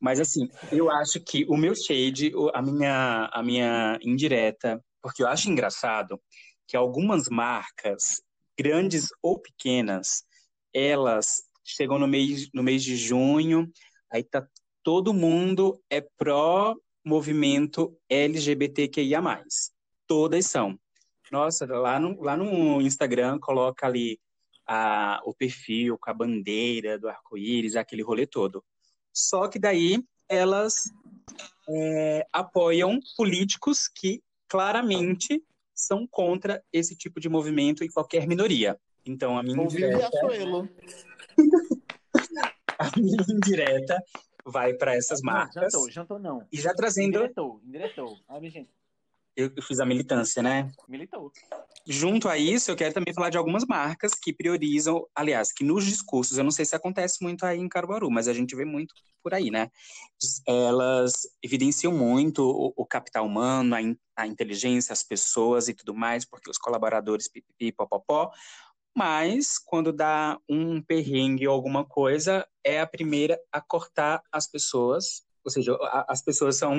Mas 0.00 0.18
assim, 0.20 0.48
eu 0.72 0.90
acho 0.90 1.20
que 1.20 1.44
o 1.44 1.54
meu 1.54 1.74
shade, 1.74 2.32
a 2.54 2.62
minha, 2.62 3.28
a 3.30 3.42
minha 3.42 3.98
indireta, 4.02 4.82
porque 5.02 5.22
eu 5.22 5.28
acho 5.28 5.50
engraçado 5.50 6.18
que 6.66 6.78
algumas 6.78 7.28
marcas, 7.28 8.22
grandes 8.58 9.08
ou 9.22 9.38
pequenas, 9.38 10.24
elas 10.72 11.42
chegam 11.62 11.98
no 11.98 12.08
mês, 12.08 12.48
no 12.54 12.62
mês 12.62 12.82
de 12.82 12.96
junho, 12.96 13.70
aí 14.10 14.22
tá 14.22 14.46
todo 14.82 15.12
mundo 15.12 15.78
é 15.90 16.00
pró 16.00 16.74
movimento 17.04 17.94
LGBTQIA+. 18.08 19.20
Todas 20.06 20.46
são. 20.46 20.78
Nossa, 21.30 21.66
lá 21.66 21.98
no, 21.98 22.20
lá 22.22 22.36
no 22.36 22.80
Instagram 22.80 23.38
coloca 23.38 23.86
ali 23.86 24.18
a, 24.66 25.20
o 25.24 25.34
perfil 25.34 25.98
com 25.98 26.10
a 26.10 26.14
bandeira 26.14 26.98
do 26.98 27.08
arco-íris, 27.08 27.76
aquele 27.76 28.02
rolê 28.02 28.26
todo. 28.26 28.64
Só 29.12 29.48
que 29.48 29.58
daí 29.58 30.02
elas 30.28 30.84
é, 31.68 32.26
apoiam 32.32 32.98
políticos 33.16 33.88
que 33.88 34.22
claramente 34.48 35.42
são 35.74 36.06
contra 36.06 36.62
esse 36.72 36.96
tipo 36.96 37.20
de 37.20 37.28
movimento 37.28 37.82
e 37.82 37.88
qualquer 37.88 38.26
minoria. 38.26 38.78
Então, 39.04 39.36
a 39.36 39.42
minha 39.42 39.60
Ouviu 39.60 39.86
indireta, 39.88 40.18
a 42.78 42.90
minha 42.96 43.24
indireta 43.28 44.02
vai 44.46 44.74
para 44.74 44.94
essas 44.94 45.20
Não, 45.22 45.32
marcas. 45.32 45.72
jantou, 45.72 45.90
jantou 45.90 46.18
não. 46.18 46.46
E 46.52 46.58
já 46.58 46.72
trazendo, 46.74 47.18
Indiretou, 47.18 47.60
indiretou. 47.64 48.18
Ai, 48.28 48.40
minha 48.40 48.50
gente, 48.50 48.70
eu 49.36 49.50
fiz 49.62 49.80
a 49.80 49.86
militância, 49.86 50.42
né? 50.42 50.70
militou. 50.88 51.32
Junto 51.86 52.28
a 52.28 52.38
isso, 52.38 52.70
eu 52.70 52.76
quero 52.76 52.94
também 52.94 53.12
falar 53.12 53.28
de 53.28 53.36
algumas 53.36 53.64
marcas 53.66 54.12
que 54.14 54.32
priorizam, 54.32 55.06
aliás, 55.14 55.52
que 55.52 55.62
nos 55.62 55.84
discursos, 55.84 56.38
eu 56.38 56.44
não 56.44 56.50
sei 56.50 56.64
se 56.64 56.74
acontece 56.74 57.22
muito 57.22 57.44
aí 57.44 57.58
em 57.58 57.68
Caruaru, 57.68 58.10
mas 58.10 58.26
a 58.26 58.32
gente 58.32 58.56
vê 58.56 58.64
muito 58.64 58.94
por 59.22 59.34
aí, 59.34 59.50
né? 59.50 59.68
Elas 60.46 61.12
evidenciam 61.42 61.92
muito 61.92 62.42
o, 62.42 62.72
o 62.76 62.86
capital 62.86 63.26
humano, 63.26 63.74
a, 63.74 63.82
in- 63.82 63.98
a 64.16 64.26
inteligência, 64.26 64.92
as 64.94 65.02
pessoas 65.02 65.68
e 65.68 65.74
tudo 65.74 65.94
mais, 65.94 66.24
porque 66.24 66.50
os 66.50 66.56
colaboradores 66.58 67.28
pipipi, 67.28 67.72
popopó, 67.72 68.30
mas 68.96 69.58
quando 69.58 69.92
dá 69.92 70.38
um 70.48 70.80
perrengue 70.80 71.46
ou 71.48 71.54
alguma 71.54 71.84
coisa, 71.84 72.46
é 72.64 72.80
a 72.80 72.86
primeira 72.86 73.38
a 73.52 73.60
cortar 73.60 74.22
as 74.32 74.46
pessoas, 74.46 75.22
ou 75.44 75.50
seja, 75.50 75.74
a- 75.82 76.06
as 76.08 76.22
pessoas 76.22 76.56
são 76.56 76.74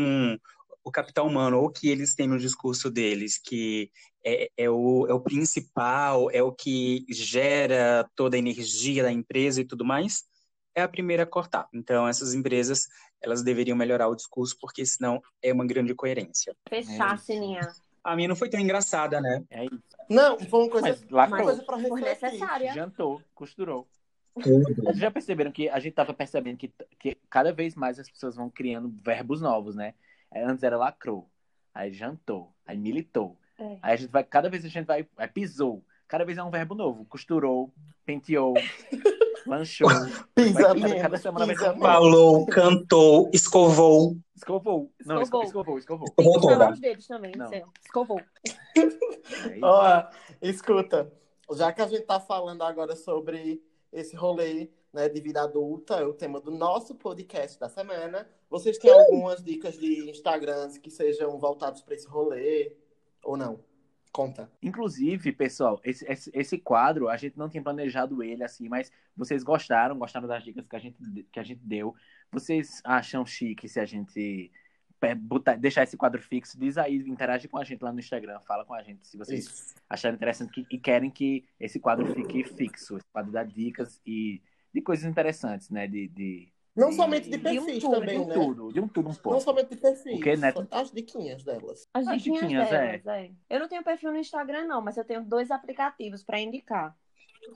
o 0.85 0.91
capital 0.91 1.25
humano, 1.25 1.59
ou 1.59 1.69
que 1.71 1.89
eles 1.89 2.13
têm 2.13 2.27
no 2.27 2.37
discurso 2.37 2.91
deles, 2.91 3.39
que 3.43 3.89
é, 4.23 4.51
é 4.55 4.69
o, 4.69 5.07
é 5.07 5.13
o 5.13 5.19
principal, 5.19 6.29
é 6.29 6.43
o 6.43 6.51
que 6.51 7.03
gera 7.09 8.07
toda 8.15 8.35
a 8.35 8.39
energia 8.39 9.01
da 9.01 9.11
empresa 9.11 9.61
e 9.61 9.65
tudo 9.65 9.83
mais, 9.83 10.23
é 10.75 10.83
a 10.83 10.87
primeira 10.87 11.23
a 11.23 11.25
cortar. 11.25 11.67
Então, 11.73 12.07
essas 12.07 12.35
empresas, 12.35 12.87
elas 13.19 13.41
deveriam 13.41 13.75
melhorar 13.75 14.07
o 14.07 14.15
discurso, 14.15 14.55
porque 14.61 14.85
senão 14.85 15.19
é 15.41 15.51
uma 15.51 15.65
grande 15.65 15.95
coerência. 15.95 16.55
Fechar, 16.69 17.15
É. 17.15 17.17
Sininha. 17.17 17.67
A 18.03 18.15
minha 18.15 18.27
não 18.27 18.35
foi 18.35 18.47
tão 18.47 18.59
engraçada, 18.59 19.19
né? 19.19 19.43
É 19.49 19.65
isso. 19.65 19.81
Não, 20.07 20.37
foi 20.39 20.59
uma 20.59 20.69
coisa, 20.69 20.99
Mas 21.09 21.31
uma 21.31 21.43
coisa 21.43 21.63
pra 21.63 21.77
Por 21.79 21.97
refletir. 21.97 22.23
necessária. 22.23 22.73
Jantou, 22.73 23.23
costurou. 23.33 23.87
Vocês 24.35 24.97
já 24.97 25.09
perceberam 25.09 25.51
que 25.51 25.67
a 25.67 25.79
gente 25.79 25.93
tava 25.93 26.13
percebendo 26.13 26.57
que, 26.57 26.71
que 26.99 27.17
cada 27.27 27.51
vez 27.51 27.73
mais 27.73 27.97
as 27.97 28.07
pessoas 28.07 28.35
vão 28.35 28.49
criando 28.51 28.93
verbos 29.01 29.41
novos, 29.41 29.75
né? 29.75 29.95
É, 30.35 30.43
Antes 30.43 30.63
era 30.63 30.77
lacrou, 30.77 31.29
aí 31.73 31.93
jantou, 31.93 32.51
aí 32.65 32.77
militou. 32.77 33.37
É. 33.57 33.77
Aí 33.81 33.93
a 33.93 33.95
gente 33.95 34.11
vai, 34.11 34.23
cada 34.23 34.49
vez 34.49 34.65
a 34.65 34.67
gente 34.67 34.85
vai, 34.85 35.07
aí 35.17 35.27
pisou. 35.29 35.81
Cada 36.07 36.25
vez 36.25 36.37
é 36.37 36.43
um 36.43 36.51
verbo 36.51 36.75
novo. 36.75 37.05
Costurou, 37.05 37.73
penteou, 38.05 38.53
lanchou. 39.47 39.87
Pisa 40.35 40.73
Vai- 40.75 40.99
cada 40.99 41.17
semana 41.17 41.45
vai 41.45 41.55
pisa 41.55 41.71
ser 41.71 41.77
um. 41.77 41.81
Falou, 41.81 42.45
cantou, 42.47 43.29
escovou. 43.33 44.17
Escovou. 44.35 44.91
Não, 45.05 45.21
esco- 45.21 45.41
Escovou. 45.43 45.77
escovou, 45.79 46.05
escovou. 46.05 46.07
Escovou 46.09 46.41
toda. 46.41 46.71
os 46.71 46.79
dedos 46.81 47.07
também, 47.07 47.31
Não. 47.37 47.47
sei. 47.47 47.63
Escovou. 47.83 48.19
É. 48.75 49.59
Ó, 49.63 50.03
escuta, 50.41 51.11
já 51.53 51.71
que 51.71 51.81
a 51.81 51.87
gente 51.87 52.03
tá 52.03 52.19
falando 52.19 52.61
agora 52.63 52.95
sobre 52.95 53.63
esse 53.91 54.15
rolê 54.15 54.69
né, 54.95 55.09
de 55.09 55.19
vida 55.19 55.43
adulta, 55.43 55.95
é 55.95 56.05
o 56.05 56.13
tema 56.13 56.39
do 56.39 56.49
nosso 56.49 56.95
podcast 56.95 57.59
da 57.59 57.67
semana. 57.67 58.27
Vocês 58.49 58.77
têm 58.77 58.89
algumas 58.91 59.43
dicas 59.43 59.77
de 59.77 60.09
Instagrams 60.09 60.77
que 60.77 60.89
sejam 60.89 61.37
voltados 61.37 61.81
para 61.81 61.93
esse 61.93 62.07
rolê 62.07 62.73
ou 63.21 63.35
não? 63.35 63.59
Conta. 64.11 64.49
Inclusive, 64.63 65.33
pessoal, 65.33 65.81
esse, 65.83 66.09
esse, 66.09 66.31
esse 66.33 66.57
quadro, 66.57 67.09
a 67.09 67.17
gente 67.17 67.37
não 67.37 67.49
tinha 67.49 67.61
planejado 67.61 68.23
ele 68.23 68.45
assim, 68.45 68.69
mas 68.69 68.89
vocês 69.15 69.43
gostaram, 69.43 69.99
gostaram 69.99 70.25
das 70.25 70.41
dicas 70.41 70.65
que 70.65 70.75
a 70.75 70.79
gente, 70.79 70.97
que 71.29 71.39
a 71.39 71.43
gente 71.43 71.59
deu. 71.65 71.93
Vocês 72.31 72.81
acham 72.85 73.25
chique 73.25 73.67
se 73.67 73.77
a 73.77 73.85
gente 73.85 74.49
botar, 75.17 75.55
deixar 75.55 75.83
esse 75.83 75.97
quadro 75.97 76.21
fixo? 76.21 76.57
Diz 76.57 76.77
aí, 76.77 76.95
interage 76.95 77.49
com 77.49 77.57
a 77.57 77.63
gente 77.65 77.83
lá 77.83 77.91
no 77.91 77.99
Instagram, 77.99 78.39
fala 78.39 78.63
com 78.63 78.73
a 78.73 78.81
gente 78.81 79.05
se 79.05 79.17
vocês 79.17 79.45
Isso. 79.45 79.75
acharem 79.89 80.15
interessante 80.15 80.49
que- 80.49 80.65
e 80.73 80.79
querem 80.79 81.11
que 81.11 81.43
esse 81.59 81.77
quadro 81.77 82.07
fique 82.13 82.45
fixo. 82.45 82.95
Esse 82.95 83.07
quadro 83.11 83.33
dá 83.33 83.43
dicas 83.43 83.99
e 84.05 84.41
de 84.75 84.81
coisas 84.81 85.05
interessantes, 85.05 85.69
né? 85.69 85.87
De, 85.87 86.07
de, 86.09 86.51
Não 86.75 86.91
somente 86.91 87.29
de 87.29 87.37
De 87.37 87.59
um 87.59 87.65
perfis 87.65 87.83
tudo, 87.83 87.99
também, 87.99 88.17
de 88.17 88.21
um 88.23 88.27
né? 88.27 88.33
tudo, 88.33 88.73
de 88.73 88.79
um 88.81 88.87
tudo 88.87 89.09
um 89.09 89.13
Não 89.13 89.19
pouco. 89.19 89.39
somente 89.41 89.69
de 89.69 89.77
perfis. 89.77 90.39
Neto? 90.39 90.67
só 90.69 90.77
As 90.81 90.91
diquinhas 90.91 91.43
delas. 91.43 91.87
As 91.93 92.07
As 92.07 92.17
diquinhas, 92.21 92.41
diquinhas, 92.41 92.69
delas, 92.69 93.05
é. 93.07 93.31
Eu 93.49 93.59
não 93.61 93.67
tenho 93.69 93.83
perfil 93.83 94.11
no 94.11 94.17
Instagram, 94.17 94.65
não, 94.65 94.81
mas 94.81 94.97
eu 94.97 95.05
tenho 95.05 95.23
dois 95.23 95.49
aplicativos 95.49 96.23
para 96.23 96.39
indicar. 96.39 96.95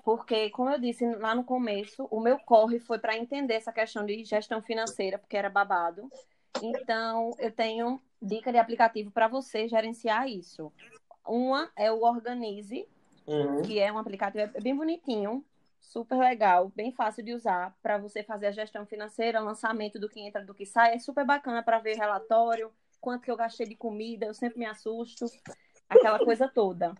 Porque, 0.03 0.49
como 0.51 0.69
eu 0.69 0.79
disse 0.79 1.05
lá 1.15 1.35
no 1.35 1.43
começo, 1.43 2.07
o 2.11 2.19
meu 2.21 2.37
corre 2.39 2.79
foi 2.79 2.99
para 2.99 3.17
entender 3.17 3.55
essa 3.55 3.71
questão 3.73 4.05
de 4.05 4.23
gestão 4.23 4.61
financeira, 4.61 5.17
porque 5.17 5.35
era 5.35 5.49
babado. 5.49 6.09
Então, 6.61 7.31
eu 7.39 7.51
tenho 7.51 8.01
dica 8.21 8.51
de 8.51 8.57
aplicativo 8.57 9.11
para 9.11 9.27
você 9.27 9.67
gerenciar 9.67 10.27
isso. 10.29 10.71
Uma 11.27 11.69
é 11.75 11.91
o 11.91 12.01
Organize, 12.03 12.87
Uhum. 13.27 13.61
que 13.61 13.77
é 13.79 13.91
um 13.91 13.97
aplicativo 13.99 14.49
é 14.55 14.59
bem 14.59 14.75
bonitinho, 14.75 15.45
super 15.79 16.17
legal, 16.17 16.71
bem 16.75 16.91
fácil 16.91 17.23
de 17.23 17.33
usar 17.33 17.75
para 17.81 17.97
você 17.97 18.23
fazer 18.23 18.47
a 18.47 18.51
gestão 18.51 18.85
financeira, 18.85 19.39
lançamento 19.39 19.99
do 19.99 20.09
que 20.09 20.19
entra, 20.19 20.43
do 20.43 20.53
que 20.53 20.65
sai, 20.65 20.95
é 20.95 20.99
super 20.99 21.25
bacana 21.25 21.63
para 21.63 21.79
ver 21.79 21.95
relatório, 21.97 22.71
quanto 23.01 23.23
que 23.23 23.31
eu 23.31 23.37
gastei 23.37 23.67
de 23.67 23.75
comida, 23.75 24.25
eu 24.25 24.33
sempre 24.33 24.59
me 24.59 24.65
assusto, 24.65 25.25
aquela 25.89 26.19
coisa 26.19 26.47
toda. 26.47 26.93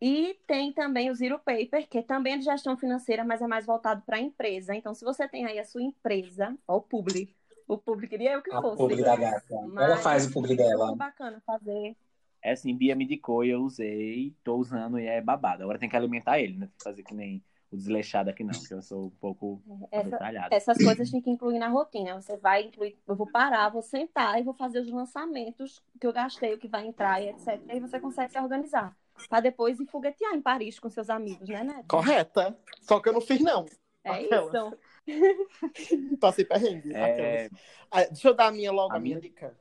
E 0.00 0.38
tem 0.46 0.72
também 0.72 1.10
o 1.10 1.14
Zero 1.14 1.38
Paper, 1.38 1.86
que 1.86 2.02
também 2.02 2.32
é 2.34 2.38
de 2.38 2.44
gestão 2.44 2.76
financeira, 2.76 3.22
mas 3.22 3.42
é 3.42 3.46
mais 3.46 3.66
voltado 3.66 4.02
para 4.06 4.16
a 4.16 4.20
empresa. 4.20 4.74
Então, 4.74 4.94
se 4.94 5.04
você 5.04 5.28
tem 5.28 5.44
aí 5.44 5.58
a 5.58 5.64
sua 5.64 5.82
empresa, 5.82 6.56
ó, 6.66 6.78
o 6.78 6.80
publi, 6.80 7.34
o 7.68 7.76
publi 7.76 8.08
queria 8.08 8.32
eu 8.32 8.42
que 8.42 8.50
A 8.50 8.62
fosse. 8.62 8.78
publi 8.78 9.02
da 9.02 9.14
gata. 9.14 9.54
Ela 9.76 9.98
faz 9.98 10.26
o 10.26 10.32
publi 10.32 10.54
é 10.54 10.56
dela. 10.56 10.86
muito 10.86 10.98
bacana 10.98 11.40
fazer. 11.44 11.94
É 12.42 12.52
assim, 12.52 12.74
Bia 12.74 12.96
me 12.96 13.04
indicou 13.04 13.44
e 13.44 13.50
eu 13.50 13.60
usei, 13.60 14.34
tô 14.42 14.56
usando 14.56 14.98
e 14.98 15.06
é 15.06 15.20
babado. 15.20 15.62
Agora 15.62 15.78
tem 15.78 15.88
que 15.90 15.96
alimentar 15.96 16.40
ele, 16.40 16.54
né? 16.56 16.66
Tem 16.66 16.76
que 16.78 16.84
fazer 16.84 17.02
que 17.02 17.14
nem 17.14 17.44
o 17.72 17.76
desleixado 17.76 18.30
aqui 18.30 18.42
não, 18.42 18.52
que 18.52 18.74
eu 18.74 18.82
sou 18.82 19.06
um 19.06 19.10
pouco 19.10 19.62
Essa, 19.92 20.10
detalhado. 20.10 20.54
Essas 20.54 20.76
coisas 20.78 21.10
tem 21.10 21.20
que 21.20 21.30
incluir 21.30 21.58
na 21.58 21.68
rotina. 21.68 22.20
Você 22.20 22.36
vai 22.36 22.64
incluir, 22.64 22.98
eu 23.06 23.14
vou 23.14 23.30
parar, 23.30 23.68
vou 23.68 23.82
sentar 23.82 24.40
e 24.40 24.42
vou 24.42 24.54
fazer 24.54 24.80
os 24.80 24.90
lançamentos 24.90 25.82
que 26.00 26.06
eu 26.06 26.12
gastei, 26.12 26.52
o 26.54 26.58
que 26.58 26.66
vai 26.68 26.86
entrar 26.86 27.22
e 27.22 27.28
etc. 27.28 27.60
E 27.68 27.72
aí 27.72 27.80
você 27.80 28.00
consegue 28.00 28.32
se 28.32 28.38
organizar. 28.40 28.96
Pra 29.28 29.40
depois 29.40 29.78
ir 29.78 29.86
foguetear 29.86 30.34
em 30.34 30.40
Paris 30.40 30.78
com 30.80 30.88
seus 30.88 31.10
amigos, 31.10 31.48
né, 31.48 31.62
Neto? 31.62 31.86
Correta. 31.88 32.56
Só 32.80 32.98
que 33.00 33.08
eu 33.08 33.12
não 33.12 33.20
fiz, 33.20 33.40
não. 33.40 33.66
É 34.02 34.10
Aquela. 34.10 34.46
isso. 34.46 34.78
Passei 36.20 36.44
perrengue. 36.44 36.92
É, 36.94 37.04
aquelas. 37.44 37.62
Ah, 37.90 38.04
deixa 38.04 38.28
eu 38.28 38.34
dar 38.34 38.46
a 38.46 38.52
minha 38.52 38.72
logo, 38.72 38.92
A 38.92 38.96
a 38.96 39.00
minha 39.00 39.16
minha- 39.18 39.28
dica. 39.30 39.54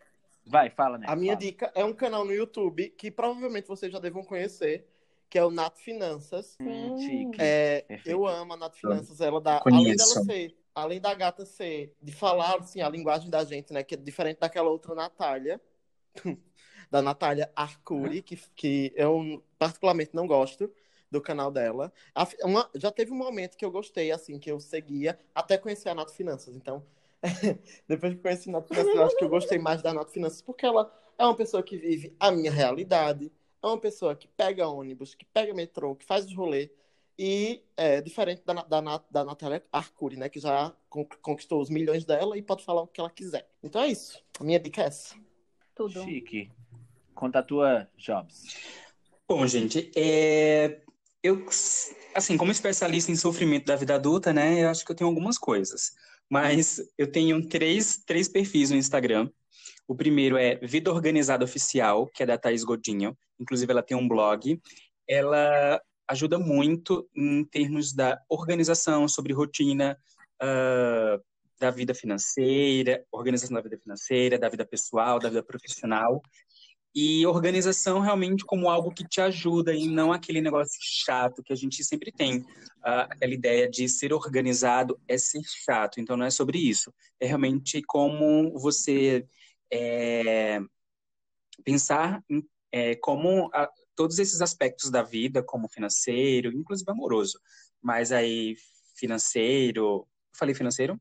Vai, 0.45 0.69
fala, 0.69 0.97
né? 0.97 1.05
A 1.07 1.15
minha 1.15 1.33
Fala. 1.33 1.45
dica 1.45 1.71
é 1.75 1.83
um 1.85 1.93
canal 1.93 2.25
no 2.25 2.33
YouTube 2.33 2.89
que 2.97 3.11
provavelmente 3.11 3.67
vocês 3.67 3.91
já 3.91 3.99
devam 3.99 4.23
conhecer, 4.23 4.87
que 5.29 5.37
é 5.37 5.45
o 5.45 5.51
Nato 5.51 5.79
Finanças. 5.79 6.57
Hum. 6.59 7.31
É, 7.37 7.85
eu 8.05 8.25
amo 8.25 8.53
a 8.53 8.57
Nato 8.57 8.77
Finanças. 8.77 9.21
Ela 9.21 9.39
dá, 9.39 9.61
além 9.63 9.95
dela 9.95 10.23
ser, 10.23 10.57
além 10.73 10.99
da 10.99 11.13
gata 11.13 11.45
ser, 11.45 11.95
de 12.01 12.11
falar 12.11 12.57
assim, 12.57 12.81
a 12.81 12.89
linguagem 12.89 13.29
da 13.29 13.43
gente, 13.43 13.71
né? 13.71 13.83
Que 13.83 13.93
é 13.93 13.97
diferente 13.97 14.39
daquela 14.39 14.69
outra 14.69 14.95
Natália, 14.95 15.61
da 16.89 17.01
Natália 17.01 17.51
Arcuri, 17.55 18.21
que, 18.21 18.37
que 18.55 18.91
eu 18.95 19.43
particularmente 19.57 20.11
não 20.13 20.25
gosto. 20.25 20.71
do 21.11 21.21
canal 21.21 21.51
dela. 21.51 21.91
A, 22.13 22.27
uma, 22.43 22.69
já 22.75 22.91
teve 22.91 23.11
um 23.11 23.17
momento 23.17 23.57
que 23.57 23.65
eu 23.65 23.71
gostei, 23.71 24.11
assim, 24.11 24.37
que 24.37 24.51
eu 24.51 24.59
seguia, 24.59 25.17
até 25.33 25.57
conhecer 25.57 25.89
a 25.89 25.95
Nato 25.95 26.13
Finanças. 26.13 26.55
Então, 26.55 26.85
depois 27.87 28.13
que 28.13 28.21
conheci 28.21 28.49
a 28.49 28.53
Nato 28.53 28.67
Finanças, 28.67 28.95
eu 28.95 29.03
acho 29.03 29.17
que 29.17 29.23
eu 29.23 29.29
gostei 29.29 29.57
mais 29.57 29.81
da 29.81 29.93
Nato 29.93 30.11
Finanças, 30.11 30.41
porque 30.41 30.65
ela 30.65 30.91
é 31.17 31.25
uma 31.25 31.35
pessoa 31.35 31.63
que 31.63 31.77
vive 31.77 32.15
a 32.19 32.31
minha 32.31 32.51
realidade, 32.51 33.31
é 33.61 33.67
uma 33.67 33.79
pessoa 33.79 34.15
que 34.15 34.27
pega 34.27 34.67
ônibus, 34.67 35.15
que 35.15 35.25
pega 35.25 35.53
metrô, 35.53 35.95
que 35.95 36.05
faz 36.05 36.25
os 36.25 36.35
rolês. 36.35 36.69
E 37.21 37.61
é 37.75 37.99
diferente 37.99 38.43
da, 38.45 38.53
da, 38.53 39.03
da 39.11 39.25
Natália 39.25 39.61
Arcuri, 39.73 40.15
né? 40.15 40.29
Que 40.29 40.39
já 40.39 40.73
conquistou 41.21 41.61
os 41.61 41.69
milhões 41.69 42.05
dela 42.05 42.37
e 42.37 42.41
pode 42.41 42.63
falar 42.63 42.81
o 42.81 42.87
que 42.87 43.01
ela 43.01 43.09
quiser. 43.09 43.49
Então 43.61 43.81
é 43.81 43.87
isso. 43.87 44.23
A 44.39 44.43
minha 44.43 44.57
dica 44.57 44.83
é 44.83 44.85
essa. 44.85 45.15
Tudo. 45.75 46.01
Chique. 46.03 46.49
Conta 47.13 47.39
a 47.39 47.43
tua, 47.43 47.89
Jobs. 47.97 48.55
Bom, 49.27 49.45
gente, 49.45 49.91
é... 49.97 50.81
eu, 51.21 51.45
assim, 52.15 52.37
como 52.37 52.51
especialista 52.51 53.11
em 53.11 53.17
sofrimento 53.17 53.65
da 53.65 53.75
vida 53.75 53.95
adulta, 53.95 54.31
né? 54.31 54.63
Eu 54.63 54.69
acho 54.69 54.85
que 54.85 54.91
eu 54.91 54.95
tenho 54.95 55.09
algumas 55.09 55.37
coisas. 55.37 55.97
Mas 56.29 56.79
eu 56.97 57.11
tenho 57.11 57.47
três, 57.47 57.97
três 58.05 58.29
perfis 58.29 58.69
no 58.69 58.77
Instagram. 58.77 59.29
O 59.87 59.95
primeiro 59.95 60.37
é 60.37 60.55
Vida 60.57 60.91
Organizada 60.91 61.43
Oficial, 61.43 62.05
que 62.07 62.21
é 62.21 62.25
da 62.25 62.37
Thaís 62.37 62.63
Godinho. 62.63 63.17
Inclusive, 63.39 63.71
ela 63.71 63.81
tem 63.81 63.97
um 63.97 64.07
blog. 64.07 64.61
Ela 65.07 65.81
ajuda 66.07 66.37
muito 66.37 67.09
em 67.15 67.43
termos 67.45 67.93
da 67.93 68.19
organização, 68.29 69.07
sobre 69.07 69.33
rotina 69.33 69.97
uh, 70.41 71.23
da 71.59 71.71
vida 71.71 71.93
financeira, 71.93 73.03
organização 73.11 73.55
da 73.55 73.61
vida 73.61 73.77
financeira, 73.77 74.37
da 74.37 74.49
vida 74.49 74.65
pessoal, 74.65 75.19
da 75.19 75.29
vida 75.29 75.43
profissional. 75.43 76.21
E 77.01 77.25
organização 77.25 78.01
realmente 78.01 78.43
como 78.43 78.69
algo 78.69 78.93
que 78.93 79.07
te 79.07 79.21
ajuda 79.21 79.73
e 79.73 79.87
não 79.87 80.11
aquele 80.11 80.41
negócio 80.41 80.77
chato 80.81 81.41
que 81.41 81.53
a 81.53 81.55
gente 81.55 81.81
sempre 81.81 82.11
tem. 82.11 82.39
Uh, 82.39 83.07
aquela 83.09 83.33
ideia 83.33 83.69
de 83.69 83.87
ser 83.87 84.11
organizado 84.11 84.99
é 85.07 85.17
ser 85.17 85.41
chato. 85.63 86.01
Então 86.01 86.17
não 86.17 86.25
é 86.25 86.29
sobre 86.29 86.57
isso. 86.57 86.93
É 87.17 87.25
realmente 87.25 87.81
como 87.83 88.51
você 88.59 89.25
é, 89.71 90.59
pensar 91.63 92.21
em 92.29 92.45
é, 92.69 92.95
como 92.95 93.49
a, 93.53 93.69
todos 93.95 94.19
esses 94.19 94.41
aspectos 94.41 94.91
da 94.91 95.01
vida, 95.01 95.41
como 95.41 95.69
financeiro, 95.69 96.51
inclusive 96.51 96.91
amoroso, 96.91 97.39
mas 97.81 98.11
aí 98.11 98.57
financeiro, 98.97 100.05
falei 100.35 100.53
financeiro? 100.53 100.99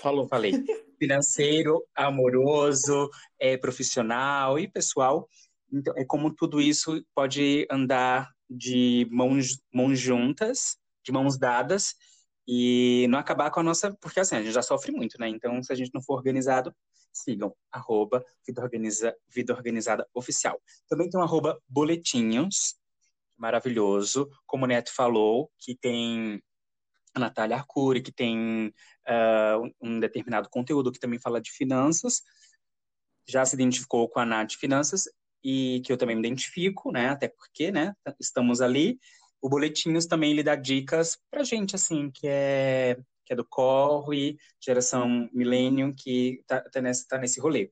Falou. 0.00 0.28
Falei. 0.28 0.52
Financeiro, 0.98 1.84
amoroso, 1.94 3.10
é, 3.38 3.56
profissional 3.56 4.58
e 4.58 4.68
pessoal. 4.68 5.28
Então, 5.72 5.92
é 5.96 6.04
como 6.04 6.34
tudo 6.34 6.60
isso 6.60 7.04
pode 7.14 7.66
andar 7.70 8.30
de 8.48 9.06
mãos, 9.10 9.58
mãos 9.72 9.98
juntas, 9.98 10.76
de 11.04 11.12
mãos 11.12 11.38
dadas, 11.38 11.94
e 12.46 13.06
não 13.08 13.18
acabar 13.18 13.50
com 13.50 13.60
a 13.60 13.62
nossa. 13.62 13.96
Porque 14.00 14.20
assim, 14.20 14.36
a 14.36 14.42
gente 14.42 14.52
já 14.52 14.62
sofre 14.62 14.92
muito, 14.92 15.18
né? 15.18 15.28
Então, 15.28 15.62
se 15.62 15.72
a 15.72 15.76
gente 15.76 15.90
não 15.92 16.02
for 16.02 16.14
organizado, 16.14 16.74
sigam, 17.12 17.54
arroba 17.70 18.24
Vida, 18.46 18.62
Organiza, 18.62 19.16
Vida 19.28 19.54
Organizada 19.54 20.06
Oficial. 20.14 20.60
Também 20.88 21.08
tem 21.08 21.18
um 21.18 21.22
arroba 21.22 21.58
boletinhos, 21.68 22.76
maravilhoso, 23.36 24.28
como 24.46 24.64
o 24.64 24.68
Neto 24.68 24.92
falou, 24.94 25.50
que 25.58 25.76
tem 25.76 26.42
a 27.14 27.20
Natália 27.20 27.56
Arcuri, 27.56 28.02
que 28.02 28.12
tem 28.12 28.72
uh, 29.08 29.72
um 29.80 30.00
determinado 30.00 30.48
conteúdo 30.50 30.90
que 30.90 30.98
também 30.98 31.18
fala 31.18 31.40
de 31.40 31.50
finanças, 31.52 32.22
já 33.28 33.44
se 33.44 33.54
identificou 33.54 34.08
com 34.08 34.20
a 34.20 34.26
Nath 34.26 34.54
Finanças, 34.54 35.04
e 35.42 35.82
que 35.84 35.92
eu 35.92 35.96
também 35.96 36.16
me 36.16 36.26
identifico, 36.26 36.90
né, 36.90 37.10
até 37.10 37.28
porque, 37.28 37.70
né, 37.70 37.92
estamos 38.18 38.62
ali. 38.62 38.98
O 39.42 39.48
Boletinhos 39.48 40.06
também 40.06 40.32
lhe 40.32 40.42
dá 40.42 40.56
dicas 40.56 41.18
pra 41.30 41.44
gente, 41.44 41.74
assim, 41.74 42.10
que 42.10 42.26
é 42.26 42.96
que 43.26 43.32
é 43.32 43.36
do 43.36 43.44
Corre, 43.44 44.36
geração 44.60 45.28
Millennium, 45.32 45.94
que 45.94 46.40
está 46.40 46.60
tá 46.60 46.80
nesse, 46.80 47.08
tá 47.08 47.18
nesse 47.18 47.40
rolê. 47.40 47.70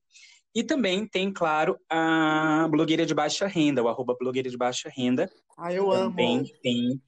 E 0.55 0.63
também 0.63 1.07
tem, 1.07 1.33
claro, 1.33 1.79
a 1.89 2.67
blogueira 2.71 3.07
de 3.07 3.15
baixa 3.15 3.47
renda, 3.47 3.83
o 3.83 3.89
arroba 3.89 4.17
blogueira 4.19 4.51
de 4.51 4.57
baixa 4.57 4.91
renda. 4.95 5.31
Ah, 5.57 5.73
eu 5.73 5.91
também 5.91 6.39
amo. 6.39 6.49
tem 6.63 7.03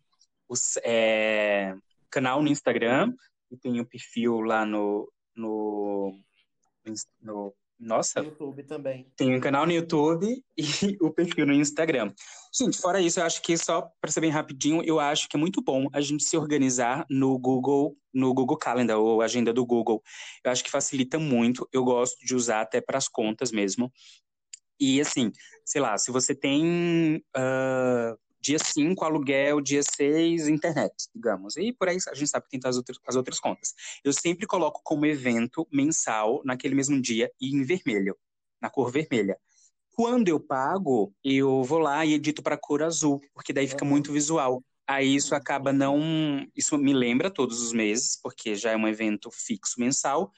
o 0.49 0.55
é, 0.83 1.75
canal 2.15 2.41
no 2.41 2.49
Instagram 2.49 3.13
e 3.51 3.57
tem 3.57 3.81
o 3.81 3.87
perfil 3.87 4.41
lá 4.41 4.65
no, 4.65 5.11
no, 5.35 6.17
no 7.21 7.53
nossa. 7.79 8.23
No 8.23 8.29
YouTube 8.29 8.63
também. 8.63 9.11
Tem 9.17 9.35
um 9.35 9.41
canal 9.41 9.67
no 9.67 9.73
YouTube 9.73 10.27
e 10.57 10.97
o 11.01 11.11
perfil 11.11 11.45
no 11.45 11.53
Instagram. 11.53 12.13
Gente, 12.57 12.79
fora 12.79 13.01
isso, 13.01 13.19
eu 13.19 13.25
acho 13.25 13.43
que 13.43 13.57
só 13.59 13.91
para 14.01 14.13
ser 14.13 14.21
bem 14.21 14.31
rapidinho, 14.31 14.81
eu 14.85 15.01
acho 15.01 15.29
que 15.29 15.37
é 15.37 15.41
muito 15.41 15.61
bom 15.61 15.89
a 15.93 16.01
gente 16.01 16.23
se 16.23 16.37
organizar 16.37 17.05
no 17.11 17.37
Google, 17.37 17.97
no 18.13 18.33
Google 18.33 18.57
Calendar 18.57 18.97
ou 18.97 19.21
agenda 19.21 19.53
do 19.53 19.67
Google. 19.67 20.01
Eu 20.45 20.53
acho 20.53 20.63
que 20.63 20.71
facilita 20.71 21.19
muito. 21.19 21.69
Eu 21.73 21.85
gosto 21.85 22.25
de 22.25 22.35
usar 22.35 22.61
até 22.61 22.81
para 22.81 22.97
as 22.97 23.09
contas 23.09 23.51
mesmo. 23.51 23.93
E 24.79 25.01
assim, 25.01 25.33
sei 25.65 25.81
lá, 25.81 25.99
se 25.99 26.13
você 26.13 26.35
tem 26.35 27.17
uh, 27.37 28.17
dia 28.45 28.59
5 28.59 29.03
aluguel, 29.03 29.61
dia 29.63 29.83
6 29.83 30.49
internet, 30.49 30.93
digamos. 31.15 31.57
E 31.57 31.73
por 31.73 31.89
aí 31.89 31.97
a 32.09 32.15
gente 32.15 32.29
sabe 32.29 32.45
que 32.45 32.59
tem 32.59 32.69
as 32.69 32.77
outras, 32.77 32.99
as 33.07 33.17
outras 33.17 33.41
contas. 33.41 33.73
Eu 34.05 34.13
sempre 34.13 34.47
coloco 34.47 34.83
como 34.85 35.07
evento 35.07 35.67
mensal 35.73 36.43
naquele 36.45 36.75
mesmo 36.75 37.01
dia 37.01 37.31
e 37.41 37.57
em 37.57 37.63
vermelho, 37.63 38.15
na 38.61 38.69
cor 38.69 38.91
vermelha. 38.93 39.39
Quando 39.93 40.29
eu 40.29 40.39
pago, 40.39 41.15
eu 41.25 41.63
vou 41.63 41.79
lá 41.79 42.05
e 42.05 42.13
edito 42.13 42.43
para 42.43 42.59
cor 42.59 42.83
azul, 42.83 43.21
porque 43.33 43.53
daí 43.53 43.67
fica 43.67 43.85
muito 43.85 44.13
visual. 44.13 44.63
Aí 44.87 45.15
isso 45.15 45.35
acaba 45.35 45.73
não. 45.73 46.47
Isso 46.55 46.77
me 46.77 46.93
lembra 46.93 47.31
todos 47.31 47.63
os 47.63 47.73
meses, 47.73 48.19
porque 48.23 48.55
já 48.55 48.73
é 48.73 48.77
um 48.77 48.87
evento 48.87 49.31
fixo 49.31 49.81
mensal. 49.81 50.31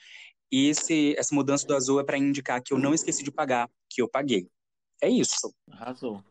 E 0.52 0.68
esse, 0.68 1.16
essa 1.18 1.34
mudança 1.34 1.66
do 1.66 1.74
azul 1.74 1.98
é 1.98 2.04
para 2.04 2.18
indicar 2.18 2.62
que 2.62 2.72
eu 2.72 2.78
não 2.78 2.94
esqueci 2.94 3.24
de 3.24 3.32
pagar, 3.32 3.68
que 3.90 4.00
eu 4.00 4.08
paguei. 4.08 4.48
É 5.02 5.08
isso. 5.08 5.52
Arrasou. 5.72 6.22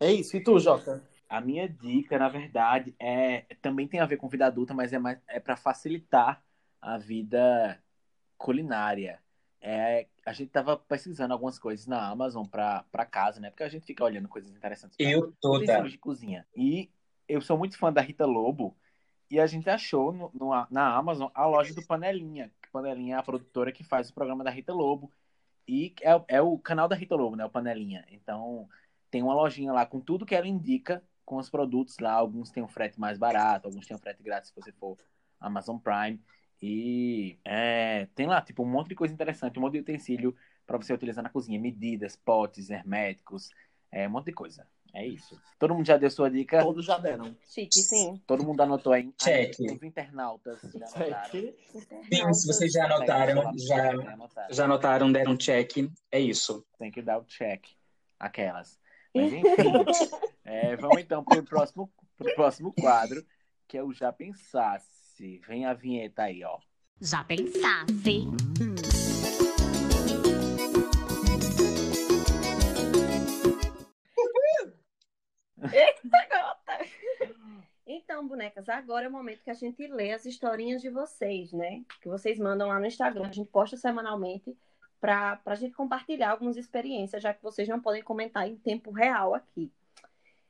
É 0.00 0.10
isso. 0.10 0.34
E 0.34 0.42
tu, 0.42 0.58
Jota? 0.58 1.06
A 1.30 1.40
minha 1.40 1.68
dica, 1.68 2.18
na 2.18 2.28
verdade, 2.28 2.92
é 2.98 3.42
também 3.62 3.86
tem 3.86 4.00
a 4.00 4.04
ver 4.04 4.16
com 4.16 4.28
vida 4.28 4.46
adulta, 4.46 4.74
mas 4.74 4.92
é, 4.92 4.98
mais, 4.98 5.16
é 5.28 5.38
para 5.38 5.56
facilitar 5.56 6.42
a 6.82 6.98
vida 6.98 7.80
culinária. 8.36 9.20
É, 9.60 10.08
a 10.26 10.32
gente 10.32 10.50
tava 10.50 10.76
pesquisando 10.76 11.32
algumas 11.32 11.56
coisas 11.56 11.86
na 11.86 12.08
Amazon 12.08 12.44
para 12.44 13.06
casa, 13.08 13.38
né? 13.38 13.48
Porque 13.48 13.62
a 13.62 13.68
gente 13.68 13.86
fica 13.86 14.02
olhando 14.02 14.28
coisas 14.28 14.50
interessantes. 14.50 14.96
Eu 14.98 15.32
toda. 15.40 15.88
de 15.88 15.98
cozinha. 15.98 16.44
E 16.56 16.90
eu 17.28 17.40
sou 17.40 17.56
muito 17.56 17.78
fã 17.78 17.92
da 17.92 18.00
Rita 18.00 18.26
Lobo 18.26 18.76
e 19.30 19.38
a 19.38 19.46
gente 19.46 19.70
achou 19.70 20.12
no, 20.12 20.32
no, 20.34 20.50
na 20.68 20.96
Amazon 20.96 21.30
a 21.32 21.46
loja 21.46 21.72
do 21.72 21.86
Panelinha. 21.86 22.50
Panelinha 22.72 23.14
é 23.14 23.18
a 23.18 23.22
produtora 23.22 23.70
que 23.70 23.84
faz 23.84 24.10
o 24.10 24.14
programa 24.14 24.42
da 24.42 24.50
Rita 24.50 24.72
Lobo. 24.72 25.12
E 25.68 25.94
é, 26.02 26.22
é 26.26 26.42
o 26.42 26.58
canal 26.58 26.88
da 26.88 26.96
Rita 26.96 27.14
Lobo, 27.14 27.36
né? 27.36 27.44
O 27.44 27.50
Panelinha. 27.50 28.04
Então 28.10 28.68
tem 29.10 29.22
uma 29.22 29.34
lojinha 29.34 29.72
lá 29.72 29.86
com 29.86 30.00
tudo 30.00 30.26
que 30.26 30.34
ela 30.34 30.48
indica 30.48 31.00
com 31.24 31.36
os 31.36 31.48
produtos 31.50 31.98
lá. 31.98 32.12
Alguns 32.12 32.50
têm 32.50 32.62
um 32.62 32.68
frete 32.68 32.98
mais 32.98 33.18
barato, 33.18 33.68
alguns 33.68 33.86
têm 33.86 33.96
um 33.96 34.00
frete 34.00 34.22
grátis 34.22 34.50
se 34.50 34.54
você 34.54 34.72
for 34.72 34.96
Amazon 35.40 35.78
Prime. 35.78 36.20
E 36.62 37.38
é, 37.44 38.06
tem 38.14 38.26
lá, 38.26 38.40
tipo, 38.42 38.62
um 38.62 38.66
monte 38.66 38.88
de 38.88 38.94
coisa 38.94 39.14
interessante, 39.14 39.58
um 39.58 39.62
monte 39.62 39.74
de 39.74 39.80
utensílio 39.80 40.36
para 40.66 40.76
você 40.76 40.92
utilizar 40.92 41.22
na 41.22 41.30
cozinha. 41.30 41.58
Medidas, 41.58 42.16
potes, 42.16 42.70
herméticos, 42.70 43.50
é, 43.90 44.06
um 44.06 44.10
monte 44.10 44.26
de 44.26 44.32
coisa. 44.32 44.66
É 44.92 45.06
isso. 45.06 45.40
Todo 45.58 45.74
mundo 45.74 45.86
já 45.86 45.96
deu 45.96 46.10
sua 46.10 46.30
dica? 46.30 46.62
Todos 46.62 46.84
já 46.84 46.98
deram. 46.98 47.36
Chique, 47.46 47.80
sim. 47.80 48.20
Todo 48.26 48.44
mundo 48.44 48.60
anotou 48.60 48.92
aí? 48.92 49.12
Check. 49.16 49.54
Os 49.60 49.82
internautas 49.82 50.60
já 50.62 50.86
anotaram. 50.86 51.30
Check. 51.30 51.56
Sim, 52.12 52.34
se 52.34 52.46
vocês 52.46 52.72
já 52.72 52.84
anotaram, 52.86 53.52
já, 53.56 53.92
já 54.50 54.64
anotaram, 54.64 55.12
deram 55.12 55.36
check. 55.36 55.90
É 56.10 56.18
isso. 56.18 56.66
Tem 56.78 56.90
que 56.90 57.00
dar 57.00 57.18
o 57.18 57.24
check. 57.24 57.66
Aquelas. 58.18 58.78
Mas 59.14 59.32
enfim, 59.32 59.72
é, 60.50 60.74
vamos 60.74 61.00
então 61.00 61.22
para 61.22 61.38
o 61.38 61.44
próximo, 61.44 61.92
pro 62.16 62.34
próximo 62.34 62.72
quadro, 62.72 63.24
que 63.68 63.78
é 63.78 63.84
o 63.84 63.92
Já 63.92 64.12
Pensasse. 64.12 65.38
Vem 65.46 65.64
a 65.64 65.72
vinheta 65.72 66.24
aí, 66.24 66.42
ó. 66.42 66.58
Já 67.00 67.22
pensasse? 67.22 68.26
Eita, 75.72 76.08
gota! 76.30 76.84
Então, 77.86 78.26
bonecas, 78.26 78.68
agora 78.68 79.06
é 79.06 79.08
o 79.08 79.12
momento 79.12 79.44
que 79.44 79.50
a 79.50 79.54
gente 79.54 79.86
lê 79.86 80.12
as 80.12 80.26
historinhas 80.26 80.82
de 80.82 80.90
vocês, 80.90 81.52
né? 81.52 81.84
Que 82.02 82.08
vocês 82.08 82.40
mandam 82.40 82.68
lá 82.68 82.80
no 82.80 82.86
Instagram. 82.86 83.28
A 83.28 83.32
gente 83.32 83.50
posta 83.50 83.76
semanalmente 83.76 84.56
para 85.00 85.40
a 85.46 85.54
gente 85.54 85.74
compartilhar 85.74 86.32
algumas 86.32 86.56
experiências, 86.56 87.22
já 87.22 87.32
que 87.32 87.42
vocês 87.42 87.68
não 87.68 87.80
podem 87.80 88.02
comentar 88.02 88.48
em 88.48 88.56
tempo 88.56 88.90
real 88.90 89.32
aqui. 89.32 89.72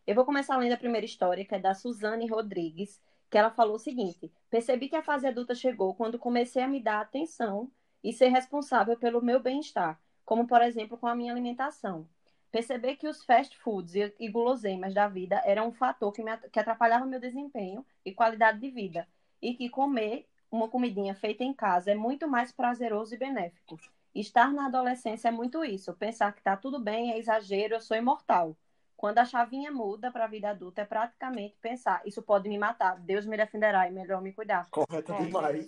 Eu 0.06 0.14
vou 0.14 0.24
começar 0.24 0.56
lendo 0.56 0.72
a 0.72 0.78
primeira 0.78 1.04
história, 1.04 1.44
que 1.44 1.54
é 1.54 1.58
da 1.58 1.74
Suzane 1.74 2.26
Rodrigues, 2.26 3.00
que 3.30 3.38
ela 3.38 3.50
falou 3.50 3.76
o 3.76 3.78
seguinte: 3.78 4.32
Percebi 4.48 4.88
que 4.88 4.96
a 4.96 5.02
fase 5.02 5.26
adulta 5.26 5.54
chegou 5.54 5.94
quando 5.94 6.18
comecei 6.18 6.62
a 6.62 6.68
me 6.68 6.82
dar 6.82 7.00
atenção 7.00 7.70
e 8.02 8.12
ser 8.12 8.28
responsável 8.28 8.96
pelo 8.96 9.22
meu 9.22 9.40
bem-estar, 9.40 10.00
como 10.24 10.46
por 10.46 10.62
exemplo 10.62 10.98
com 10.98 11.06
a 11.06 11.14
minha 11.14 11.32
alimentação. 11.32 12.08
Perceber 12.50 12.96
que 12.96 13.06
os 13.06 13.24
fast 13.24 13.56
foods 13.58 13.94
e, 14.18 14.28
guloseimas 14.28 14.92
da 14.92 15.06
vida 15.06 15.40
eram 15.44 15.68
um 15.68 15.72
fator 15.72 16.12
que, 16.12 16.22
me, 16.22 16.36
que 16.36 16.58
atrapalhava 16.58 17.06
meu 17.06 17.20
desempenho 17.20 17.86
e 18.04 18.12
qualidade 18.12 18.58
de 18.58 18.70
vida. 18.70 19.06
E 19.40 19.54
que 19.54 19.68
comer 19.68 20.26
uma 20.50 20.68
comidinha 20.68 21.14
feita 21.14 21.44
em 21.44 21.54
casa 21.54 21.92
é 21.92 21.94
muito 21.94 22.26
mais 22.26 22.50
prazeroso 22.50 23.14
e 23.14 23.18
benéfico. 23.18 23.78
Estar 24.12 24.52
na 24.52 24.66
adolescência 24.66 25.28
é 25.28 25.30
muito 25.30 25.64
isso. 25.64 25.94
Pensar 25.94 26.32
que 26.34 26.42
tá 26.42 26.56
tudo 26.56 26.80
bem 26.80 27.12
é 27.12 27.18
exagero, 27.18 27.74
eu 27.74 27.80
sou 27.80 27.96
imortal. 27.96 28.56
Quando 29.00 29.16
a 29.16 29.24
chavinha 29.24 29.72
muda 29.72 30.12
para 30.12 30.26
a 30.26 30.28
vida 30.28 30.50
adulta, 30.50 30.82
é 30.82 30.84
praticamente 30.84 31.56
pensar: 31.62 32.02
isso 32.04 32.20
pode 32.20 32.50
me 32.50 32.58
matar, 32.58 33.00
Deus 33.00 33.24
me 33.24 33.34
defenderá 33.34 33.88
e 33.88 33.90
melhor 33.90 34.20
me 34.20 34.30
cuidar. 34.30 34.68
Correto 34.70 35.14
é, 35.14 35.24
demais. 35.24 35.66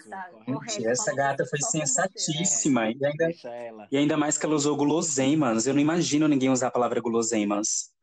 Essa 0.84 1.14
gata 1.14 1.46
foi 1.46 1.58
sensatíssima. 1.62 2.90
E 2.90 3.02
ainda, 3.02 3.30
e 3.90 3.96
ainda 3.96 4.18
mais 4.18 4.36
que 4.36 4.44
ela 4.44 4.54
usou 4.54 4.76
guloseimas. 4.76 5.66
Eu 5.66 5.72
não 5.72 5.80
imagino 5.80 6.28
ninguém 6.28 6.50
usar 6.50 6.66
a 6.66 6.70
palavra 6.70 7.00
guloseimas. 7.00 7.94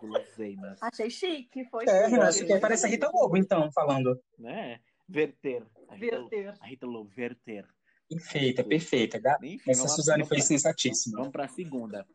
Guloseimas. 0.00 0.80
Achei 0.80 1.10
chique, 1.10 1.64
foi. 1.64 1.86
É, 1.88 2.08
chique. 2.08 2.20
acho 2.20 2.46
que 2.46 2.58
parece 2.60 2.86
a 2.86 2.88
Rita 2.88 3.10
Lobo, 3.12 3.36
então, 3.36 3.68
falando. 3.72 4.16
Né? 4.38 4.78
Verter. 5.08 5.66
A 5.88 5.96
Rita, 5.96 6.18
Verter. 6.20 6.54
A 6.60 6.66
Rita 6.68 6.86
Lobo, 6.86 7.10
verter. 7.10 7.66
Perfeita, 8.08 8.62
perfeita. 8.62 9.20
Enfim, 9.42 9.72
Essa 9.72 9.88
Suzane 9.88 10.24
foi 10.24 10.36
pra- 10.36 10.46
sensatíssima. 10.46 11.18
Vamos 11.18 11.32
para 11.32 11.46
a 11.46 11.48
segunda. 11.48 12.06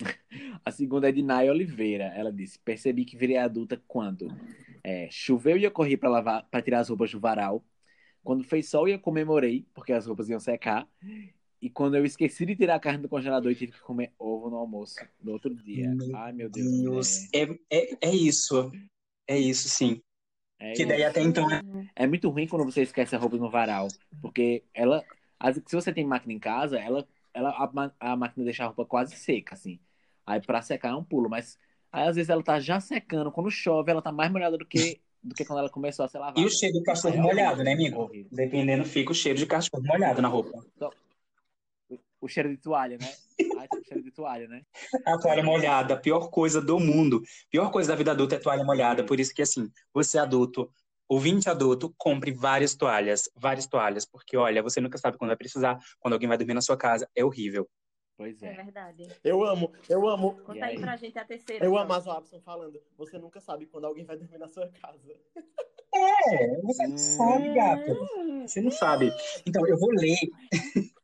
A 0.64 0.70
segunda 0.70 1.08
é 1.08 1.12
de 1.12 1.22
Nay 1.22 1.48
Oliveira. 1.48 2.04
Ela 2.14 2.32
disse: 2.32 2.58
Percebi 2.58 3.04
que 3.04 3.16
virei 3.16 3.36
adulta 3.36 3.82
quando 3.86 4.28
é, 4.82 5.08
choveu 5.10 5.56
e 5.56 5.64
eu 5.64 5.70
corri 5.70 5.96
para 5.96 6.08
lavar, 6.08 6.48
para 6.50 6.62
tirar 6.62 6.80
as 6.80 6.88
roupas 6.88 7.10
do 7.10 7.20
varal. 7.20 7.64
Quando 8.22 8.44
fez 8.44 8.68
sol 8.68 8.88
eu 8.88 8.98
comemorei, 8.98 9.66
porque 9.74 9.92
as 9.92 10.06
roupas 10.06 10.28
iam 10.28 10.40
secar. 10.40 10.88
E 11.60 11.68
quando 11.68 11.96
eu 11.96 12.04
esqueci 12.04 12.46
de 12.46 12.56
tirar 12.56 12.76
a 12.76 12.80
carne 12.80 13.02
do 13.02 13.08
congelador 13.08 13.52
e 13.52 13.54
tive 13.54 13.72
que 13.72 13.80
comer 13.80 14.12
ovo 14.18 14.48
no 14.48 14.56
almoço 14.56 14.96
no 15.22 15.32
outro 15.32 15.54
dia. 15.54 15.90
Meu 15.94 16.16
Ai, 16.16 16.32
meu 16.32 16.48
Deus. 16.48 16.80
Deus, 16.80 17.28
é, 17.34 17.42
é, 17.70 18.08
é 18.08 18.14
isso. 18.14 18.72
É 19.28 19.38
isso, 19.38 19.68
sim. 19.68 20.00
É, 20.58 20.72
Que 20.72 20.82
é, 20.82 20.86
daí 20.86 21.04
até 21.04 21.22
então 21.22 21.46
é 21.94 22.06
muito 22.06 22.28
ruim 22.28 22.46
quando 22.46 22.64
você 22.64 22.82
esquece 22.82 23.14
a 23.14 23.18
roupa 23.18 23.36
no 23.36 23.50
varal. 23.50 23.88
Porque 24.22 24.64
ela. 24.72 25.04
Se 25.66 25.74
você 25.74 25.92
tem 25.92 26.04
máquina 26.04 26.32
em 26.34 26.38
casa, 26.38 26.78
ela, 26.78 27.06
ela, 27.32 27.50
a, 27.50 28.12
a 28.12 28.16
máquina 28.16 28.44
deixa 28.44 28.64
a 28.64 28.66
roupa 28.66 28.84
quase 28.84 29.16
seca, 29.16 29.54
assim. 29.54 29.80
Aí 30.30 30.40
pra 30.40 30.62
secar 30.62 30.90
é 30.90 30.94
um 30.94 31.02
pulo, 31.02 31.28
mas 31.28 31.58
aí 31.90 32.06
às 32.06 32.14
vezes 32.14 32.30
ela 32.30 32.42
tá 32.42 32.60
já 32.60 32.78
secando. 32.78 33.32
Quando 33.32 33.50
chove, 33.50 33.90
ela 33.90 34.00
tá 34.00 34.12
mais 34.12 34.30
molhada 34.30 34.56
do 34.56 34.64
que, 34.64 35.00
do 35.20 35.34
que 35.34 35.44
quando 35.44 35.58
ela 35.58 35.68
começou 35.68 36.04
a 36.04 36.08
ser 36.08 36.18
lavada. 36.18 36.40
E 36.40 36.44
o 36.44 36.48
cheiro 36.48 36.78
do 36.78 36.84
cachorro 36.84 37.14
É 37.14 37.18
molhado, 37.18 37.64
né, 37.64 37.72
é 37.72 37.74
amigo? 37.74 38.02
horrível. 38.02 38.30
Dependendo, 38.30 38.84
fica 38.84 39.10
o 39.10 39.14
cheiro 39.14 39.36
de 39.36 39.44
cachorro 39.44 39.82
molhado 39.82 40.22
na 40.22 40.28
roupa. 40.28 40.64
O 42.20 42.28
cheiro 42.28 42.48
de 42.48 42.58
toalha, 42.58 42.96
né? 42.96 43.12
Ai, 43.58 43.66
o 43.72 43.84
cheiro 43.84 44.04
de 44.04 44.12
toalha, 44.12 44.46
né? 44.46 44.62
A 45.04 45.18
toalha 45.18 45.42
molhada, 45.42 45.94
a 45.94 45.96
pior 45.96 46.28
coisa 46.30 46.60
do 46.60 46.78
mundo. 46.78 47.22
Pior 47.50 47.72
coisa 47.72 47.88
da 47.88 47.96
vida 47.96 48.12
adulta 48.12 48.36
é 48.36 48.38
toalha 48.38 48.62
molhada. 48.62 49.04
Por 49.04 49.18
isso 49.18 49.34
que, 49.34 49.42
assim, 49.42 49.68
você 49.92 50.16
adulto, 50.16 50.70
ouvinte 51.08 51.50
adulto, 51.50 51.92
compre 51.98 52.30
várias 52.30 52.76
toalhas. 52.76 53.28
Várias 53.34 53.66
toalhas. 53.66 54.04
Porque, 54.04 54.36
olha, 54.36 54.62
você 54.62 54.80
nunca 54.80 54.96
sabe 54.96 55.18
quando 55.18 55.30
vai 55.30 55.36
precisar. 55.36 55.76
Quando 55.98 56.12
alguém 56.12 56.28
vai 56.28 56.38
dormir 56.38 56.54
na 56.54 56.60
sua 56.60 56.76
casa. 56.76 57.08
É 57.16 57.24
horrível. 57.24 57.68
Pois 58.20 58.42
É 58.42 58.48
é. 58.48 58.52
verdade. 58.52 59.08
Eu 59.24 59.42
amo, 59.42 59.72
eu 59.88 60.06
amo. 60.06 60.32
Conta 60.44 60.66
aí 60.66 60.74
aí? 60.74 60.78
pra 60.78 60.94
gente 60.94 61.18
a 61.18 61.24
terceira. 61.24 61.64
Eu 61.64 61.70
então. 61.70 61.82
amo 61.82 61.92
a 61.94 62.00
Zoabson 62.00 62.38
falando. 62.42 62.78
Você 62.98 63.16
nunca 63.16 63.40
sabe 63.40 63.64
quando 63.64 63.86
alguém 63.86 64.04
vai 64.04 64.14
dormir 64.18 64.36
na 64.36 64.46
sua 64.46 64.68
casa. 64.68 65.10
É, 65.94 66.60
você 66.60 66.86
não 66.86 66.94
Hum. 66.94 66.98
sabe, 66.98 67.54
gato. 67.54 67.96
Você 68.46 68.60
não 68.60 68.70
sabe. 68.70 69.10
Então, 69.46 69.66
eu 69.66 69.78
vou 69.78 69.88
ler. 69.92 70.18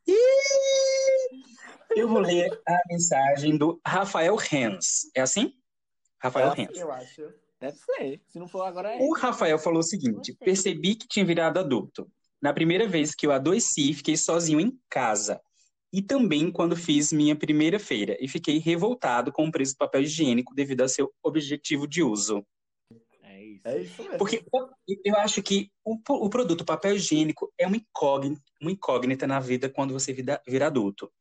eu 1.95 2.07
vou 2.07 2.19
ler 2.19 2.51
a 2.67 2.77
mensagem 2.87 3.57
do 3.57 3.81
Rafael 3.83 4.35
Rens. 4.35 5.09
É 5.15 5.21
assim? 5.21 5.51
Rafael 6.21 6.51
Rens. 6.51 6.77
eu 6.77 6.91
acho. 6.91 7.33
Deve 7.59 7.77
ser. 7.77 8.21
Se 8.27 8.37
não 8.37 8.47
for 8.47 8.61
agora 8.61 8.93
é. 8.93 8.99
O 9.01 9.11
Rafael 9.15 9.57
falou 9.57 9.79
o 9.79 9.83
seguinte: 9.83 10.35
percebi 10.35 10.93
que 10.93 11.07
tinha 11.07 11.25
virado 11.25 11.57
adulto. 11.59 12.07
Na 12.39 12.53
primeira 12.53 12.87
vez 12.87 13.15
que 13.15 13.25
eu 13.25 13.31
adoeci, 13.31 13.91
fiquei 13.95 14.15
sozinho 14.15 14.59
em 14.59 14.79
casa. 14.87 15.41
E 15.91 16.01
também 16.01 16.51
quando 16.51 16.75
fiz 16.75 17.11
minha 17.11 17.35
primeira 17.35 17.79
feira. 17.79 18.17
E 18.19 18.27
fiquei 18.27 18.57
revoltado 18.57 19.31
com 19.31 19.47
o 19.47 19.51
preço 19.51 19.73
do 19.73 19.77
papel 19.77 20.01
higiênico 20.01 20.53
devido 20.53 20.81
ao 20.81 20.89
seu 20.89 21.11
objetivo 21.23 21.87
de 21.87 22.03
uso. 22.03 22.45
É 23.23 23.43
isso. 23.43 23.67
É 23.67 23.77
isso 23.77 24.03
mesmo. 24.03 24.17
Porque 24.17 24.43
eu 25.03 25.15
acho 25.17 25.41
que 25.41 25.69
o, 25.85 25.97
o 26.09 26.29
produto 26.29 26.65
papel 26.65 26.95
higiênico 26.95 27.51
é 27.57 27.67
uma 27.67 27.77
incógnita, 27.77 28.41
uma 28.61 28.71
incógnita 28.71 29.25
na 29.27 29.39
vida 29.39 29.69
quando 29.69 29.93
você 29.93 30.11
vira, 30.11 30.41
vira 30.47 30.67
adulto. 30.67 31.11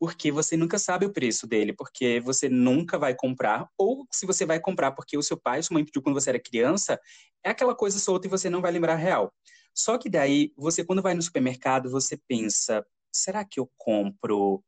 Porque 0.00 0.30
você 0.30 0.56
nunca 0.56 0.78
sabe 0.78 1.06
o 1.06 1.12
preço 1.12 1.46
dele, 1.46 1.72
porque 1.72 2.20
você 2.20 2.48
nunca 2.48 2.96
vai 2.96 3.16
comprar, 3.16 3.68
ou 3.76 4.06
se 4.12 4.26
você 4.26 4.46
vai 4.46 4.60
comprar 4.60 4.92
porque 4.92 5.18
o 5.18 5.22
seu 5.22 5.36
pai, 5.36 5.60
sua 5.60 5.74
mãe 5.74 5.84
pediu 5.84 6.00
quando 6.00 6.14
você 6.14 6.30
era 6.30 6.40
criança, 6.40 7.00
é 7.44 7.50
aquela 7.50 7.74
coisa 7.74 7.98
solta 7.98 8.26
e 8.26 8.30
você 8.30 8.48
não 8.48 8.60
vai 8.60 8.70
lembrar 8.70 8.92
a 8.92 8.96
real. 8.96 9.32
Só 9.74 9.98
que 9.98 10.08
daí, 10.08 10.52
você 10.56 10.84
quando 10.84 11.02
vai 11.02 11.14
no 11.14 11.22
supermercado, 11.22 11.90
você 11.90 12.16
pensa, 12.28 12.84
será 13.12 13.44
que 13.44 13.58
eu 13.60 13.70
compro, 13.76 14.62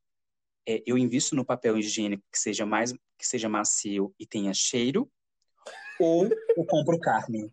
é, 0.67 0.83
eu 0.87 0.97
invisto 0.99 1.35
no 1.35 1.45
papel 1.45 1.79
higiênico 1.79 2.23
que 2.33 2.39
seja 2.39 2.65
mais, 2.67 2.93
que 2.93 3.27
seja 3.27 3.49
macio 3.49 4.15
e 4.19 4.27
tenha 4.27 4.53
cheiro, 4.55 5.11
ou 5.99 6.29
eu 6.57 6.65
compro 6.65 6.99
carne? 6.99 7.53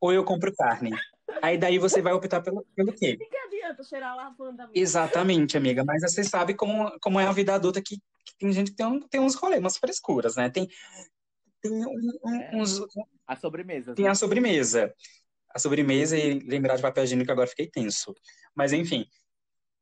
ou 0.00 0.12
eu 0.12 0.24
compro 0.24 0.54
carne. 0.54 0.90
Aí 1.42 1.56
daí 1.58 1.78
você 1.78 2.00
vai 2.02 2.12
optar 2.12 2.40
pelo, 2.42 2.64
pelo 2.76 2.92
quê? 2.94 3.16
Que 3.16 3.36
adianta 3.38 3.82
cheirar 3.82 4.12
a 4.12 4.14
lavanda? 4.14 4.64
amiga? 4.64 4.78
Exatamente, 4.78 5.56
amiga. 5.56 5.84
Mas 5.84 6.02
você 6.02 6.22
sabe 6.22 6.54
como, 6.54 6.98
como 7.00 7.18
é 7.18 7.26
a 7.26 7.32
vida 7.32 7.54
adulta 7.54 7.80
que, 7.82 7.96
que 7.96 8.36
tem 8.38 8.52
gente 8.52 8.70
que 8.70 8.76
tem, 8.76 8.86
um, 8.86 9.00
tem 9.00 9.20
uns 9.20 9.34
rolês, 9.34 9.60
umas 9.60 9.76
frescuras, 9.78 10.36
né? 10.36 10.50
Tem, 10.50 10.68
tem, 11.60 11.72
um- 11.72 12.10
um- 12.24 12.40
É. 12.40 12.50
uns, 12.54 12.80
A 13.26 13.34
sobremesa. 13.36 13.94
tem 13.94 14.06
a 14.08 14.14
sobremesa. 14.14 14.94
A 15.54 15.58
sobremesa 15.58 16.16
e 16.18 16.38
lembrar 16.40 16.76
de 16.76 16.82
papel 16.82 17.04
higiênico 17.04 17.32
agora 17.32 17.46
fiquei 17.48 17.66
tenso. 17.66 18.14
Mas 18.54 18.72
enfim. 18.72 19.06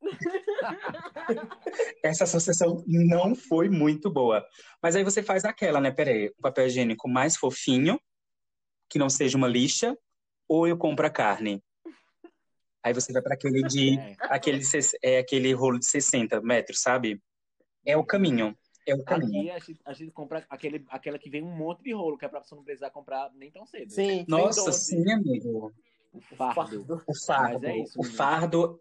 Essa 2.02 2.24
associação 2.24 2.82
não 2.86 3.34
foi 3.34 3.68
muito 3.68 4.10
boa. 4.10 4.44
Mas 4.82 4.96
aí 4.96 5.04
você 5.04 5.22
faz 5.22 5.44
aquela, 5.44 5.80
né? 5.80 5.90
Peraí, 5.90 6.30
um 6.38 6.42
papel 6.42 6.66
higiênico 6.66 7.08
mais 7.08 7.36
fofinho, 7.36 8.00
que 8.88 8.98
não 8.98 9.08
seja 9.08 9.38
uma 9.38 9.48
lixa, 9.48 9.96
ou 10.48 10.66
eu 10.66 10.76
compro 10.76 11.06
a 11.06 11.10
carne. 11.10 11.62
Aí 12.82 12.92
você 12.92 13.12
vai 13.12 13.22
para 13.22 13.34
aquele 13.34 13.62
de 13.62 13.98
É. 13.98 14.16
aquele, 14.20 14.60
é, 15.02 15.18
aquele 15.18 15.52
rolo 15.52 15.78
de 15.78 15.86
60 15.86 16.40
metros, 16.40 16.80
sabe? 16.80 17.22
É 17.86 17.96
o 17.96 18.04
caminho. 18.04 18.56
É 18.86 18.94
o 18.94 19.04
caminho. 19.04 19.40
Aqui 19.40 19.50
a 19.50 19.58
gente, 19.58 19.80
a 19.84 19.92
gente 19.92 20.10
compra 20.10 20.44
aquele, 20.50 20.84
aquela 20.88 21.18
que 21.18 21.30
vem 21.30 21.42
um 21.42 21.56
monte 21.56 21.84
de 21.84 21.92
rolo, 21.92 22.18
que 22.18 22.24
é 22.24 22.28
pra 22.28 22.42
você 22.42 22.54
não 22.54 22.64
precisar 22.64 22.90
comprar 22.90 23.30
nem 23.34 23.50
tão 23.50 23.64
cedo. 23.64 23.90
Sim, 23.90 24.24
Nossa, 24.28 24.72
sim, 24.72 25.10
amigo. 25.10 25.72
O 26.12 26.20
fardo. 26.20 27.02
O 27.06 27.14
fardo. 27.26 27.60
Mas 27.60 27.62
é 27.64 27.78
isso, 27.78 27.98
o 27.98 28.02
menino. 28.02 28.16
fardo 28.16 28.80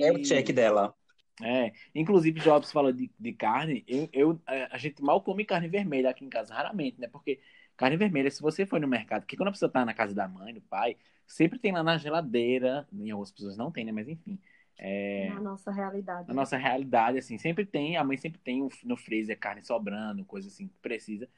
é 0.00 0.12
o 0.12 0.22
check 0.22 0.52
dela. 0.52 0.94
É, 1.42 1.72
inclusive 1.94 2.40
Jobs 2.40 2.72
falou 2.72 2.90
de, 2.92 3.10
de 3.18 3.32
carne, 3.34 3.84
eu, 3.86 4.08
eu- 4.12 4.40
a 4.46 4.76
a 4.76 4.78
gente 4.78 5.02
mal 5.02 5.20
come 5.20 5.44
carne 5.44 5.68
vermelha 5.68 6.08
aqui 6.08 6.24
em 6.24 6.30
casa, 6.30 6.54
raramente, 6.54 6.98
né? 6.98 7.08
Porque 7.08 7.40
carne 7.76 7.96
vermelha, 7.96 8.30
se 8.30 8.40
você 8.40 8.64
for 8.64 8.80
no 8.80 8.88
mercado, 8.88 9.26
que 9.26 9.36
quando 9.36 9.48
a 9.50 9.52
pessoa 9.52 9.70
tá 9.70 9.84
na 9.84 9.92
casa 9.92 10.14
da 10.14 10.26
mãe, 10.26 10.54
do 10.54 10.62
pai, 10.62 10.96
sempre 11.26 11.58
tem 11.58 11.72
lá 11.72 11.82
na 11.82 11.98
geladeira, 11.98 12.88
em 12.90 13.10
algumas 13.10 13.30
pessoas 13.30 13.56
não 13.56 13.70
tem, 13.70 13.84
né? 13.84 13.92
Mas 13.92 14.08
enfim, 14.08 14.38
é, 14.78 15.28
Na 15.34 15.40
nossa 15.40 15.70
realidade. 15.70 16.28
na 16.28 16.34
nossa 16.34 16.56
realidade, 16.56 17.18
assim, 17.18 17.36
sempre 17.36 17.66
tem, 17.66 17.98
a 17.98 18.04
mãe 18.04 18.16
sempre 18.16 18.40
tem 18.40 18.66
no 18.84 18.96
freezer 18.96 19.38
carne 19.38 19.62
sobrando, 19.62 20.24
coisa 20.24 20.48
assim 20.48 20.68
que 20.68 20.78
precisa. 20.80 21.28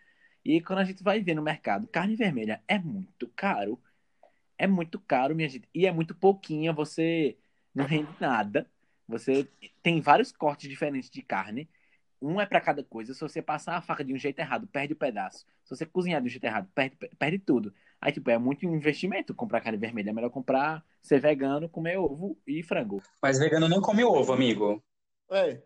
E 0.44 0.60
quando 0.60 0.78
a 0.78 0.84
gente 0.84 1.02
vai 1.02 1.20
ver 1.20 1.34
no 1.34 1.42
mercado, 1.42 1.88
carne 1.88 2.14
vermelha 2.16 2.62
é 2.68 2.78
muito 2.78 3.28
caro. 3.34 3.80
É 4.58 4.66
muito 4.66 4.98
caro, 4.98 5.34
minha 5.34 5.48
gente. 5.48 5.68
E 5.72 5.86
é 5.86 5.92
muito 5.92 6.14
pouquinha, 6.14 6.72
você 6.72 7.36
não 7.74 7.86
rende 7.86 8.10
nada. 8.20 8.68
Você 9.06 9.48
tem 9.82 10.00
vários 10.00 10.32
cortes 10.32 10.68
diferentes 10.68 11.08
de 11.08 11.22
carne. 11.22 11.68
Um 12.20 12.40
é 12.40 12.44
para 12.44 12.60
cada 12.60 12.82
coisa. 12.82 13.14
Se 13.14 13.20
você 13.20 13.40
passar 13.40 13.76
a 13.76 13.80
faca 13.80 14.04
de 14.04 14.12
um 14.12 14.18
jeito 14.18 14.40
errado, 14.40 14.66
perde 14.66 14.92
o 14.92 14.96
pedaço. 14.96 15.46
Se 15.64 15.76
você 15.76 15.86
cozinhar 15.86 16.20
de 16.20 16.26
um 16.26 16.30
jeito 16.30 16.44
errado, 16.44 16.68
perde, 16.74 16.96
perde 17.16 17.38
tudo. 17.38 17.72
Aí, 18.00 18.12
tipo, 18.12 18.28
é 18.30 18.36
muito 18.36 18.66
investimento 18.66 19.34
comprar 19.34 19.60
carne 19.60 19.78
vermelha. 19.78 20.10
É 20.10 20.12
melhor 20.12 20.30
comprar, 20.30 20.84
ser 21.00 21.20
vegano, 21.20 21.68
comer 21.68 21.96
ovo 21.96 22.36
e 22.46 22.62
frango. 22.62 23.00
Mas 23.22 23.38
vegano 23.38 23.68
não 23.68 23.80
come 23.80 24.04
ovo, 24.04 24.32
amigo. 24.32 24.82
É. 25.30 25.62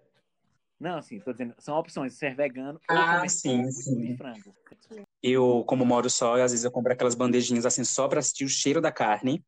Não, 0.83 0.99
assim, 0.99 1.20
tô 1.20 1.30
dizendo, 1.30 1.55
são 1.59 1.78
opções, 1.78 2.14
ser 2.14 2.35
vegano 2.35 2.80
ou 2.89 2.97
Ah, 2.97 3.28
sim, 3.28 3.70
sim. 3.70 4.16
frango. 4.16 4.53
Eu, 5.22 5.62
como 5.64 5.87
moro 5.87 6.11
só, 6.11 6.35
às 6.35 6.51
vezes 6.51 6.64
eu 6.64 6.72
compro 6.72 6.93
aquelas 6.93 7.14
bandejinhas 7.14 7.64
assim 7.64 7.85
só 7.85 8.09
pra 8.09 8.20
sentir 8.20 8.45
o 8.45 8.49
cheiro 8.49 8.80
da 8.80 8.91
carne. 8.91 9.45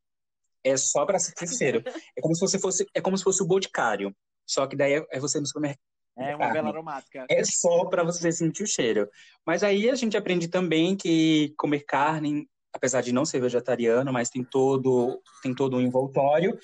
É 0.62 0.76
só 0.76 1.05
pra 1.05 1.18
sentir 1.18 1.45
o 1.45 1.49
cheiro. 1.59 1.82
É 2.16 2.20
como 2.20 2.37
se 2.37 2.41
você 2.41 2.57
fosse, 2.57 2.87
é 2.95 3.01
como 3.01 3.18
se 3.18 3.24
fosse 3.24 3.43
o 3.43 3.47
boticário. 3.47 4.14
Só 4.47 4.64
que 4.68 4.76
daí 4.76 4.95
é, 4.95 5.07
é 5.11 5.18
você 5.18 5.41
no 5.41 5.47
supermercado. 5.47 5.82
É 6.16 6.37
uma 6.37 6.39
Carne. 6.39 6.53
vela 6.53 6.68
aromática. 6.68 7.26
É 7.28 7.43
só 7.43 7.87
pra 7.87 8.05
você 8.05 8.30
sentir 8.30 8.62
o 8.62 8.68
cheiro. 8.68 9.11
Mas 9.45 9.64
aí 9.64 9.91
a 9.91 9.97
gente 9.97 10.16
aprende 10.16 10.47
também 10.47 10.97
que 10.97 11.53
comer 11.59 11.80
carne, 11.80 12.49
apesar 12.72 13.01
de 13.01 13.12
não 13.12 13.24
ser 13.24 13.41
vegetariano, 13.41 14.12
mas 14.12 14.30
tem 14.30 14.45
todo, 14.45 15.20
tem 15.43 15.53
todo 15.53 15.76
um 15.76 15.80
envoltório. 15.80 16.57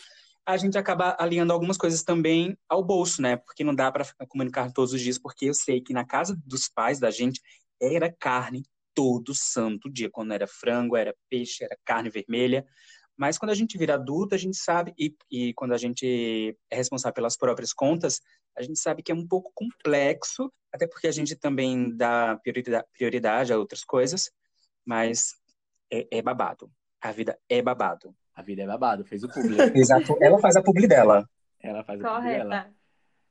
A 0.53 0.57
gente 0.57 0.77
acaba 0.77 1.17
alinhando 1.19 1.53
algumas 1.53 1.77
coisas 1.77 2.03
também 2.03 2.57
ao 2.69 2.83
bolso, 2.83 3.23
né? 3.23 3.37
Porque 3.37 3.65
não 3.65 3.75
dá 3.75 3.91
para 3.91 4.05
comunicar 4.29 4.73
todos 4.73 4.93
os 4.93 5.01
dias, 5.01 5.19
porque 5.19 5.47
eu 5.47 5.55
sei 5.55 5.81
que 5.81 5.93
na 5.93 6.05
casa 6.05 6.37
dos 6.45 6.69
pais 6.69 6.99
da 6.99 7.11
gente 7.11 7.41
era 7.81 8.13
carne 8.13 8.63
todo 8.95 9.35
santo 9.35 9.91
dia. 9.91 10.11
Quando 10.11 10.33
era 10.33 10.47
frango, 10.47 10.97
era 10.97 11.15
peixe, 11.29 11.65
era 11.65 11.77
carne 11.85 12.11
vermelha. 12.11 12.67
Mas 13.17 13.37
quando 13.37 13.51
a 13.51 13.55
gente 13.55 13.77
vira 13.77 13.95
adulto, 13.95 14.35
a 14.35 14.39
gente 14.39 14.57
sabe, 14.57 14.95
e, 14.99 15.15
e 15.31 15.53
quando 15.55 15.73
a 15.73 15.79
gente 15.79 16.57
é 16.71 16.77
responsável 16.77 17.15
pelas 17.15 17.37
próprias 17.37 17.73
contas, 17.73 18.21
a 18.57 18.63
gente 18.63 18.79
sabe 18.79 19.03
que 19.03 19.13
é 19.13 19.15
um 19.15 19.27
pouco 19.27 19.53
complexo, 19.55 20.51
até 20.73 20.87
porque 20.87 21.07
a 21.07 21.13
gente 21.13 21.37
também 21.37 21.95
dá 21.97 22.37
prioridade, 22.37 22.87
prioridade 22.93 23.53
a 23.53 23.59
outras 23.59 23.85
coisas, 23.85 24.31
mas 24.85 25.35
é, 25.93 26.19
é 26.19 26.23
babado. 26.23 26.71
A 27.01 27.13
vida 27.13 27.39
é 27.49 27.61
babado. 27.61 28.15
A 28.41 28.43
vida 28.43 28.63
é 28.63 28.67
babado, 28.67 29.05
fez 29.05 29.23
o 29.23 29.29
publi. 29.29 29.59
Exato. 29.79 30.17
Ela 30.19 30.39
faz 30.39 30.57
a 30.57 30.63
publi 30.63 30.89
dela. 30.89 31.29
Ela 31.63 31.85
faz 31.85 32.03
a 32.03 32.15
publi 32.15 32.31
dela. 32.31 32.71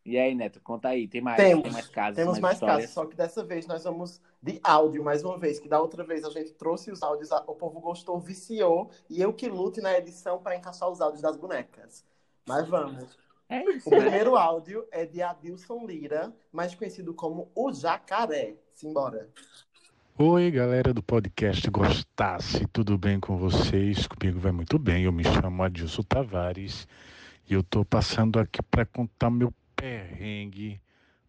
E 0.06 0.20
aí, 0.20 0.36
Neto, 0.36 0.62
conta 0.62 0.90
aí, 0.90 1.08
tem 1.08 1.20
mais, 1.20 1.38
temos, 1.38 1.64
tem 1.64 1.72
mais 1.72 1.88
casos? 1.88 2.16
Temos 2.16 2.40
mais, 2.40 2.62
mais 2.62 2.78
casos, 2.78 2.94
só 2.94 3.06
que 3.06 3.16
dessa 3.16 3.44
vez 3.44 3.68
nós 3.68 3.84
vamos 3.84 4.22
de 4.42 4.60
áudio, 4.64 5.04
mais 5.04 5.24
uma 5.24 5.38
vez, 5.38 5.60
que 5.60 5.68
da 5.68 5.82
outra 5.82 6.04
vez 6.04 6.24
a 6.24 6.30
gente 6.30 6.54
trouxe 6.54 6.92
os 6.92 7.04
áudios, 7.04 7.32
o 7.32 7.56
povo 7.56 7.80
gostou, 7.80 8.20
viciou, 8.20 8.90
e 9.10 9.22
eu 9.22 9.34
que 9.34 9.48
lute 9.48 9.82
na 9.82 9.98
edição 9.98 10.40
para 10.40 10.56
encaixar 10.56 10.90
os 10.90 11.02
áudios 11.02 11.22
das 11.22 11.36
bonecas. 11.38 12.06
Mas 12.48 12.68
vamos. 12.68 13.18
É 13.50 13.64
isso, 13.72 13.90
o 13.90 13.92
né? 13.92 14.00
primeiro 14.00 14.36
áudio 14.36 14.88
é 14.92 15.06
de 15.06 15.24
Adilson 15.24 15.86
Lira, 15.86 16.32
mais 16.52 16.74
conhecido 16.76 17.16
como 17.16 17.52
o 17.56 17.72
Jacaré. 17.74 18.56
Simbora. 18.74 19.30
Oi, 20.22 20.52
galera 20.52 20.94
do 20.94 21.02
podcast 21.02 21.70
Gostasse, 21.70 22.68
tudo 22.74 22.98
bem 22.98 23.22
com 23.22 23.38
vocês? 23.38 24.06
Comigo 24.06 24.38
vai 24.38 24.52
muito 24.52 24.78
bem. 24.78 25.06
Eu 25.06 25.14
me 25.14 25.24
chamo 25.24 25.64
Adilson 25.64 26.02
Tavares 26.02 26.86
e 27.50 27.54
eu 27.54 27.64
tô 27.64 27.86
passando 27.86 28.38
aqui 28.38 28.62
para 28.62 28.86
contar 28.86 29.30
meu 29.30 29.54
perrengue 29.78 30.82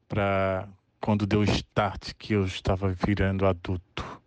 para 0.08 0.68
quando 1.00 1.24
deu 1.24 1.44
start 1.44 2.14
que 2.18 2.32
eu 2.32 2.44
estava 2.44 2.92
virando 2.92 3.46
adulto. 3.46 4.20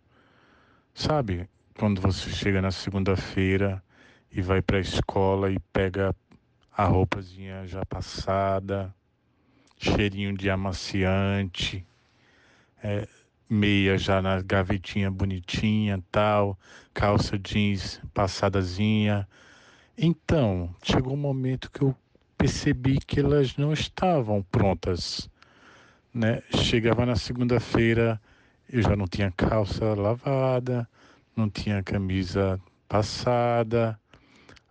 Sabe, 0.94 1.46
quando 1.78 2.00
você 2.00 2.30
chega 2.30 2.62
na 2.62 2.70
segunda-feira 2.70 3.84
e 4.32 4.40
vai 4.40 4.62
para 4.62 4.78
a 4.78 4.80
escola 4.80 5.50
e 5.50 5.58
pega 5.74 6.16
a 6.74 6.84
roupazinha 6.86 7.66
já 7.66 7.84
passada, 7.84 8.94
cheirinho 9.76 10.34
de 10.34 10.48
amaciante, 10.48 11.86
é, 12.82 13.06
meia 13.48 13.96
já 13.98 14.22
na 14.22 14.40
gavetinha 14.40 15.10
bonitinha, 15.10 16.02
tal, 16.10 16.58
calça 16.92 17.38
jeans 17.38 18.00
passadazinha. 18.12 19.28
Então, 19.96 20.74
chegou 20.82 21.14
um 21.14 21.18
momento 21.18 21.70
que 21.70 21.82
eu 21.82 21.94
percebi 22.36 22.98
que 22.98 23.20
elas 23.20 23.56
não 23.56 23.72
estavam 23.72 24.42
prontas. 24.42 25.28
Né? 26.12 26.42
Chegava 26.54 27.06
na 27.06 27.16
segunda-feira, 27.16 28.20
eu 28.68 28.82
já 28.82 28.96
não 28.96 29.06
tinha 29.06 29.30
calça 29.30 29.94
lavada, 29.94 30.88
não 31.36 31.48
tinha 31.48 31.82
camisa 31.82 32.60
passada, 32.88 33.98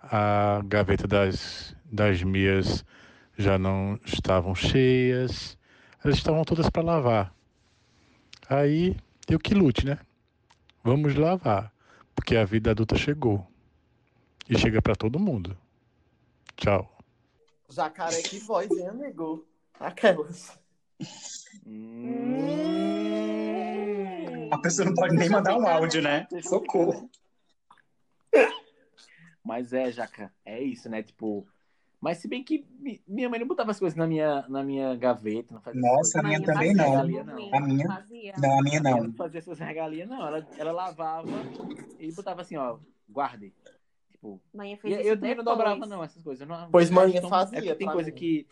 a 0.01 0.61
gaveta 0.65 1.07
das, 1.07 1.75
das 1.85 2.21
meias 2.23 2.85
já 3.37 3.57
não 3.57 3.99
estavam 4.05 4.53
cheias, 4.53 5.57
elas 6.03 6.17
estavam 6.17 6.43
todas 6.43 6.69
para 6.69 6.83
lavar. 6.83 7.32
Aí 8.49 8.95
eu 9.29 9.39
que 9.39 9.53
lute, 9.53 9.85
né? 9.85 9.99
Vamos 10.83 11.15
lavar, 11.15 11.73
porque 12.15 12.35
a 12.35 12.45
vida 12.45 12.71
adulta 12.71 12.95
chegou. 12.95 13.47
E 14.49 14.57
chega 14.57 14.81
para 14.81 14.95
todo 14.95 15.19
mundo. 15.19 15.57
Tchau. 16.57 16.89
Jacaré, 17.69 18.21
que 18.21 18.39
voz, 18.39 18.69
hein, 18.71 18.87
amigo? 18.87 19.47
Aquelas. 19.79 20.59
Hum... 21.65 22.73
A 24.51 24.57
pessoa 24.59 24.85
não 24.85 24.93
pode 24.93 25.15
nem 25.15 25.29
mandar 25.29 25.57
um 25.57 25.65
áudio, 25.67 26.01
né? 26.01 26.27
Socorro. 26.43 27.09
Mas 29.43 29.73
é, 29.73 29.91
Jaca, 29.91 30.31
é 30.45 30.61
isso, 30.61 30.89
né? 30.89 31.01
Tipo. 31.01 31.47
Mas 32.03 32.17
se 32.17 32.27
bem 32.27 32.43
que 32.43 32.65
minha 33.07 33.29
mãe 33.29 33.39
não 33.39 33.47
botava 33.47 33.71
as 33.71 33.79
coisas 33.79 33.95
na 33.97 34.05
minha, 34.05 34.45
na 34.49 34.61
minha 34.61 34.93
gaveta. 34.93 35.53
Não 35.53 35.61
fazia 35.61 35.79
Nossa, 35.81 36.19
a 36.19 36.23
minha 36.23 36.43
também 36.43 36.73
não. 36.73 36.89
Regalia, 36.89 37.23
não. 37.23 37.53
A 37.53 37.61
minha, 37.61 37.87
não, 38.37 38.59
a 38.59 38.61
minha 38.61 38.81
não. 38.81 39.03
Não 39.05 39.13
fazia 39.13 39.41
suas 39.41 39.57
regalias, 39.57 40.09
não. 40.09 40.27
Ela, 40.27 40.45
ela 40.57 40.71
lavava 40.73 41.29
e 41.97 42.11
botava 42.11 42.41
assim, 42.41 42.57
ó, 42.57 42.77
guarde. 43.07 43.53
Tipo, 44.11 44.41
Manhã 44.53 44.75
fez 44.75 44.93
eu, 44.95 44.99
isso 44.99 45.09
eu 45.11 45.15
também 45.15 45.35
não 45.35 45.45
dobrava, 45.45 45.85
não, 45.85 46.03
essas 46.03 46.21
coisas. 46.21 46.45
Não, 46.45 46.69
Pois 46.69 46.89
manhã 46.89 47.21
tão- 47.21 47.29
fazia, 47.29 47.71
É 47.71 47.73
tem 47.73 47.85
pra 47.87 47.93
coisa 47.93 48.09
mim. 48.09 48.17
que, 48.17 48.47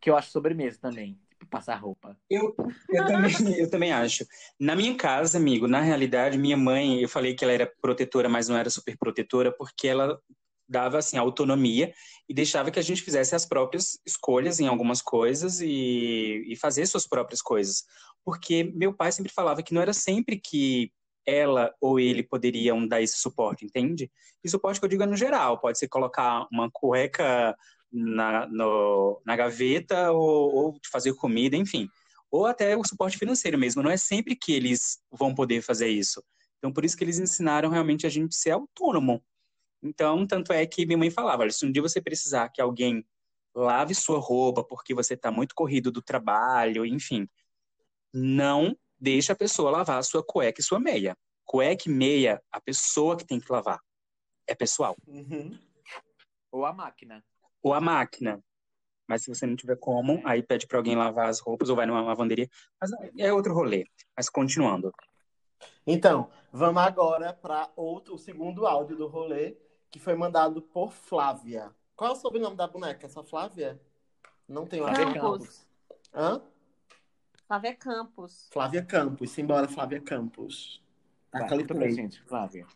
que 0.00 0.10
eu 0.10 0.16
acho 0.16 0.32
sobremesa 0.32 0.76
também. 0.80 1.16
Tipo, 1.30 1.46
passar 1.46 1.76
roupa. 1.76 2.18
Eu, 2.28 2.56
eu, 2.90 3.06
também, 3.06 3.30
eu 3.56 3.70
também 3.70 3.92
acho. 3.92 4.26
Na 4.58 4.74
minha 4.74 4.96
casa, 4.96 5.38
amigo, 5.38 5.68
na 5.68 5.80
realidade, 5.80 6.36
minha 6.36 6.56
mãe, 6.56 7.00
eu 7.00 7.08
falei 7.08 7.36
que 7.36 7.44
ela 7.44 7.52
era 7.52 7.72
protetora, 7.80 8.28
mas 8.28 8.48
não 8.48 8.56
era 8.56 8.68
super 8.68 8.98
protetora, 8.98 9.52
porque 9.56 9.86
ela 9.86 10.20
dava 10.68 10.98
assim 10.98 11.16
autonomia 11.16 11.92
e 12.28 12.34
deixava 12.34 12.70
que 12.70 12.78
a 12.78 12.82
gente 12.82 13.02
fizesse 13.02 13.34
as 13.34 13.44
próprias 13.44 13.98
escolhas 14.06 14.60
em 14.60 14.66
algumas 14.66 15.02
coisas 15.02 15.60
e, 15.60 16.44
e 16.46 16.56
fazer 16.56 16.86
suas 16.86 17.06
próprias 17.06 17.42
coisas. 17.42 17.84
Porque 18.24 18.64
meu 18.74 18.92
pai 18.92 19.12
sempre 19.12 19.32
falava 19.32 19.62
que 19.62 19.74
não 19.74 19.82
era 19.82 19.92
sempre 19.92 20.40
que 20.40 20.90
ela 21.26 21.74
ou 21.80 21.98
ele 21.98 22.22
poderiam 22.22 22.86
dar 22.86 23.00
esse 23.00 23.18
suporte, 23.18 23.64
entende? 23.64 24.10
E 24.42 24.48
suporte 24.48 24.78
que 24.78 24.84
eu 24.84 24.90
digo 24.90 25.02
é 25.02 25.06
no 25.06 25.16
geral, 25.16 25.58
pode 25.58 25.78
ser 25.78 25.88
colocar 25.88 26.46
uma 26.52 26.70
cueca 26.70 27.56
na, 27.90 28.46
no- 28.46 29.20
na 29.24 29.36
gaveta 29.36 30.10
ou, 30.12 30.54
ou 30.54 30.80
fazer 30.90 31.14
comida, 31.14 31.56
enfim. 31.56 31.88
Ou 32.30 32.46
até 32.46 32.76
o 32.76 32.84
suporte 32.84 33.16
financeiro 33.16 33.56
mesmo, 33.56 33.82
não 33.82 33.90
é 33.90 33.96
sempre 33.96 34.34
que 34.34 34.52
eles 34.52 34.98
vão 35.10 35.34
poder 35.34 35.62
fazer 35.62 35.88
isso. 35.88 36.22
Então, 36.58 36.72
por 36.72 36.84
isso 36.84 36.96
que 36.96 37.04
eles 37.04 37.18
ensinaram 37.18 37.68
realmente 37.70 38.06
a 38.06 38.10
gente 38.10 38.34
ser 38.34 38.50
autônomo. 38.50 39.22
Então, 39.84 40.26
tanto 40.26 40.50
é 40.50 40.66
que 40.66 40.86
minha 40.86 40.96
mãe 40.96 41.10
falava, 41.10 41.42
olha, 41.42 41.52
se 41.52 41.66
um 41.66 41.70
dia 41.70 41.82
você 41.82 42.00
precisar 42.00 42.48
que 42.48 42.60
alguém 42.60 43.06
lave 43.54 43.94
sua 43.94 44.18
roupa 44.18 44.64
porque 44.64 44.94
você 44.94 45.12
está 45.12 45.30
muito 45.30 45.54
corrido 45.54 45.92
do 45.92 46.00
trabalho, 46.00 46.86
enfim, 46.86 47.28
não 48.12 48.74
deixa 48.98 49.34
a 49.34 49.36
pessoa 49.36 49.70
lavar 49.70 49.98
a 49.98 50.02
sua 50.02 50.24
cueca 50.24 50.60
e 50.60 50.64
sua 50.64 50.80
meia. 50.80 51.14
Cueca 51.44 51.84
e 51.86 51.92
meia, 51.92 52.42
a 52.50 52.58
pessoa 52.58 53.14
que 53.14 53.26
tem 53.26 53.38
que 53.38 53.52
lavar. 53.52 53.78
É 54.46 54.54
pessoal. 54.54 54.96
Uhum. 55.06 55.58
Ou 56.50 56.64
a 56.64 56.72
máquina. 56.72 57.22
Ou 57.62 57.74
a 57.74 57.80
máquina. 57.80 58.42
Mas 59.06 59.22
se 59.22 59.28
você 59.28 59.46
não 59.46 59.54
tiver 59.54 59.76
como, 59.76 60.22
aí 60.24 60.42
pede 60.42 60.66
para 60.66 60.78
alguém 60.78 60.96
lavar 60.96 61.28
as 61.28 61.40
roupas 61.40 61.68
ou 61.68 61.76
vai 61.76 61.84
numa 61.84 62.00
lavanderia. 62.00 62.48
Mas 62.80 62.90
é 63.18 63.30
outro 63.30 63.52
rolê. 63.52 63.84
Mas 64.16 64.30
continuando. 64.30 64.90
Então, 65.86 66.30
vamos 66.50 66.82
agora 66.82 67.34
para 67.34 67.70
outro, 67.76 68.14
o 68.14 68.18
segundo 68.18 68.66
áudio 68.66 68.96
do 68.96 69.06
rolê, 69.06 69.56
que 69.94 70.00
foi 70.00 70.16
mandado 70.16 70.60
por 70.60 70.92
Flávia. 70.92 71.70
Qual 71.94 72.10
é 72.10 72.12
o 72.12 72.16
sobrenome 72.16 72.56
da 72.56 72.66
boneca? 72.66 73.06
Essa 73.06 73.22
Flávia? 73.22 73.80
Não 74.48 74.66
tenho 74.66 74.82
Flávia 74.82 75.06
a 75.06 75.14
Campos. 75.14 75.66
Hã? 76.12 76.42
Flávia 77.46 77.74
Campos. 77.76 78.48
Flávia 78.50 78.84
Campos. 78.84 79.30
Simbora, 79.30 79.68
Flávia 79.68 80.00
Campos. 80.00 80.82
Taca 81.30 81.54
ali 81.54 81.62
conta 81.62 81.76
pra 81.76 81.88
gente, 81.88 82.20
Flávia. 82.22 82.66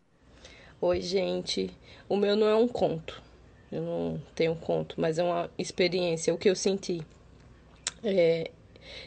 Oi, 0.79 1.01
gente. 1.01 1.77
O 2.07 2.15
meu 2.15 2.37
não 2.37 2.47
é 2.47 2.55
um 2.55 2.69
conto. 2.69 3.21
Eu 3.69 3.81
não 3.81 4.21
tenho 4.33 4.55
conto, 4.55 4.95
mas 4.97 5.19
é 5.19 5.23
uma 5.23 5.51
experiência, 5.57 6.33
o 6.33 6.37
que 6.37 6.49
eu 6.49 6.55
senti. 6.55 7.05
É, 8.01 8.49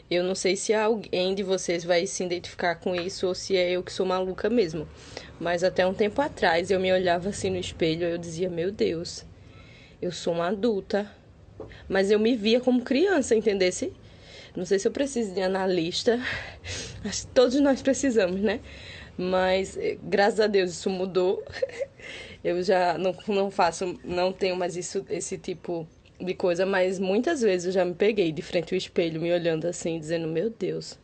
eu 0.09 0.23
não 0.23 0.35
sei 0.35 0.55
se 0.55 0.73
alguém 0.73 1.33
de 1.33 1.43
vocês 1.43 1.83
vai 1.83 2.05
se 2.05 2.23
identificar 2.23 2.75
com 2.75 2.95
isso 2.95 3.27
ou 3.27 3.35
se 3.35 3.55
é 3.55 3.71
eu 3.71 3.83
que 3.83 3.91
sou 3.91 4.05
maluca 4.05 4.49
mesmo. 4.49 4.87
Mas 5.39 5.63
até 5.63 5.85
um 5.85 5.93
tempo 5.93 6.21
atrás 6.21 6.71
eu 6.71 6.79
me 6.79 6.91
olhava 6.91 7.29
assim 7.29 7.49
no 7.49 7.57
espelho 7.57 8.07
e 8.07 8.11
eu 8.11 8.17
dizia: 8.17 8.49
Meu 8.49 8.71
Deus, 8.71 9.25
eu 10.01 10.11
sou 10.11 10.33
uma 10.33 10.47
adulta. 10.47 11.09
Mas 11.87 12.11
eu 12.11 12.19
me 12.19 12.35
via 12.35 12.59
como 12.59 12.81
criança, 12.81 13.35
entendesse? 13.35 13.93
Não 14.55 14.65
sei 14.65 14.77
se 14.77 14.87
eu 14.87 14.91
preciso 14.91 15.33
de 15.33 15.41
analista. 15.41 16.19
Acho 17.03 17.27
que 17.27 17.33
todos 17.33 17.59
nós 17.59 17.81
precisamos, 17.81 18.41
né? 18.41 18.59
Mas 19.17 19.77
eh, 19.77 19.97
graças 20.01 20.39
a 20.39 20.47
Deus 20.47 20.71
isso 20.71 20.89
mudou. 20.89 21.43
Eu 22.43 22.61
já 22.61 22.97
não, 22.97 23.15
não 23.29 23.49
faço, 23.49 23.97
não 24.03 24.33
tenho 24.33 24.53
mais 24.57 24.75
isso, 24.75 25.05
esse 25.09 25.37
tipo 25.37 25.87
de 26.23 26.33
coisa, 26.33 26.65
mas 26.65 26.99
muitas 26.99 27.41
vezes 27.41 27.67
eu 27.67 27.71
já 27.71 27.85
me 27.85 27.93
peguei 27.93 28.31
de 28.31 28.41
frente 28.41 28.73
ao 28.73 28.77
espelho, 28.77 29.21
me 29.21 29.31
olhando 29.31 29.65
assim, 29.65 29.99
dizendo: 29.99 30.27
Meu 30.27 30.49
Deus, 30.49 30.97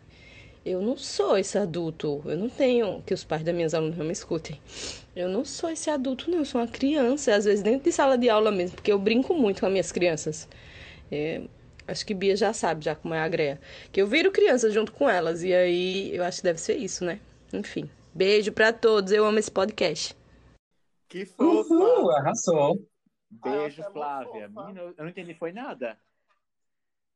eu 0.66 0.82
não 0.82 0.98
sou 0.98 1.38
esse 1.38 1.58
adulto. 1.58 2.22
Eu 2.26 2.38
não 2.38 2.50
tenho. 2.50 3.02
Que 3.06 3.14
os 3.14 3.24
pais 3.24 3.44
das 3.44 3.56
minhas 3.56 3.74
alunas 3.74 3.98
não 3.98 4.06
me 4.06 4.12
escutem. 4.12 4.60
Eu 5.16 5.30
não 5.30 5.46
sou 5.46 5.70
esse 5.70 5.90
adulto, 5.90 6.30
não. 6.30 6.40
Eu 6.40 6.46
sou 6.46 6.62
uma 6.62 6.68
criança, 6.68 7.34
às 7.34 7.46
vezes 7.46 7.64
dentro 7.64 7.86
de 7.86 7.92
sala 7.92 8.18
de 8.18 8.30
aula 8.30 8.52
mesmo, 8.52 8.76
porque 8.76 8.92
eu 8.92 9.00
brinco 9.00 9.34
muito 9.34 9.62
com 9.62 9.66
as 9.66 9.72
minhas 9.72 9.92
crianças. 9.92 10.48
É, 11.12 11.42
acho 11.88 12.06
que 12.06 12.14
Bia 12.14 12.36
já 12.36 12.54
sabe, 12.54 12.86
já 12.86 12.96
como 12.96 13.14
é 13.14 13.20
a 13.20 13.28
Greia. 13.28 13.60
Que 13.92 14.02
eu 14.02 14.08
viro 14.08 14.32
criança 14.32 14.70
junto 14.70 14.92
com 14.92 15.10
elas. 15.10 15.44
E 15.44 15.54
aí 15.54 16.16
eu 16.16 16.24
acho 16.24 16.38
que 16.38 16.44
deve 16.44 16.60
ser 16.60 16.76
isso, 16.78 17.04
né? 17.06 17.20
Enfim. 17.54 17.90
Beijo 18.14 18.52
pra 18.52 18.74
todos. 18.74 19.12
Eu 19.12 19.26
amo 19.26 19.40
esse 19.40 19.52
podcast. 19.52 20.16
Que 21.08 21.26
fofa! 21.26 21.74
Uhul, 21.74 22.12
arrasou. 22.12 22.80
Beijo, 23.30 23.82
ela 23.82 23.90
é 23.90 23.94
Flávia. 23.94 24.50
Menina, 24.50 24.82
eu 24.82 24.96
não 24.98 25.08
entendi, 25.10 25.34
foi 25.36 25.52
nada. 25.52 26.00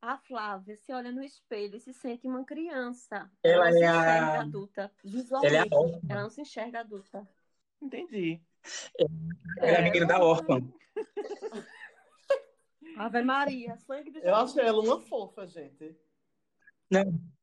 A 0.00 0.18
Flávia 0.18 0.76
se 0.76 0.92
olha 0.92 1.10
no 1.10 1.22
espelho 1.22 1.76
e 1.76 1.80
se 1.80 1.92
sente 1.92 2.26
uma 2.26 2.44
criança. 2.44 3.30
Ela 3.42 3.70
não 3.70 3.72
se 3.78 3.82
é 3.82 3.86
a- 3.88 3.96
enxerga 3.96 4.40
adulta. 4.42 4.92
Visualmente, 5.02 5.54
Ela 5.56 5.64
é 5.64 5.68
a 5.68 6.12
ela 6.12 6.22
não 6.22 6.30
se 6.30 6.40
enxerga 6.42 6.80
adulta. 6.80 7.28
Entendi. 7.80 8.40
Ela 9.58 9.70
é 9.70 9.76
a 9.80 9.82
menina 9.82 10.06
da 10.06 10.22
órfã. 10.22 10.60
Ave 12.96 13.22
Maria, 13.22 13.76
sangue 13.78 14.10
de 14.10 14.18
Eu 14.18 14.34
achei 14.34 14.62
ela 14.62 14.80
uma 14.80 15.00
fofa, 15.00 15.46
gente. 15.46 15.96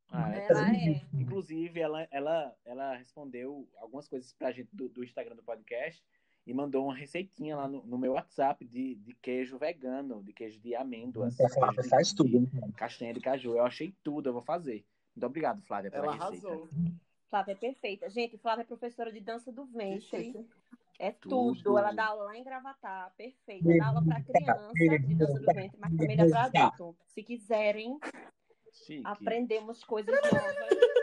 Ah, 0.09 0.31
é. 0.33 0.47
Ela 0.49 0.71
é. 0.71 1.01
Inclusive, 1.13 1.79
ela, 1.79 2.07
ela, 2.11 2.55
ela 2.63 2.95
respondeu 2.95 3.67
algumas 3.77 4.07
coisas 4.07 4.31
pra 4.33 4.51
gente 4.51 4.69
do, 4.73 4.87
do 4.87 5.03
Instagram 5.03 5.35
do 5.35 5.43
podcast 5.43 6.01
e 6.45 6.53
mandou 6.53 6.85
uma 6.85 6.95
receitinha 6.95 7.55
lá 7.55 7.67
no, 7.67 7.83
no 7.83 7.97
meu 7.97 8.13
WhatsApp 8.13 8.65
de, 8.65 8.95
de 8.95 9.13
queijo 9.15 9.57
vegano, 9.57 10.23
de 10.23 10.33
queijo 10.33 10.59
de 10.59 10.75
amêndoas. 10.75 11.39
A 11.39 11.49
Flávia 11.49 11.75
queijo 11.75 11.81
de- 11.83 11.89
faz 11.89 12.13
tudo. 12.13 12.41
né? 12.41 12.47
Castanha 12.75 13.13
de 13.13 13.19
caju. 13.21 13.55
Eu 13.55 13.65
achei 13.65 13.93
tudo, 14.03 14.29
eu 14.29 14.33
vou 14.33 14.41
fazer. 14.41 14.85
Muito 15.15 15.25
obrigado, 15.25 15.61
Flávia, 15.61 15.91
pela 15.91 16.05
Ela 16.05 16.13
receita. 16.25 16.47
arrasou. 16.47 16.69
Flávia 17.29 17.51
é 17.51 17.55
perfeita. 17.55 18.09
Gente, 18.09 18.37
Flávia 18.37 18.63
é 18.63 18.65
professora 18.65 19.11
de 19.11 19.19
dança 19.19 19.51
do 19.51 19.65
ventre. 19.65 20.35
É 20.99 21.11
Tudo. 21.11 21.55
tudo. 21.63 21.77
Ela 21.79 21.91
dá 21.93 22.07
aula 22.07 22.25
lá 22.25 22.37
em 22.37 22.43
Gravatar. 22.43 23.11
Perfeita. 23.17 23.67
Dá 23.77 23.87
aula 23.87 24.03
pra 24.03 24.21
criança 24.21 24.99
de 25.07 25.15
dança 25.15 25.39
do 25.39 25.45
ventre, 25.53 25.79
mas 25.79 25.95
também 25.97 26.15
dá 26.17 26.25
pra 26.49 26.65
adulto. 26.67 26.95
Se 27.07 27.23
quiserem, 27.23 27.97
Chique. 28.73 29.01
aprendemos 29.03 29.83
coisas 29.83 30.13
novas. 30.31 31.00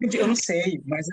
Eu 0.00 0.26
não 0.26 0.34
sei, 0.34 0.80
mas 0.84 1.06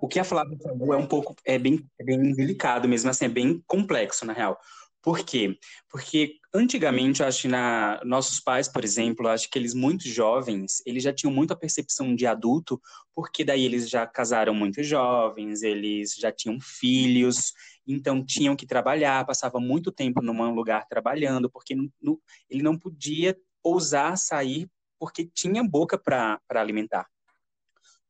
o 0.00 0.06
que 0.06 0.20
a 0.20 0.24
Flávia 0.24 0.56
falou 0.62 0.94
é 0.94 0.96
um 0.96 1.06
pouco, 1.06 1.34
é 1.44 1.58
bem, 1.58 1.84
é 1.98 2.04
bem 2.04 2.32
delicado 2.32 2.88
mesmo, 2.88 3.10
assim, 3.10 3.24
é 3.24 3.28
bem 3.28 3.62
complexo, 3.66 4.24
na 4.24 4.32
real. 4.32 4.58
Por 5.02 5.20
quê? 5.20 5.56
Porque 5.90 6.34
antigamente, 6.52 7.20
eu 7.20 7.26
acho 7.26 7.42
que 7.42 7.48
na, 7.48 8.00
nossos 8.04 8.40
pais, 8.40 8.68
por 8.68 8.84
exemplo, 8.84 9.28
acho 9.28 9.48
que 9.50 9.58
eles 9.58 9.72
muito 9.74 10.08
jovens, 10.08 10.82
eles 10.84 11.02
já 11.02 11.12
tinham 11.12 11.32
muito 11.32 11.52
a 11.52 11.56
percepção 11.56 12.14
de 12.14 12.26
adulto, 12.26 12.80
porque 13.14 13.44
daí 13.44 13.64
eles 13.64 13.88
já 13.88 14.06
casaram 14.06 14.54
muito 14.54 14.82
jovens, 14.82 15.62
eles 15.62 16.14
já 16.14 16.30
tinham 16.30 16.58
filhos, 16.60 17.52
então 17.86 18.24
tinham 18.24 18.54
que 18.54 18.66
trabalhar, 18.66 19.24
passava 19.24 19.58
muito 19.58 19.90
tempo 19.90 20.20
num 20.20 20.52
lugar 20.54 20.86
trabalhando, 20.88 21.48
porque 21.50 21.74
não- 21.74 21.88
não- 22.00 22.20
ele 22.50 22.62
não 22.62 22.76
podia 22.78 23.36
ousar 23.62 24.16
sair 24.16 24.68
porque 24.98 25.24
tinha 25.32 25.62
boca 25.62 25.96
para 25.96 26.40
alimentar. 26.50 27.06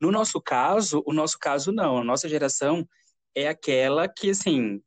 No 0.00 0.10
nosso 0.10 0.40
caso, 0.40 1.02
o 1.06 1.12
nosso 1.12 1.38
caso 1.38 1.72
não. 1.72 1.98
A 1.98 2.04
nossa 2.04 2.28
geração 2.28 2.88
é 3.34 3.48
aquela 3.48 4.08
que, 4.08 4.30
assim, 4.30 4.80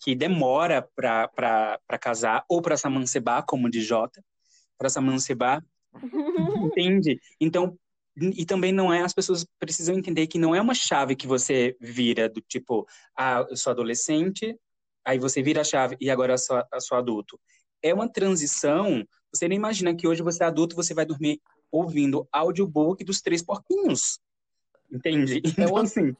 que 0.00 0.14
demora 0.14 0.88
para 0.96 1.98
casar 2.00 2.44
ou 2.48 2.62
para 2.62 2.76
se 2.76 2.86
amancebar, 2.86 3.44
como 3.46 3.70
de 3.70 3.80
Jota, 3.80 4.22
para 4.78 4.88
se 4.88 4.98
amancebar, 4.98 5.64
entende? 6.72 7.20
Então, 7.40 7.78
e 8.16 8.44
também 8.44 8.72
não 8.72 8.92
é, 8.92 9.02
as 9.02 9.12
pessoas 9.12 9.46
precisam 9.58 9.96
entender 9.96 10.26
que 10.26 10.38
não 10.38 10.54
é 10.54 10.60
uma 10.60 10.74
chave 10.74 11.14
que 11.14 11.26
você 11.26 11.76
vira 11.80 12.28
do 12.28 12.40
tipo, 12.40 12.86
ah, 13.16 13.46
eu 13.48 13.56
sou 13.56 13.70
adolescente, 13.70 14.56
aí 15.04 15.18
você 15.18 15.42
vira 15.42 15.60
a 15.60 15.64
chave 15.64 15.96
e 16.00 16.10
agora 16.10 16.34
eu 16.34 16.38
sou, 16.38 16.62
eu 16.72 16.80
sou 16.80 16.98
adulto. 16.98 17.38
É 17.82 17.94
uma 17.94 18.08
transição, 18.08 19.04
você 19.32 19.48
nem 19.48 19.56
imagina 19.56 19.94
que 19.94 20.08
hoje 20.08 20.22
você 20.22 20.42
é 20.42 20.46
adulto, 20.46 20.76
você 20.76 20.92
vai 20.92 21.06
dormir 21.06 21.40
ouvindo 21.70 22.28
audiobook 22.32 23.02
dos 23.04 23.20
Três 23.20 23.42
Porquinhos, 23.42 24.20
entende? 24.90 25.40
Então, 25.44 25.70
uma- 25.72 25.82
assim, 25.82 26.14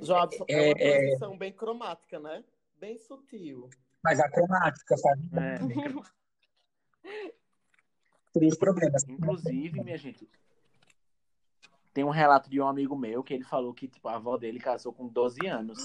Jobson, 0.00 0.44
é, 0.48 0.54
É, 0.54 0.66
uma 0.66 0.78
é. 0.78 0.98
transição 0.98 1.38
bem 1.38 1.52
cromática, 1.52 2.18
né? 2.18 2.44
Bem 2.78 2.98
sutil. 2.98 3.70
mas 4.02 4.20
a 4.20 4.28
cromática, 4.30 4.96
sabe? 4.96 5.22
É, 5.32 5.58
bem- 5.64 6.02
Três 8.32 8.56
problemas. 8.58 9.04
Inclusive, 9.08 9.82
minha 9.82 9.96
gente, 9.96 10.28
tem 11.92 12.02
um 12.04 12.10
relato 12.10 12.50
de 12.50 12.60
um 12.60 12.66
amigo 12.66 12.96
meu 12.96 13.22
que 13.22 13.32
ele 13.32 13.44
falou 13.44 13.72
que 13.72 13.86
tipo, 13.86 14.08
a 14.08 14.16
avó 14.16 14.36
dele 14.36 14.58
casou 14.58 14.92
com 14.92 15.06
12 15.06 15.46
anos. 15.46 15.78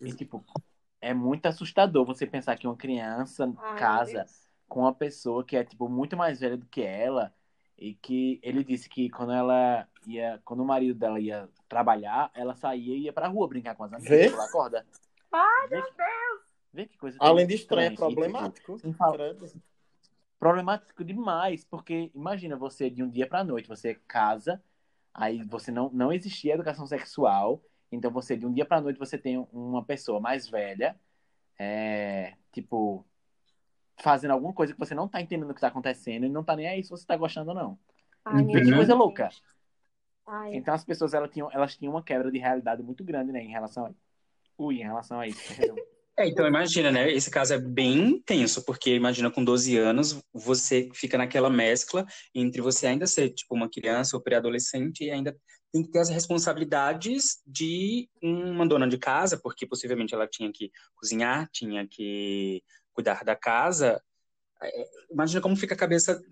E, 0.00 0.12
tipo, 0.14 0.42
é 1.00 1.12
muito 1.12 1.46
assustador 1.46 2.04
você 2.06 2.26
pensar 2.26 2.56
que 2.56 2.66
uma 2.66 2.76
criança 2.76 3.52
Ai, 3.58 3.78
casa 3.78 4.12
Deus. 4.24 4.48
com 4.66 4.80
uma 4.80 4.94
pessoa 4.94 5.44
que 5.44 5.54
é, 5.56 5.62
tipo, 5.64 5.88
muito 5.88 6.16
mais 6.16 6.40
velha 6.40 6.56
do 6.56 6.66
que 6.66 6.82
ela. 6.82 7.32
E 7.76 7.94
que 7.94 8.38
ele 8.42 8.62
disse 8.62 8.88
que 8.88 9.10
quando 9.10 9.32
ela 9.32 9.88
ia, 10.06 10.40
quando 10.44 10.60
o 10.60 10.66
marido 10.66 10.98
dela 10.98 11.18
ia 11.18 11.48
trabalhar, 11.68 12.30
ela 12.34 12.54
saía 12.54 12.94
e 12.94 13.02
ia 13.02 13.12
pra 13.12 13.28
rua 13.28 13.48
brincar 13.48 13.74
com 13.74 13.84
as 13.84 13.92
amigas, 13.92 14.32
Vê? 14.32 14.52
corda. 14.52 14.86
Ai, 15.32 15.68
meu 15.68 15.82
Deus! 15.82 16.42
Vê 16.72 16.86
que 16.86 16.96
coisa 16.96 17.16
Além 17.20 17.46
de 17.46 17.54
estranho, 17.54 17.92
é 17.92 17.96
problemático. 17.96 18.78
sem 18.78 18.92
falar- 18.92 19.34
problemático 20.38 21.04
demais, 21.04 21.64
porque 21.64 22.10
imagina 22.14 22.56
você 22.56 22.90
de 22.90 23.02
um 23.02 23.08
dia 23.08 23.26
pra 23.26 23.42
noite, 23.44 23.68
você 23.68 23.94
casa, 24.06 24.62
aí 25.12 25.42
você 25.42 25.70
não, 25.70 25.90
não 25.92 26.12
existia 26.12 26.54
educação 26.54 26.86
sexual, 26.86 27.62
então 27.90 28.10
você 28.10 28.36
de 28.36 28.46
um 28.46 28.52
dia 28.52 28.64
pra 28.66 28.80
noite 28.80 28.98
você 28.98 29.16
tem 29.16 29.38
uma 29.52 29.84
pessoa 29.84 30.20
mais 30.20 30.48
velha, 30.48 30.98
é, 31.58 32.34
tipo, 32.52 33.06
fazendo 34.00 34.32
alguma 34.32 34.52
coisa 34.52 34.72
que 34.72 34.78
você 34.78 34.94
não 34.94 35.08
tá 35.08 35.20
entendendo 35.20 35.50
o 35.50 35.54
que 35.54 35.60
tá 35.60 35.68
acontecendo 35.68 36.26
e 36.26 36.28
não 36.28 36.44
tá 36.44 36.56
nem 36.56 36.68
aí 36.68 36.82
se 36.82 36.90
você 36.90 37.06
tá 37.06 37.16
gostando 37.16 37.50
ou 37.50 37.54
não. 37.54 37.78
Ai, 38.24 38.44
Que 38.46 38.52
coisa 38.52 38.92
gente. 38.92 38.94
louca. 38.94 39.28
Ai, 40.26 40.56
Então 40.56 40.74
as 40.74 40.84
pessoas 40.84 41.14
elas 41.14 41.30
tinham, 41.30 41.50
elas 41.52 41.76
tinham 41.76 41.92
uma 41.92 42.02
quebra 42.02 42.30
de 42.30 42.38
realidade 42.38 42.82
muito 42.82 43.04
grande, 43.04 43.32
né, 43.32 43.42
em 43.42 43.50
relação 43.50 43.86
a 43.86 43.90
Ui, 44.56 44.76
em 44.76 44.84
relação 44.84 45.20
a 45.20 45.26
isso. 45.26 45.38
É, 46.16 46.28
então 46.28 46.46
imagina, 46.46 46.92
né? 46.92 47.10
Esse 47.10 47.28
caso 47.28 47.54
é 47.54 47.58
bem 47.58 48.22
tenso, 48.24 48.64
porque 48.64 48.94
imagina 48.94 49.32
com 49.32 49.44
12 49.44 49.76
anos, 49.76 50.22
você 50.32 50.88
fica 50.94 51.18
naquela 51.18 51.50
mescla 51.50 52.06
entre 52.32 52.60
você 52.60 52.86
ainda 52.86 53.04
ser 53.04 53.30
tipo 53.30 53.52
uma 53.52 53.68
criança 53.68 54.16
ou 54.16 54.22
pré-adolescente 54.22 55.02
e 55.02 55.10
ainda 55.10 55.36
tem 55.72 55.82
que 55.82 55.90
ter 55.90 55.98
as 55.98 56.08
responsabilidades 56.08 57.42
de 57.44 58.08
uma 58.22 58.64
dona 58.64 58.86
de 58.86 58.96
casa, 58.96 59.36
porque 59.42 59.66
possivelmente 59.66 60.14
ela 60.14 60.28
tinha 60.28 60.52
que 60.52 60.70
cozinhar, 60.94 61.48
tinha 61.52 61.84
que 61.84 62.62
cuidar 62.94 63.24
da 63.24 63.36
casa. 63.36 64.02
É, 64.62 64.90
Imagina 65.10 65.42
como 65.42 65.56
fica 65.56 65.74
a 65.74 65.78
cabeça 65.78 66.24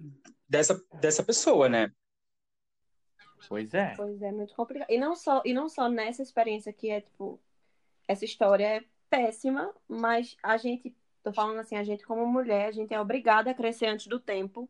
dessa, 0.49 0.83
dessa 1.01 1.23
pessoa, 1.23 1.69
né? 1.69 1.93
Pois 3.49 3.75
é. 3.75 3.95
Pois 3.97 4.23
é, 4.23 4.33
muito 4.33 4.55
complicado. 4.55 4.89
E 4.89 4.99
não 4.99 5.15
só, 5.15 5.43
e 5.45 5.53
não 5.53 5.69
só 5.69 5.89
nessa 5.89 6.23
experiência 6.23 6.73
que 6.73 6.89
é, 6.91 7.01
tipo, 7.01 7.41
essa 8.07 8.25
história 8.25 8.67
é 8.67 8.85
péssima, 9.11 9.75
mas 9.89 10.37
a 10.43 10.57
gente, 10.57 10.95
tô 11.23 11.33
falando 11.33 11.59
assim, 11.59 11.77
a 11.77 11.85
gente 11.85 12.07
como 12.07 12.27
mulher, 12.27 12.69
a 12.69 12.73
gente 12.73 12.95
é 12.95 13.01
obrigada 13.01 13.51
a 13.51 13.55
crescer 13.55 13.87
antes 13.87 14.07
do 14.07 14.19
tempo 14.19 14.69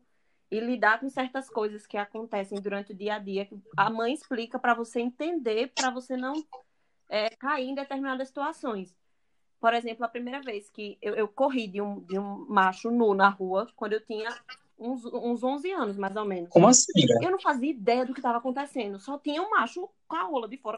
e 0.51 0.59
lidar 0.59 0.99
com 0.99 1.09
certas 1.09 1.49
coisas 1.49 1.87
que 1.87 1.97
acontecem 1.97 2.59
durante 2.59 2.91
o 2.91 2.95
dia 2.95 3.15
a 3.15 3.19
dia, 3.19 3.45
que 3.45 3.57
a 3.75 3.89
mãe 3.89 4.13
explica 4.13 4.59
para 4.59 4.73
você 4.73 4.99
entender, 4.99 5.71
para 5.73 5.89
você 5.89 6.17
não 6.17 6.33
é, 7.09 7.29
cair 7.29 7.69
em 7.69 7.75
determinadas 7.75 8.27
situações. 8.27 8.95
Por 9.63 9.73
exemplo, 9.73 10.03
a 10.03 10.09
primeira 10.09 10.41
vez 10.41 10.69
que 10.69 10.97
eu, 11.01 11.15
eu 11.15 11.25
corri 11.25 11.69
de 11.69 11.79
um, 11.79 12.01
de 12.01 12.19
um 12.19 12.45
macho 12.49 12.91
nu 12.91 13.13
na 13.13 13.29
rua, 13.29 13.65
quando 13.77 13.93
eu 13.93 14.01
tinha 14.01 14.27
uns, 14.77 15.05
uns 15.05 15.41
11 15.41 15.71
anos, 15.71 15.95
mais 15.95 16.13
ou 16.17 16.25
menos. 16.25 16.49
Como 16.49 16.67
assim, 16.67 16.91
amiga? 16.93 17.25
Eu 17.25 17.31
não 17.31 17.39
fazia 17.39 17.69
ideia 17.69 18.05
do 18.05 18.13
que 18.13 18.19
estava 18.19 18.39
acontecendo. 18.39 18.99
Só 18.99 19.17
tinha 19.17 19.41
um 19.41 19.51
macho 19.51 19.89
com 20.05 20.17
a 20.17 20.23
rola 20.23 20.49
de 20.49 20.57
fora. 20.57 20.75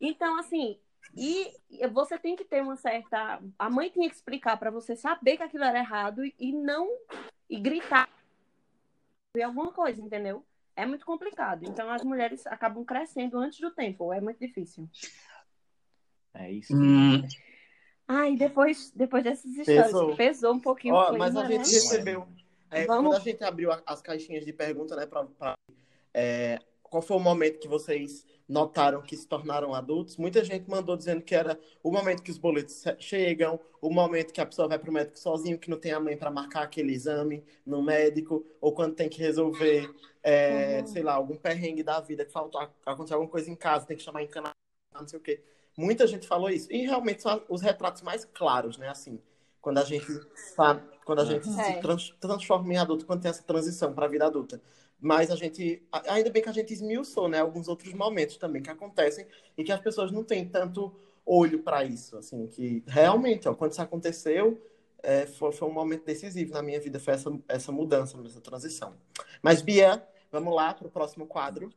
Então, 0.00 0.36
assim, 0.40 0.76
e 1.14 1.52
você 1.92 2.18
tem 2.18 2.34
que 2.34 2.44
ter 2.44 2.60
uma 2.60 2.74
certa. 2.74 3.40
A 3.56 3.70
mãe 3.70 3.90
tinha 3.90 4.10
que 4.10 4.16
explicar 4.16 4.56
para 4.56 4.72
você 4.72 4.96
saber 4.96 5.36
que 5.36 5.44
aquilo 5.44 5.62
era 5.62 5.78
errado 5.78 6.24
e- 6.24 6.34
e 6.36 6.50
não. 6.52 6.88
e 7.48 7.60
gritar 7.60 8.08
e 9.36 9.40
alguma 9.40 9.72
coisa, 9.72 10.02
entendeu? 10.02 10.44
É 10.74 10.84
muito 10.84 11.06
complicado. 11.06 11.62
Então, 11.62 11.88
as 11.90 12.02
mulheres 12.02 12.44
acabam 12.48 12.84
crescendo 12.84 13.38
antes 13.38 13.60
do 13.60 13.70
tempo. 13.70 14.12
É 14.12 14.20
muito 14.20 14.40
difícil. 14.40 14.88
É 16.38 16.50
isso. 16.52 16.74
Hum, 16.74 17.26
Ai, 18.06 18.36
depois, 18.36 18.90
depois 18.94 19.22
dessas 19.22 19.50
histórias, 19.54 19.86
Pesou. 19.86 20.16
pesou 20.16 20.54
um 20.54 20.60
pouquinho 20.60 20.94
Ó, 20.94 21.02
o 21.04 21.08
clima, 21.10 21.24
mas 21.26 21.36
a 21.36 21.42
né? 21.42 21.48
gente 21.56 21.70
recebeu. 21.70 22.26
é, 22.70 22.86
Vamos- 22.86 23.10
Quando 23.10 23.20
a 23.20 23.24
gente 23.24 23.44
abriu 23.44 23.70
a- 23.72 23.82
as 23.84 24.00
caixinhas 24.00 24.44
de 24.46 24.52
pergunta, 24.52 24.94
né, 24.96 25.04
pra, 25.04 25.24
pra- 25.24 25.54
é, 26.14 26.58
qual 26.82 27.02
foi 27.02 27.16
o 27.16 27.20
momento 27.20 27.58
que 27.58 27.68
vocês 27.68 28.24
notaram 28.48 29.02
que 29.02 29.14
se 29.16 29.26
tornaram 29.28 29.74
adultos? 29.74 30.16
Muita 30.16 30.42
gente 30.42 30.68
mandou 30.70 30.96
dizendo 30.96 31.20
que 31.22 31.34
era 31.34 31.58
o 31.82 31.90
momento 31.92 32.22
que 32.22 32.30
os 32.30 32.38
boletos 32.38 32.82
che- 32.82 32.96
chegam, 32.98 33.60
o 33.80 33.90
momento 33.90 34.32
que 34.32 34.40
a 34.40 34.46
pessoa 34.46 34.68
vai 34.68 34.78
pro 34.78 34.90
médico 34.92 35.18
sozinho, 35.18 35.58
que 35.58 35.68
não 35.68 35.78
tem 35.78 35.92
a 35.92 36.00
mãe 36.00 36.16
para 36.16 36.30
marcar 36.30 36.62
aquele 36.62 36.92
exame 36.94 37.44
no 37.66 37.82
médico, 37.82 38.44
ou 38.60 38.72
quando 38.72 38.94
tem 38.94 39.08
que 39.08 39.18
resolver, 39.18 39.90
é, 40.22 40.78
Uhum. 40.80 40.86
sei 40.86 41.02
lá, 41.02 41.12
algum 41.14 41.36
perrengue 41.36 41.82
da 41.82 42.00
vida, 42.00 42.24
que 42.24 42.32
faltou, 42.32 42.60
aconteceu 42.86 43.16
alguma 43.16 43.30
coisa 43.30 43.50
em 43.50 43.56
casa, 43.56 43.84
tem 43.86 43.96
que 43.96 44.02
chamar 44.02 44.22
em 44.22 44.28
cana, 44.28 44.50
não 44.94 45.06
sei 45.06 45.18
o 45.18 45.22
quê. 45.22 45.42
Muita 45.78 46.08
gente 46.08 46.26
falou 46.26 46.50
isso. 46.50 46.66
E 46.72 46.84
realmente 46.84 47.22
são 47.22 47.40
os 47.48 47.62
retratos 47.62 48.02
mais 48.02 48.24
claros, 48.24 48.76
né? 48.76 48.88
Assim, 48.88 49.20
quando 49.60 49.78
a 49.78 49.84
gente, 49.84 50.06
sabe, 50.56 50.82
quando 51.04 51.20
a 51.20 51.24
gente 51.24 51.48
É. 51.48 51.52
se 51.52 51.80
trans- 51.80 52.16
transforma 52.18 52.72
em 52.72 52.76
adulto, 52.76 53.06
quando 53.06 53.22
tem 53.22 53.30
essa 53.30 53.44
transição 53.44 53.92
para 53.92 54.06
a 54.06 54.08
vida 54.08 54.26
adulta. 54.26 54.60
Mas 55.00 55.30
a 55.30 55.36
gente, 55.36 55.80
ainda 56.08 56.30
bem 56.30 56.42
que 56.42 56.48
a 56.48 56.52
gente 56.52 56.72
esmiuçou, 56.72 57.28
né? 57.28 57.38
Alguns 57.38 57.68
outros 57.68 57.94
momentos 57.94 58.36
também 58.36 58.60
que 58.60 58.68
acontecem 58.68 59.24
e 59.56 59.62
que 59.62 59.70
as 59.70 59.80
pessoas 59.80 60.10
não 60.10 60.24
têm 60.24 60.48
tanto 60.48 60.92
olho 61.24 61.62
para 61.62 61.84
isso, 61.84 62.16
assim, 62.16 62.48
que 62.48 62.82
realmente, 62.84 63.48
ó, 63.48 63.54
quando 63.54 63.70
isso 63.70 63.82
aconteceu, 63.82 64.60
é, 65.00 65.26
foi, 65.26 65.52
foi, 65.52 65.68
um 65.68 65.72
momento 65.72 66.04
decisivo 66.04 66.54
na 66.54 66.62
minha 66.62 66.80
vida, 66.80 66.98
foi 66.98 67.14
essa, 67.14 67.30
essa 67.46 67.70
mudança, 67.70 68.18
essa 68.26 68.40
transição. 68.40 68.94
Mas, 69.40 69.62
Bia, 69.62 70.02
vamos 70.32 70.52
lá 70.52 70.74
para 70.74 70.88
o 70.88 70.90
próximo 70.90 71.24
quadro. 71.24 71.70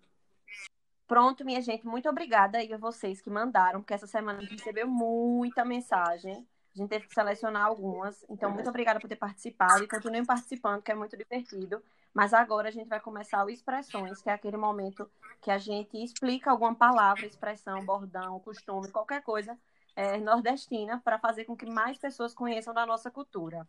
Pronto, 1.11 1.43
minha 1.43 1.59
gente, 1.59 1.85
muito 1.85 2.07
obrigada 2.07 2.59
aí 2.59 2.71
a 2.71 2.77
vocês 2.77 3.19
que 3.19 3.29
mandaram, 3.29 3.81
porque 3.81 3.93
essa 3.93 4.07
semana 4.07 4.39
a 4.39 4.41
gente 4.43 4.53
recebeu 4.53 4.87
muita 4.87 5.65
mensagem. 5.65 6.47
A 6.73 6.77
gente 6.77 6.87
teve 6.87 7.05
que 7.05 7.13
selecionar 7.13 7.65
algumas. 7.65 8.23
Então, 8.29 8.49
muito 8.49 8.69
obrigada 8.69 8.97
por 8.97 9.09
ter 9.09 9.17
participado 9.17 9.83
e 9.83 9.89
continuem 9.89 10.23
participando, 10.23 10.81
que 10.81 10.89
é 10.89 10.95
muito 10.95 11.17
divertido. 11.17 11.83
Mas 12.13 12.33
agora 12.33 12.69
a 12.69 12.71
gente 12.71 12.87
vai 12.87 13.01
começar 13.01 13.43
o 13.43 13.49
Expressões, 13.49 14.21
que 14.21 14.29
é 14.29 14.33
aquele 14.33 14.55
momento 14.55 15.05
que 15.41 15.51
a 15.51 15.57
gente 15.57 16.01
explica 16.01 16.49
alguma 16.49 16.73
palavra, 16.73 17.25
expressão, 17.25 17.83
bordão, 17.83 18.39
costume, 18.39 18.89
qualquer 18.89 19.21
coisa 19.21 19.59
é, 19.97 20.17
nordestina, 20.17 21.01
para 21.03 21.19
fazer 21.19 21.43
com 21.43 21.57
que 21.57 21.65
mais 21.65 21.97
pessoas 21.97 22.33
conheçam 22.33 22.73
da 22.73 22.85
nossa 22.85 23.11
cultura. 23.11 23.67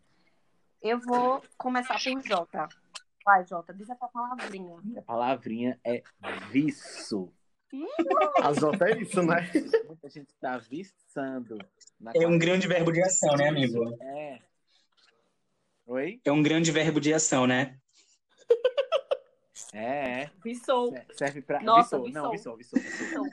Eu 0.80 1.00
vou 1.00 1.42
começar 1.58 1.94
por 2.00 2.22
Jota. 2.22 2.68
Vai, 3.24 3.44
Jota, 3.46 3.72
diz 3.72 3.88
a 3.90 3.94
tua 3.94 4.08
palavrinha. 4.08 4.76
A 4.96 5.02
palavrinha 5.02 5.80
é 5.84 6.02
viço. 6.50 7.32
A 8.42 8.52
Jota 8.52 8.90
é 8.90 9.00
isso, 9.00 9.22
né? 9.22 9.50
Muita 9.86 10.08
gente 10.10 10.28
está 10.30 10.58
viçando. 10.58 11.58
É 12.14 12.26
um 12.26 12.38
grande 12.38 12.66
verbo 12.66 12.92
de 12.92 13.00
ação, 13.02 13.34
né, 13.36 13.48
amigo? 13.48 13.96
É. 14.02 14.40
Oi? 15.86 16.20
É 16.24 16.32
um 16.32 16.42
grande 16.42 16.70
verbo 16.70 17.00
de 17.00 17.14
ação, 17.14 17.46
né? 17.46 17.78
É, 19.72 20.22
é. 20.22 20.30
Viçou. 20.44 20.94
Serve 21.14 21.40
pra. 21.40 21.62
Nossa, 21.62 21.98
viçou. 21.98 22.12
Não, 22.12 22.30
viçou, 22.30 22.56
viçou, 22.56 22.78
viçou. 22.80 23.24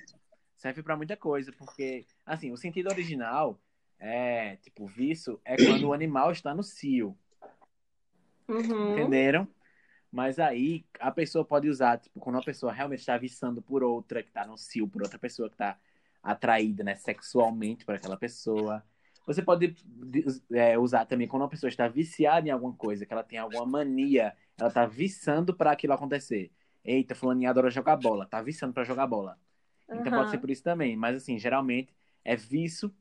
Serve 0.55 0.83
pra 0.83 0.95
muita 0.95 1.17
coisa, 1.17 1.51
porque, 1.53 2.05
assim, 2.25 2.51
o 2.51 2.57
sentido 2.57 2.89
original 2.89 3.59
é, 3.97 4.55
tipo, 4.57 4.85
viço 4.87 5.39
é 5.43 5.55
quando 5.57 5.87
o 5.87 5.93
animal 5.93 6.31
está 6.31 6.53
no 6.53 6.63
cio. 6.63 7.17
Uhum. 8.47 8.93
Entenderam? 8.93 9.47
Mas 10.11 10.39
aí 10.39 10.85
a 10.99 11.11
pessoa 11.11 11.45
pode 11.45 11.69
usar, 11.69 11.99
tipo, 11.99 12.19
quando 12.19 12.35
uma 12.35 12.43
pessoa 12.43 12.73
realmente 12.73 12.99
está 12.99 13.17
viçando 13.17 13.61
por 13.61 13.83
outra, 13.83 14.23
que 14.23 14.29
está 14.29 14.45
no 14.45 14.57
cio, 14.57 14.87
por 14.87 15.03
outra 15.03 15.19
pessoa 15.19 15.49
que 15.49 15.55
está 15.55 15.77
atraída, 16.21 16.83
né, 16.83 16.95
sexualmente 16.95 17.85
por 17.85 17.95
aquela 17.95 18.17
pessoa. 18.17 18.83
Você 19.25 19.41
pode 19.43 19.75
é, 20.51 20.77
usar 20.77 21.05
também 21.05 21.27
quando 21.27 21.43
uma 21.43 21.49
pessoa 21.49 21.69
está 21.69 21.87
viciada 21.87 22.47
em 22.47 22.51
alguma 22.51 22.73
coisa, 22.73 23.05
que 23.05 23.13
ela 23.13 23.23
tem 23.23 23.37
alguma 23.37 23.65
mania, 23.65 24.35
ela 24.57 24.69
está 24.69 24.85
viçando 24.85 25.53
para 25.53 25.71
aquilo 25.71 25.93
acontecer. 25.93 26.51
Eita, 26.83 27.13
fulaninha 27.13 27.51
adora 27.51 27.69
jogar 27.69 27.95
bola, 27.97 28.25
tá 28.25 28.41
viçando 28.41 28.73
para 28.73 28.83
jogar 28.83 29.05
bola. 29.05 29.37
Então 29.87 30.11
Uhum. 30.11 30.17
pode 30.17 30.31
ser 30.31 30.39
por 30.39 30.49
isso 30.49 30.63
também. 30.63 30.95
Mas 30.97 31.15
assim, 31.15 31.37
geralmente 31.37 31.93
é 32.25 32.35
viço 32.35 32.91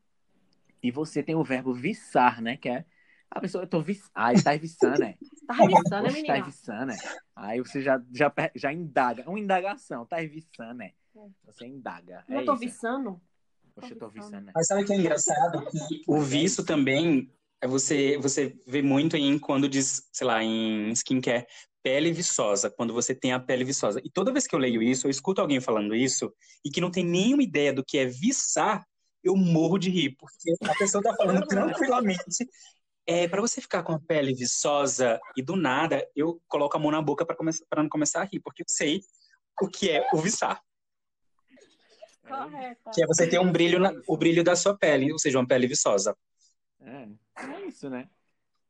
e 0.82 0.90
você 0.90 1.22
tem 1.22 1.34
o 1.34 1.42
verbo 1.42 1.72
viçar, 1.72 2.42
né? 2.42 2.56
Que 2.56 2.68
é 2.68 2.84
a 3.30 3.40
pessoa, 3.40 3.64
eu 3.64 3.68
tô 3.68 3.80
viçando. 3.80 4.10
Ah, 4.14 4.32
ele 4.32 4.42
tá 4.42 4.54
viçando, 4.56 5.00
né? 5.00 5.14
Tá 5.48 5.54
reviçando, 5.54 6.02
né, 6.02 6.08
Oxe, 6.08 6.26
tá 6.26 6.32
menina? 6.32 6.44
viçando, 6.44 6.86
né? 6.86 6.98
Aí 7.34 7.58
você 7.58 7.80
já, 7.80 8.02
já, 8.12 8.30
já 8.54 8.70
indaga. 8.70 9.24
Uma 9.26 9.40
indagação, 9.40 10.04
tá 10.04 10.18
viçando, 10.18 10.74
né? 10.74 10.92
Você 11.46 11.66
indaga. 11.66 12.22
Não 12.28 12.40
é 12.40 12.44
tô 12.44 12.52
isso. 12.52 12.60
viçando? 12.60 13.18
Poxa, 13.74 13.94
eu 13.94 13.98
tô 13.98 14.10
viçando, 14.10 14.42
né? 14.42 14.52
Mas 14.54 14.66
sabe 14.66 14.82
o 14.82 14.84
que 14.84 14.92
é 14.92 14.96
engraçado? 14.96 15.64
Que 15.88 16.02
o 16.06 16.20
vício 16.20 16.62
também 16.62 17.32
é 17.62 17.66
você, 17.66 18.18
você 18.18 18.60
vê 18.66 18.82
muito 18.82 19.16
em 19.16 19.38
quando 19.38 19.70
diz, 19.70 20.06
sei 20.12 20.26
lá, 20.26 20.44
em 20.44 20.90
skincare, 20.90 21.46
pele 21.82 22.12
viçosa, 22.12 22.70
quando 22.70 22.92
você 22.92 23.14
tem 23.14 23.32
a 23.32 23.40
pele 23.40 23.64
viçosa. 23.64 24.02
E 24.04 24.10
toda 24.10 24.30
vez 24.30 24.46
que 24.46 24.54
eu 24.54 24.58
leio 24.58 24.82
isso, 24.82 25.06
eu 25.06 25.10
escuto 25.10 25.40
alguém 25.40 25.60
falando 25.60 25.94
isso 25.94 26.30
e 26.62 26.70
que 26.70 26.80
não 26.80 26.90
tem 26.90 27.06
nenhuma 27.06 27.42
ideia 27.42 27.72
do 27.72 27.82
que 27.82 27.96
é 27.96 28.04
viçar, 28.04 28.86
eu 29.24 29.34
morro 29.34 29.78
de 29.78 29.88
rir, 29.88 30.14
porque 30.18 30.52
a 30.62 30.74
pessoa 30.74 31.02
tá 31.02 31.14
falando 31.16 31.46
tranquilamente. 31.48 32.46
É, 33.10 33.26
para 33.26 33.40
você 33.40 33.58
ficar 33.58 33.82
com 33.82 33.92
a 33.92 33.98
pele 33.98 34.34
viçosa 34.34 35.18
e 35.34 35.40
do 35.40 35.56
nada, 35.56 36.06
eu 36.14 36.42
coloco 36.46 36.76
a 36.76 36.78
mão 36.78 36.90
na 36.90 37.00
boca 37.00 37.24
para 37.24 37.82
não 37.82 37.88
começar 37.88 38.20
a 38.20 38.24
rir, 38.24 38.38
porque 38.38 38.60
eu 38.60 38.66
sei 38.68 39.00
o 39.62 39.66
que 39.66 39.90
é 39.90 40.06
o 40.12 40.18
viçar. 40.18 40.62
Correta. 42.28 42.90
Que 42.92 43.02
é 43.02 43.06
você 43.06 43.26
ter 43.26 43.38
um 43.40 43.50
brilho, 43.50 43.80
na- 43.80 43.94
o 44.06 44.14
brilho 44.14 44.44
da 44.44 44.54
sua 44.54 44.76
pele, 44.76 45.10
ou 45.10 45.18
seja, 45.18 45.38
uma 45.38 45.48
pele 45.48 45.66
viçosa. 45.66 46.14
É, 46.80 47.08
é 47.36 47.66
isso, 47.66 47.88
né? 47.88 48.10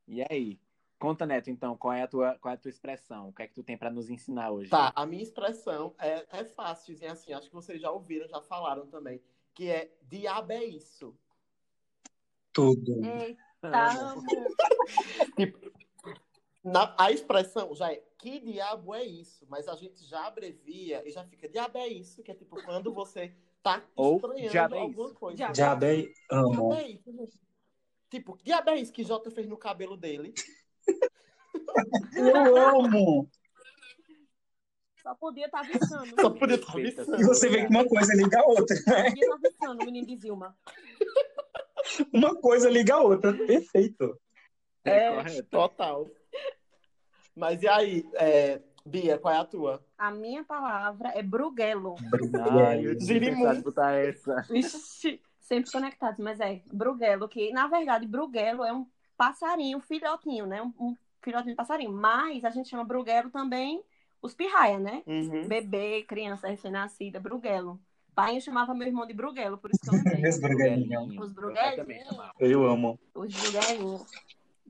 E 0.07 0.25
aí? 0.31 0.61
Conta, 1.01 1.27
Neto, 1.27 1.51
então, 1.51 1.77
qual 1.77 1.93
é 1.93 2.03
a 2.03 2.07
tua, 2.07 2.39
qual 2.39 2.53
é 2.53 2.55
a 2.55 2.61
tua 2.61 2.69
expressão? 2.71 3.31
O 3.31 3.33
que 3.33 3.43
é 3.43 3.49
que 3.49 3.55
tu 3.55 3.65
tem 3.65 3.77
pra 3.77 3.91
nos 3.91 4.09
ensinar 4.09 4.53
hoje? 4.53 4.71
Tá, 4.71 4.93
a 4.95 5.05
minha 5.05 5.23
expressão 5.25 5.97
é, 5.99 6.25
é 6.31 6.45
fácil, 6.45 6.95
dizer 6.95 7.09
assim, 7.09 7.33
acho 7.33 7.49
que 7.49 7.55
vocês 7.55 7.81
já 7.81 7.91
ouviram, 7.91 8.29
já 8.29 8.41
falaram 8.41 8.87
também, 8.87 9.21
que 9.53 9.69
é 9.69 9.91
diabo 10.03 10.53
é 10.53 10.65
isso. 10.65 11.19
Tudo. 12.53 13.05
Eita, 13.05 13.48
amo. 13.63 14.23
Na, 16.65 16.95
a 16.99 17.11
expressão 17.11 17.75
já 17.75 17.93
é 17.93 18.03
que 18.19 18.41
diabo 18.41 18.95
é 18.95 19.05
isso, 19.05 19.47
mas 19.49 19.69
a 19.69 19.77
gente 19.77 20.05
já 20.05 20.27
abrevia 20.27 21.07
e 21.07 21.11
já 21.11 21.25
fica 21.25 21.49
diabo 21.49 21.79
é 21.79 21.87
isso, 21.89 22.23
que 22.23 22.31
é 22.31 22.35
tipo 22.35 22.63
quando 22.65 22.93
você 22.93 23.33
tá 23.63 23.83
Ou 23.95 24.17
estranhando 24.17 24.51
diabo 24.51 24.75
é 24.75 24.81
alguma 24.81 25.07
isso. 25.07 25.15
coisa. 25.15 25.53
Diabo. 25.53 25.85
É... 25.85 26.13
Amo. 26.31 26.51
Diabo 26.51 26.75
é 26.75 26.89
isso, 26.91 27.13
gente. 27.13 27.41
Tipo, 28.11 28.39
diabo 28.43 28.71
é 28.71 28.77
isso 28.77 28.93
que 28.93 29.05
Jota 29.05 29.31
fez 29.31 29.49
no 29.49 29.57
cabelo 29.57 29.97
dele. 29.97 30.35
Eu 32.15 32.57
amo! 32.57 33.29
Só 35.03 35.15
podia 35.15 35.47
estar 35.47 35.61
tá 35.61 35.67
viçando. 35.67 36.21
Só 36.21 36.31
podia 36.31 36.57
estar 36.57 36.73
Respeita, 36.73 37.03
viçando. 37.03 37.23
E 37.23 37.25
você 37.25 37.49
vê 37.49 37.67
que 37.67 37.71
uma 37.71 37.87
coisa 37.87 38.15
liga 38.15 38.41
a 38.41 38.45
outra, 38.45 38.77
né? 38.87 39.05
Podia 39.11 39.25
estar 39.25 39.39
tá 39.39 39.49
viçando, 39.49 39.83
o 39.83 39.87
menino 39.87 40.07
de 40.07 40.17
Zilma. 40.17 40.57
Uma 42.13 42.35
coisa 42.35 42.69
liga 42.69 42.95
a 42.95 43.01
outra. 43.01 43.33
Perfeito. 43.33 44.19
É, 44.85 45.15
correto. 45.15 45.49
Total. 45.51 46.07
Mas 47.35 47.63
e 47.63 47.69
aí, 47.69 48.05
é, 48.15 48.61
Bia, 48.85 49.19
qual 49.19 49.35
é 49.35 49.39
a 49.39 49.45
tua? 49.45 49.85
A 49.97 50.11
minha 50.11 50.45
palavra 50.45 51.11
é 51.15 51.23
bruguelo. 51.23 51.95
Pensado 52.11 53.59
em 53.59 53.63
botar 53.63 53.93
essa. 53.93 54.47
Ixi, 54.51 55.21
sempre 55.41 55.71
conectados, 55.71 56.19
mas 56.19 56.41
é 56.41 56.63
bruguelo, 56.73 57.29
que 57.29 57.53
na 57.53 57.67
verdade 57.69 58.07
bruguelo 58.07 58.65
é 58.65 58.73
um 58.73 58.87
passarinho, 59.17 59.81
filhotinho, 59.81 60.47
né? 60.47 60.63
Um, 60.63 60.73
um 60.79 60.97
filhotinho 61.23 61.53
de 61.53 61.57
passarinho. 61.57 61.93
Mas 61.93 62.45
a 62.45 62.51
gente 62.51 62.69
chama 62.69 62.85
bruguelo 62.85 63.31
também 63.31 63.85
os 64.21 64.35
pirraia, 64.35 64.79
né? 64.79 65.03
Uhum. 65.07 65.47
Bebê, 65.47 66.03
criança 66.03 66.49
recém-nascida, 66.49 67.21
bruguelo. 67.21 67.81
Pai 68.19 68.37
eu 68.37 68.41
chamava 68.41 68.75
meu 68.75 68.89
irmão 68.89 69.07
de 69.07 69.15
bruguelo, 69.15 69.57
por 69.59 69.71
isso 69.71 69.81
que 69.81 69.89
eu 69.89 69.93
lembrei. 70.03 70.29
Os 70.29 70.41
bruguelinhos. 70.41 71.19
Os 71.21 71.33
bruguelinhos. 71.33 72.17
Eu 72.41 72.67
amo. 72.67 72.99
Os 73.15 73.33
bruguelinhos. 73.33 74.03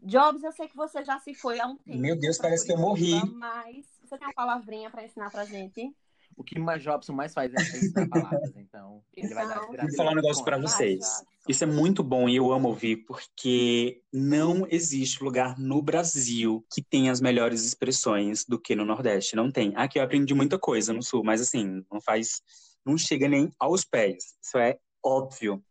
Jobs, 0.02 0.44
eu 0.44 0.52
sei 0.52 0.68
que 0.68 0.76
você 0.76 1.02
já 1.02 1.18
se 1.18 1.32
foi 1.32 1.58
há 1.58 1.66
um 1.66 1.76
tempo. 1.78 1.96
Meu 1.96 2.14
Deus, 2.14 2.36
parece 2.36 2.66
que 2.66 2.72
eu 2.72 2.76
morri. 2.76 3.14
Mas 3.36 3.86
você 4.04 4.18
tem 4.18 4.28
uma 4.28 4.34
palavrinha 4.34 4.90
pra 4.90 5.02
ensinar 5.02 5.30
pra 5.30 5.46
gente? 5.46 5.90
O 6.36 6.44
que 6.44 6.58
mais 6.58 6.82
Jobson 6.82 7.14
mais 7.14 7.32
faz 7.32 7.50
é 7.54 7.56
ensinar 7.56 8.06
palavras, 8.08 8.54
então 8.54 9.02
ele 9.16 9.32
vai 9.32 9.48
dar 9.48 9.64
Então, 9.64 9.86
Vou 9.86 9.96
falar 9.96 10.12
um 10.12 10.16
negócio 10.16 10.44
pra 10.44 10.58
Vai, 10.58 10.68
vocês. 10.68 11.24
Isso 11.48 11.64
é 11.64 11.66
muito 11.66 12.02
bom 12.02 12.28
e 12.28 12.36
eu 12.36 12.52
amo 12.52 12.68
ouvir, 12.68 12.98
porque 12.98 14.02
não 14.12 14.66
existe 14.70 15.24
lugar 15.24 15.58
no 15.58 15.80
Brasil 15.80 16.62
que 16.70 16.82
tenha 16.82 17.10
as 17.10 17.20
melhores 17.22 17.64
expressões 17.64 18.44
do 18.44 18.60
que 18.60 18.76
no 18.76 18.84
Nordeste. 18.84 19.34
Não 19.34 19.50
tem. 19.50 19.72
Aqui 19.74 19.98
eu 19.98 20.02
aprendi 20.02 20.34
muita 20.34 20.58
coisa 20.58 20.92
no 20.92 21.02
Sul, 21.02 21.24
mas 21.24 21.40
assim, 21.40 21.82
não 21.90 21.98
faz. 21.98 22.42
Não 22.88 22.96
chega 22.96 23.28
nem 23.28 23.52
aos 23.58 23.84
pés. 23.84 24.36
Isso 24.42 24.58
é 24.58 24.78
óbvio. 25.04 25.62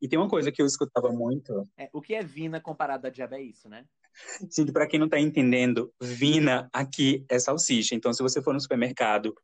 E 0.00 0.08
tem 0.08 0.18
uma 0.18 0.28
coisa 0.28 0.50
que 0.50 0.60
eu 0.60 0.66
escutava 0.66 1.10
muito. 1.10 1.68
É, 1.76 1.88
o 1.92 2.00
que 2.00 2.14
é 2.14 2.22
Vina 2.22 2.60
comparado 2.60 3.06
a 3.06 3.10
diabo 3.10 3.34
é 3.34 3.42
isso, 3.42 3.68
né? 3.68 3.84
Gente, 4.54 4.72
para 4.72 4.86
quem 4.86 4.98
não 4.98 5.08
tá 5.08 5.18
entendendo, 5.18 5.92
Vina 6.00 6.68
aqui 6.72 7.24
é 7.28 7.38
salsicha. 7.38 7.94
Então, 7.94 8.12
se 8.12 8.22
você 8.22 8.42
for 8.42 8.52
no 8.52 8.60
supermercado 8.60 9.34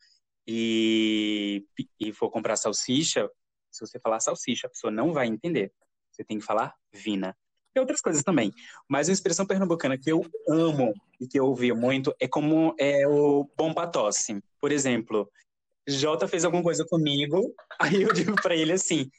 e, 0.47 1.65
e 2.01 2.13
for 2.13 2.31
comprar 2.31 2.57
salsicha, 2.57 3.31
se 3.71 3.87
você 3.87 4.01
falar 4.01 4.21
salsicha, 4.21 4.67
a 4.67 4.71
pessoa 4.71 4.91
não 4.91 5.13
vai 5.13 5.27
entender. 5.27 5.73
Você 6.11 6.25
tem 6.25 6.39
que 6.39 6.45
falar 6.45 6.75
Vina. 6.93 7.37
E 7.75 7.79
outras 7.79 8.01
coisas 8.01 8.23
também. 8.23 8.51
Mas 8.89 9.09
uma 9.09 9.13
expressão 9.13 9.47
pernambucana 9.47 9.97
que 9.97 10.11
eu 10.11 10.25
amo 10.49 10.93
e 11.21 11.29
que 11.29 11.39
eu 11.39 11.47
ouvi 11.47 11.73
muito 11.73 12.15
é 12.19 12.27
como 12.27 12.75
é 12.79 13.07
o 13.07 13.49
bom 13.57 13.73
pra 13.73 13.87
tosse. 13.87 14.43
Por 14.61 14.73
exemplo, 14.73 15.31
Jota 15.89 16.29
fez 16.29 16.45
alguma 16.45 16.63
coisa 16.63 16.85
comigo, 16.87 17.55
aí 17.81 18.03
eu 18.03 18.13
digo 18.13 18.35
pra 18.43 18.55
ele 18.55 18.73
assim, 18.73 19.11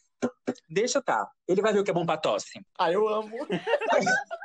deixa 0.70 1.02
tá, 1.02 1.28
ele 1.48 1.62
vai 1.62 1.74
ver 1.74 1.80
o 1.80 1.84
que 1.84 1.92
é 1.92 1.94
bom 1.94 2.06
pra 2.06 2.18
tosse. 2.18 2.60
Ah, 2.78 2.92
eu 2.92 3.08
amo. 3.08 3.36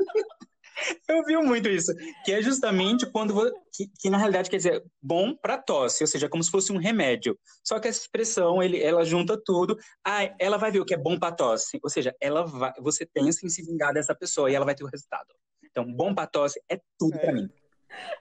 Eu 1.08 1.24
vi 1.24 1.36
muito 1.36 1.68
isso, 1.68 1.92
que 2.24 2.32
é 2.32 2.42
justamente 2.42 3.06
quando 3.06 3.32
vo- 3.32 3.52
que, 3.72 3.86
que 4.00 4.10
na 4.10 4.18
realidade 4.18 4.50
quer 4.50 4.56
dizer 4.56 4.82
bom 5.00 5.32
para 5.36 5.56
tosse, 5.56 6.02
ou 6.02 6.06
seja, 6.08 6.28
como 6.28 6.42
se 6.42 6.50
fosse 6.50 6.72
um 6.72 6.78
remédio. 6.78 7.38
Só 7.62 7.78
que 7.78 7.86
essa 7.86 8.00
expressão 8.00 8.60
ele, 8.60 8.82
ela 8.82 9.04
junta 9.04 9.40
tudo. 9.42 9.78
Ah, 10.04 10.34
ela 10.38 10.56
vai 10.58 10.72
ver 10.72 10.80
o 10.80 10.84
que 10.84 10.92
é 10.92 10.98
bom 10.98 11.16
para 11.16 11.34
tosse, 11.34 11.78
ou 11.82 11.88
seja, 11.88 12.12
ela 12.20 12.44
vai, 12.44 12.72
você 12.80 13.06
pensa 13.06 13.46
em 13.46 13.48
se 13.48 13.62
vingar 13.62 13.94
dessa 13.94 14.14
pessoa 14.16 14.50
e 14.50 14.54
ela 14.54 14.64
vai 14.64 14.74
ter 14.74 14.82
o 14.82 14.88
resultado. 14.88 15.28
Então, 15.64 15.84
bom 15.90 16.12
para 16.12 16.26
tosse 16.26 16.60
é 16.68 16.78
tudo 16.98 17.14
É. 17.14 17.18
para 17.18 17.32
mim. 17.32 17.48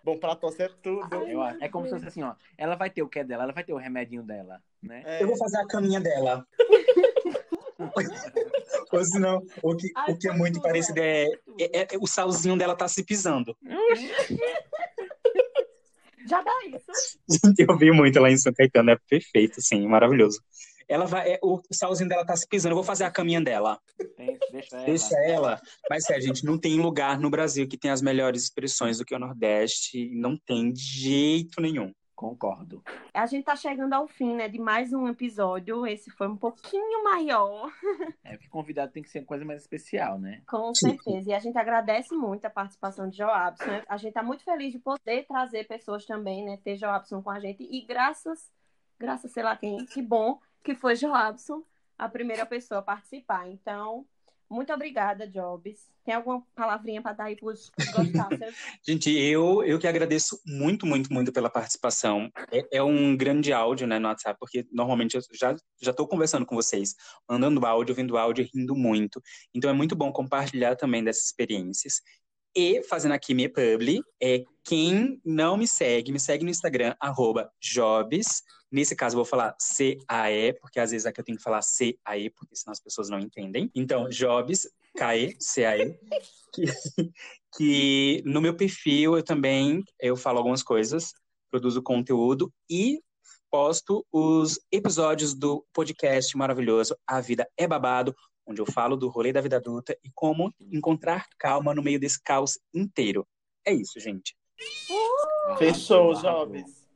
Bom 0.04 0.18
pra 0.18 0.36
tosse 0.36 0.64
é 0.64 0.70
tudo. 0.82 1.16
Eu 1.28 1.42
acho. 1.42 1.64
é 1.64 1.70
como 1.70 1.86
se 1.86 1.92
fosse 1.92 2.08
assim, 2.08 2.24
ó. 2.24 2.34
Ela 2.58 2.76
vai 2.76 2.90
ter 2.90 3.02
o 3.02 3.08
que 3.08 3.20
é 3.20 3.24
dela, 3.24 3.44
ela 3.44 3.54
vai 3.54 3.64
ter 3.64 3.74
o 3.74 3.78
remedinho 3.78 4.24
dela, 4.24 4.62
né? 4.82 5.04
É, 5.06 5.24
Eu 5.24 5.28
vou 5.28 5.38
fazer 5.38 5.58
a 5.58 5.68
caminha 5.68 6.00
dela. 6.00 6.46
Ou 8.92 9.04
senão, 9.04 9.44
o 9.62 9.76
que, 9.76 9.92
o 10.08 10.18
que 10.18 10.30
é 10.30 10.32
muito 10.32 10.62
parecido 10.62 11.00
é, 11.00 11.26
é, 11.60 11.82
é, 11.82 11.88
o 12.00 12.08
salzinho 12.08 12.58
dela 12.58 12.76
tá 12.76 12.88
se 12.88 13.04
pisando. 13.04 13.56
Já 16.26 16.42
dá 16.42 16.52
isso. 16.68 17.20
Eu 17.58 17.78
vi 17.78 17.92
muito 17.92 18.20
lá 18.20 18.30
em 18.30 18.38
São 18.38 18.54
Caetano, 18.54 18.92
é 18.92 18.98
perfeito, 19.10 19.62
sim, 19.62 19.86
maravilhoso. 19.88 20.40
Ela 20.88 21.06
vai, 21.06 21.34
é, 21.34 21.40
o 21.42 21.62
salzinho 21.72 22.10
dela 22.10 22.26
tá 22.26 22.36
se 22.36 22.48
pisando, 22.48 22.74
eu 22.74 22.78
vou 22.78 22.84
fazer 22.84 23.04
a 23.04 23.12
caminha 23.12 23.42
dela. 23.42 23.80
deixa 24.52 24.76
ela. 24.76 24.86
Deixa 24.86 25.16
ela. 25.26 25.62
Mas 25.90 26.10
é, 26.10 26.20
gente, 26.20 26.46
não 26.46 26.58
tem 26.58 26.80
lugar 26.80 27.20
no 27.20 27.30
Brasil 27.30 27.68
que 27.68 27.78
tem 27.78 27.92
as 27.92 28.02
melhores 28.02 28.44
expressões 28.44 28.98
do 28.98 29.06
que 29.06 29.16
o 29.16 29.20
Nordeste. 29.20 30.10
Não 30.14 30.38
tem 30.38 30.72
de 30.72 30.82
jeito 30.82 31.62
nenhum. 31.62 31.94
Concordo. 32.16 32.82
A 33.14 33.26
gente 33.26 33.44
tá 33.44 33.56
chegando 33.56 33.94
ao 33.94 34.08
fim, 34.08 34.36
né, 34.36 34.48
de 34.48 34.60
mais 34.60 34.94
um 34.94 35.08
episódio. 35.08 35.86
Esse 35.86 36.12
foi 36.12 36.28
um 36.28 36.38
pouquinho 36.38 37.04
maior. 37.04 37.70
É, 38.24 38.38
porque 38.38 38.48
convidado 38.48 38.94
tem 38.94 39.04
que 39.04 39.10
ser 39.10 39.20
uma 39.20 39.26
coisa 39.26 39.44
mais 39.44 39.62
especial, 39.62 40.18
né? 40.18 40.42
Com 40.48 40.74
certeza. 40.74 41.32
E 41.32 41.34
a 41.34 41.40
gente 41.40 41.58
agradece 41.58 42.16
muito 42.16 42.46
a 42.46 42.50
participação 42.50 43.10
de 43.10 43.18
Joabson. 43.18 43.82
A 43.90 43.98
gente 43.98 44.14
tá 44.14 44.24
muito 44.24 44.44
feliz 44.44 44.72
de 44.72 44.80
poder 44.80 45.26
trazer 45.28 45.68
pessoas 45.68 46.06
também, 46.06 46.46
né, 46.46 46.58
ter 46.64 46.78
Joabson 46.78 47.22
com 47.22 47.30
a 47.30 47.40
gente. 47.40 47.64
E 47.64 47.82
graças, 47.86 48.50
graças, 48.98 49.32
sei 49.34 49.44
lá 49.44 49.58
quem, 49.58 49.86
que 49.86 50.02
bom 50.02 50.40
que 50.64 50.76
foi 50.76 50.96
Joabson 50.96 51.64
a 51.98 52.10
primeira 52.10 52.46
pessoa 52.46 52.80
a 52.80 52.84
participar. 52.84 53.48
Então, 53.50 54.06
muito 54.50 54.72
obrigada, 54.74 55.28
Jobs. 55.28 55.92
Tem 56.06 56.14
alguma 56.14 56.46
palavrinha 56.54 57.02
para 57.02 57.14
dar 57.14 57.24
aí 57.26 57.36
para 57.36 57.48
os 57.48 57.72
gostáceos? 57.96 58.56
Gente, 58.86 59.10
eu, 59.10 59.64
eu 59.64 59.80
que 59.80 59.88
agradeço 59.88 60.40
muito, 60.46 60.86
muito, 60.86 61.12
muito 61.12 61.32
pela 61.32 61.50
participação. 61.50 62.30
É, 62.52 62.78
é, 62.78 62.84
um 62.84 63.16
grande 63.16 63.54
áudio 63.54 63.88
né, 63.88 63.98
no 64.00 64.10
WhatsApp, 64.10 64.38
porque 64.40 64.68
normalmente 64.72 65.16
eu 65.16 65.22
já 65.40 65.56
estou 65.82 66.08
conversando 66.08 66.46
com 66.46 66.56
vocês, 66.56 66.94
mandando 67.28 67.66
áudio, 67.66 67.94
ouvindo 67.94 68.18
áudio, 68.18 68.48
rindo 68.54 68.76
muito. 68.76 69.22
Então 69.56 69.70
é 69.70 69.74
muito 69.74 69.96
bom 69.96 70.12
compartilhar 70.12 70.76
também 70.76 71.04
dessas 71.04 71.26
experiências. 71.26 72.02
E 72.56 72.84
fazendo 72.84 73.14
aqui 73.14 73.34
minha 73.34 73.50
publi, 73.50 74.02
é 74.22 74.44
quem 74.64 75.20
não 75.26 75.58
me 75.58 75.68
segue, 75.68 76.12
me 76.12 76.20
segue 76.20 76.44
no 76.44 76.52
Instagram, 76.52 76.96
arroba 77.00 77.52
jobs. 77.60 78.44
Nesse 78.72 78.96
caso, 78.96 79.16
eu 79.16 79.18
vou 79.18 79.26
falar 79.26 79.56
C-A-E, 79.60 80.54
porque 80.54 80.80
às 80.80 80.92
vezes 80.92 81.06
aqui 81.06 81.20
eu 81.20 81.26
tenho 81.26 81.38
que 81.38 81.44
falar 81.44 81.62
C-A-E, 81.62 82.30
porque 82.30 82.56
senão 82.56 82.72
as 82.72 82.80
pessoas 82.80 83.10
não 83.10 83.20
entendem. 83.20 83.72
Então, 83.76 84.08
jobs, 84.10 84.68
K-E, 84.96 85.36
C-A-E. 85.40 86.00
Que, 86.54 86.66
que 87.58 88.24
no 88.26 88.40
meu 88.40 88.56
perfil 88.56 89.18
eu 89.18 89.24
também 89.24 89.84
eu 90.00 90.16
falo 90.16 90.38
algumas 90.38 90.62
coisas, 90.62 91.14
produzo 91.50 91.82
conteúdo 91.82 92.54
e 92.70 93.02
posto 93.50 94.06
os 94.12 94.60
episódios 94.72 95.36
do 95.36 95.64
podcast 95.72 96.36
maravilhoso 96.36 96.96
A 97.08 97.22
Vida 97.22 97.48
é 97.56 97.68
Babado, 97.68 98.16
onde 98.46 98.62
eu 98.62 98.66
falo 98.66 98.96
do 98.96 99.10
rolê 99.10 99.32
da 99.32 99.42
vida 99.42 99.58
adulta 99.58 99.98
e 100.04 100.10
como 100.14 100.54
encontrar 100.60 101.28
calma 101.38 101.74
no 101.74 101.84
meio 101.84 102.00
desse 102.00 102.22
caos 102.22 102.60
inteiro. 102.74 103.28
É 103.66 103.74
isso, 103.74 104.00
gente. 104.00 104.36
Uh! 104.90 105.58
Fechou, 105.58 106.14
Jobs. 106.16 106.88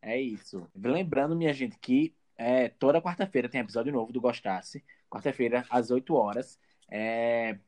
É 0.00 0.20
isso. 0.20 0.66
Lembrando, 0.74 1.36
minha 1.36 1.52
gente, 1.52 1.78
que 1.78 2.14
é, 2.36 2.68
toda 2.68 3.00
quarta-feira 3.00 3.48
tem 3.48 3.60
episódio 3.60 3.92
novo 3.92 4.12
do 4.12 4.20
Gostasse. 4.20 4.84
Quarta-feira, 5.10 5.64
às 5.70 5.90
8 5.90 6.14
horas. 6.14 6.58
É, 6.90 7.58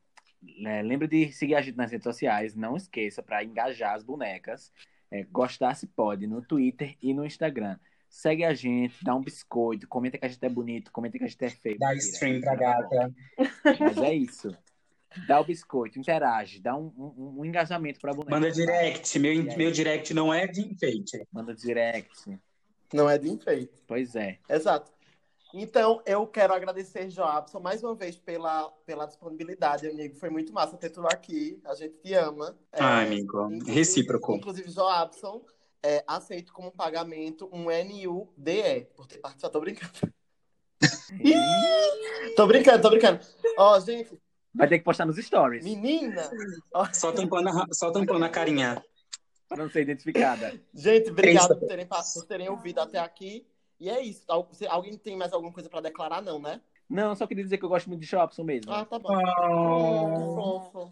é, 0.65 0.81
lembre 0.81 1.07
de 1.07 1.31
seguir 1.31 1.55
a 1.55 1.61
gente 1.61 1.77
nas 1.77 1.91
redes 1.91 2.03
sociais. 2.03 2.55
Não 2.55 2.75
esqueça 2.75 3.21
para 3.23 3.43
engajar 3.43 3.95
as 3.95 4.03
bonecas. 4.03 4.71
É, 5.09 5.23
Gostasse 5.23 5.87
pode 5.87 6.27
no 6.27 6.41
Twitter 6.41 6.97
e 7.01 7.13
no 7.13 7.25
Instagram. 7.25 7.77
Segue 8.09 8.43
a 8.45 8.53
gente, 8.53 9.03
dá 9.03 9.13
um 9.13 9.21
biscoito, 9.21 9.87
comenta 9.87 10.17
que 10.17 10.25
a 10.25 10.29
gente 10.29 10.43
é 10.43 10.49
bonito, 10.49 10.91
comenta 10.91 11.17
que 11.17 11.23
a 11.23 11.27
gente 11.27 11.43
é 11.43 11.49
feio. 11.49 11.77
Dá 11.77 11.93
stream 11.95 12.41
pra 12.41 12.55
gata. 12.55 13.13
Mas 13.79 13.97
é 13.97 14.13
isso. 14.13 14.55
Dá 15.27 15.39
o 15.39 15.43
biscoito, 15.43 15.99
interage, 15.99 16.59
dá 16.59 16.75
um, 16.75 16.91
um, 16.97 17.39
um 17.39 17.45
engajamento 17.45 17.99
pra 17.99 18.13
boneca. 18.13 18.31
Manda 18.31 18.51
direct. 18.51 19.17
Meu, 19.19 19.43
meu 19.57 19.71
direct 19.71 20.13
não 20.13 20.33
é 20.33 20.47
de 20.47 20.61
enfeite. 20.61 21.25
Manda 21.31 21.53
direct. 21.53 22.39
Não 22.93 23.09
é 23.09 23.17
de 23.17 23.29
enfeite. 23.29 23.73
Pois 23.87 24.15
é. 24.15 24.39
Exato. 24.49 24.91
Então, 25.53 26.01
eu 26.05 26.27
quero 26.27 26.53
agradecer, 26.53 27.09
Joabson, 27.09 27.59
mais 27.59 27.81
uma 27.81 27.95
vez 27.95 28.17
pela, 28.17 28.69
pela 28.85 29.05
disponibilidade, 29.05 29.87
amigo. 29.87 30.15
Foi 30.15 30.29
muito 30.29 30.53
massa 30.53 30.77
ter 30.77 30.89
tu 30.89 31.05
aqui. 31.07 31.59
A 31.65 31.73
gente 31.73 31.95
te 31.99 32.13
ama. 32.13 32.57
Ah, 32.73 33.01
é, 33.01 33.07
amigo. 33.07 33.47
Recíproco. 33.65 34.35
Inclusive, 34.35 34.69
Joabson, 34.69 35.41
é, 35.83 36.03
aceito 36.07 36.53
como 36.53 36.71
pagamento 36.71 37.49
um 37.51 37.65
NUDE 37.65 38.87
por 38.95 39.07
ter 39.07 39.19
participado. 39.19 39.53
Tô 39.53 39.59
brincando. 39.59 39.93
tô 42.35 42.47
brincando, 42.47 42.81
tô 42.81 42.89
brincando. 42.89 43.19
Ó, 43.57 43.79
gente. 43.79 44.19
Vai 44.53 44.67
ter 44.67 44.79
que 44.79 44.85
postar 44.85 45.05
nos 45.05 45.17
stories. 45.17 45.63
Menina! 45.63 46.29
Só 46.93 47.11
tampando 47.11 47.49
a, 47.49 47.67
só 47.71 47.91
tampando 47.91 48.25
a 48.25 48.29
carinha. 48.29 48.83
Para 49.47 49.63
não 49.63 49.69
ser 49.69 49.81
identificada. 49.81 50.59
Gente, 50.73 51.11
obrigado 51.11 51.57
por 51.57 51.67
terem, 51.67 51.87
por 51.87 52.25
terem 52.25 52.49
ouvido 52.49 52.79
até 52.79 52.99
aqui. 52.99 53.47
E 53.79 53.89
é 53.89 54.01
isso. 54.01 54.25
Alguém 54.67 54.97
tem 54.97 55.15
mais 55.15 55.31
alguma 55.31 55.53
coisa 55.53 55.69
para 55.69 55.81
declarar, 55.81 56.21
não, 56.21 56.39
né? 56.39 56.59
Não, 56.89 57.15
só 57.15 57.27
queria 57.27 57.43
dizer 57.43 57.57
que 57.57 57.65
eu 57.65 57.69
gosto 57.69 57.87
muito 57.87 58.01
de 58.01 58.07
Shopson 58.07 58.43
mesmo. 58.43 58.71
Ah, 58.71 58.85
tá 58.85 58.97
bom. 58.97 59.09
Oh. 59.51 60.89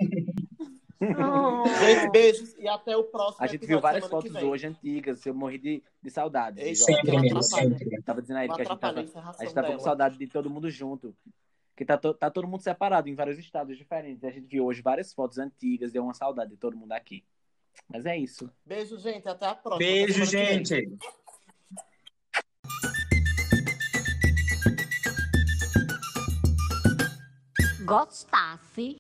Gente, 1.02 2.10
beijos 2.12 2.56
e 2.58 2.68
até 2.68 2.96
o 2.96 3.04
próximo. 3.04 3.44
A 3.44 3.48
gente 3.48 3.66
viu 3.66 3.80
várias 3.80 4.08
fotos 4.08 4.34
hoje 4.36 4.68
antigas, 4.68 5.26
eu 5.26 5.34
morri 5.34 5.58
de, 5.58 5.84
de 6.02 6.10
saudade. 6.10 6.64
De 6.64 6.76
sempre, 6.76 7.16
amigo, 7.16 7.42
sempre. 7.44 8.02
Tava 8.02 8.22
dizendo 8.22 8.38
aí 8.38 8.48
que 8.48 8.62
a 8.62 8.64
gente 8.64 8.80
tava, 8.80 9.00
a 9.00 9.44
gente 9.44 9.54
tava 9.54 9.72
com 9.74 9.80
saudade 9.80 10.18
de 10.18 10.28
todo 10.28 10.50
mundo 10.50 10.70
junto. 10.70 11.16
Que 11.76 11.84
tá, 11.84 11.98
to, 11.98 12.14
tá 12.14 12.32
todo 12.32 12.48
mundo 12.48 12.62
separado 12.62 13.10
em 13.10 13.16
vários 13.16 13.38
estados 13.38 13.78
diferentes. 13.78 14.24
A 14.24 14.32
gente 14.32 14.48
viu 14.48 14.66
hoje 14.66 14.82
várias 14.82 15.14
fotos 15.14 15.38
antigas, 15.38 15.92
deu 15.92 16.04
uma 16.04 16.14
saudade 16.14 16.52
de 16.52 16.58
todo 16.58 16.78
mundo 16.78 16.94
aqui. 16.94 17.26
Mas 17.90 18.06
é 18.06 18.18
isso. 18.18 18.50
Beijo, 18.66 18.98
gente. 18.98 19.28
Até 19.28 19.48
a 19.48 19.56
próxima. 19.56 19.80
Beijo, 19.80 20.24
gente. 20.24 20.98
Gostasse 27.86 28.94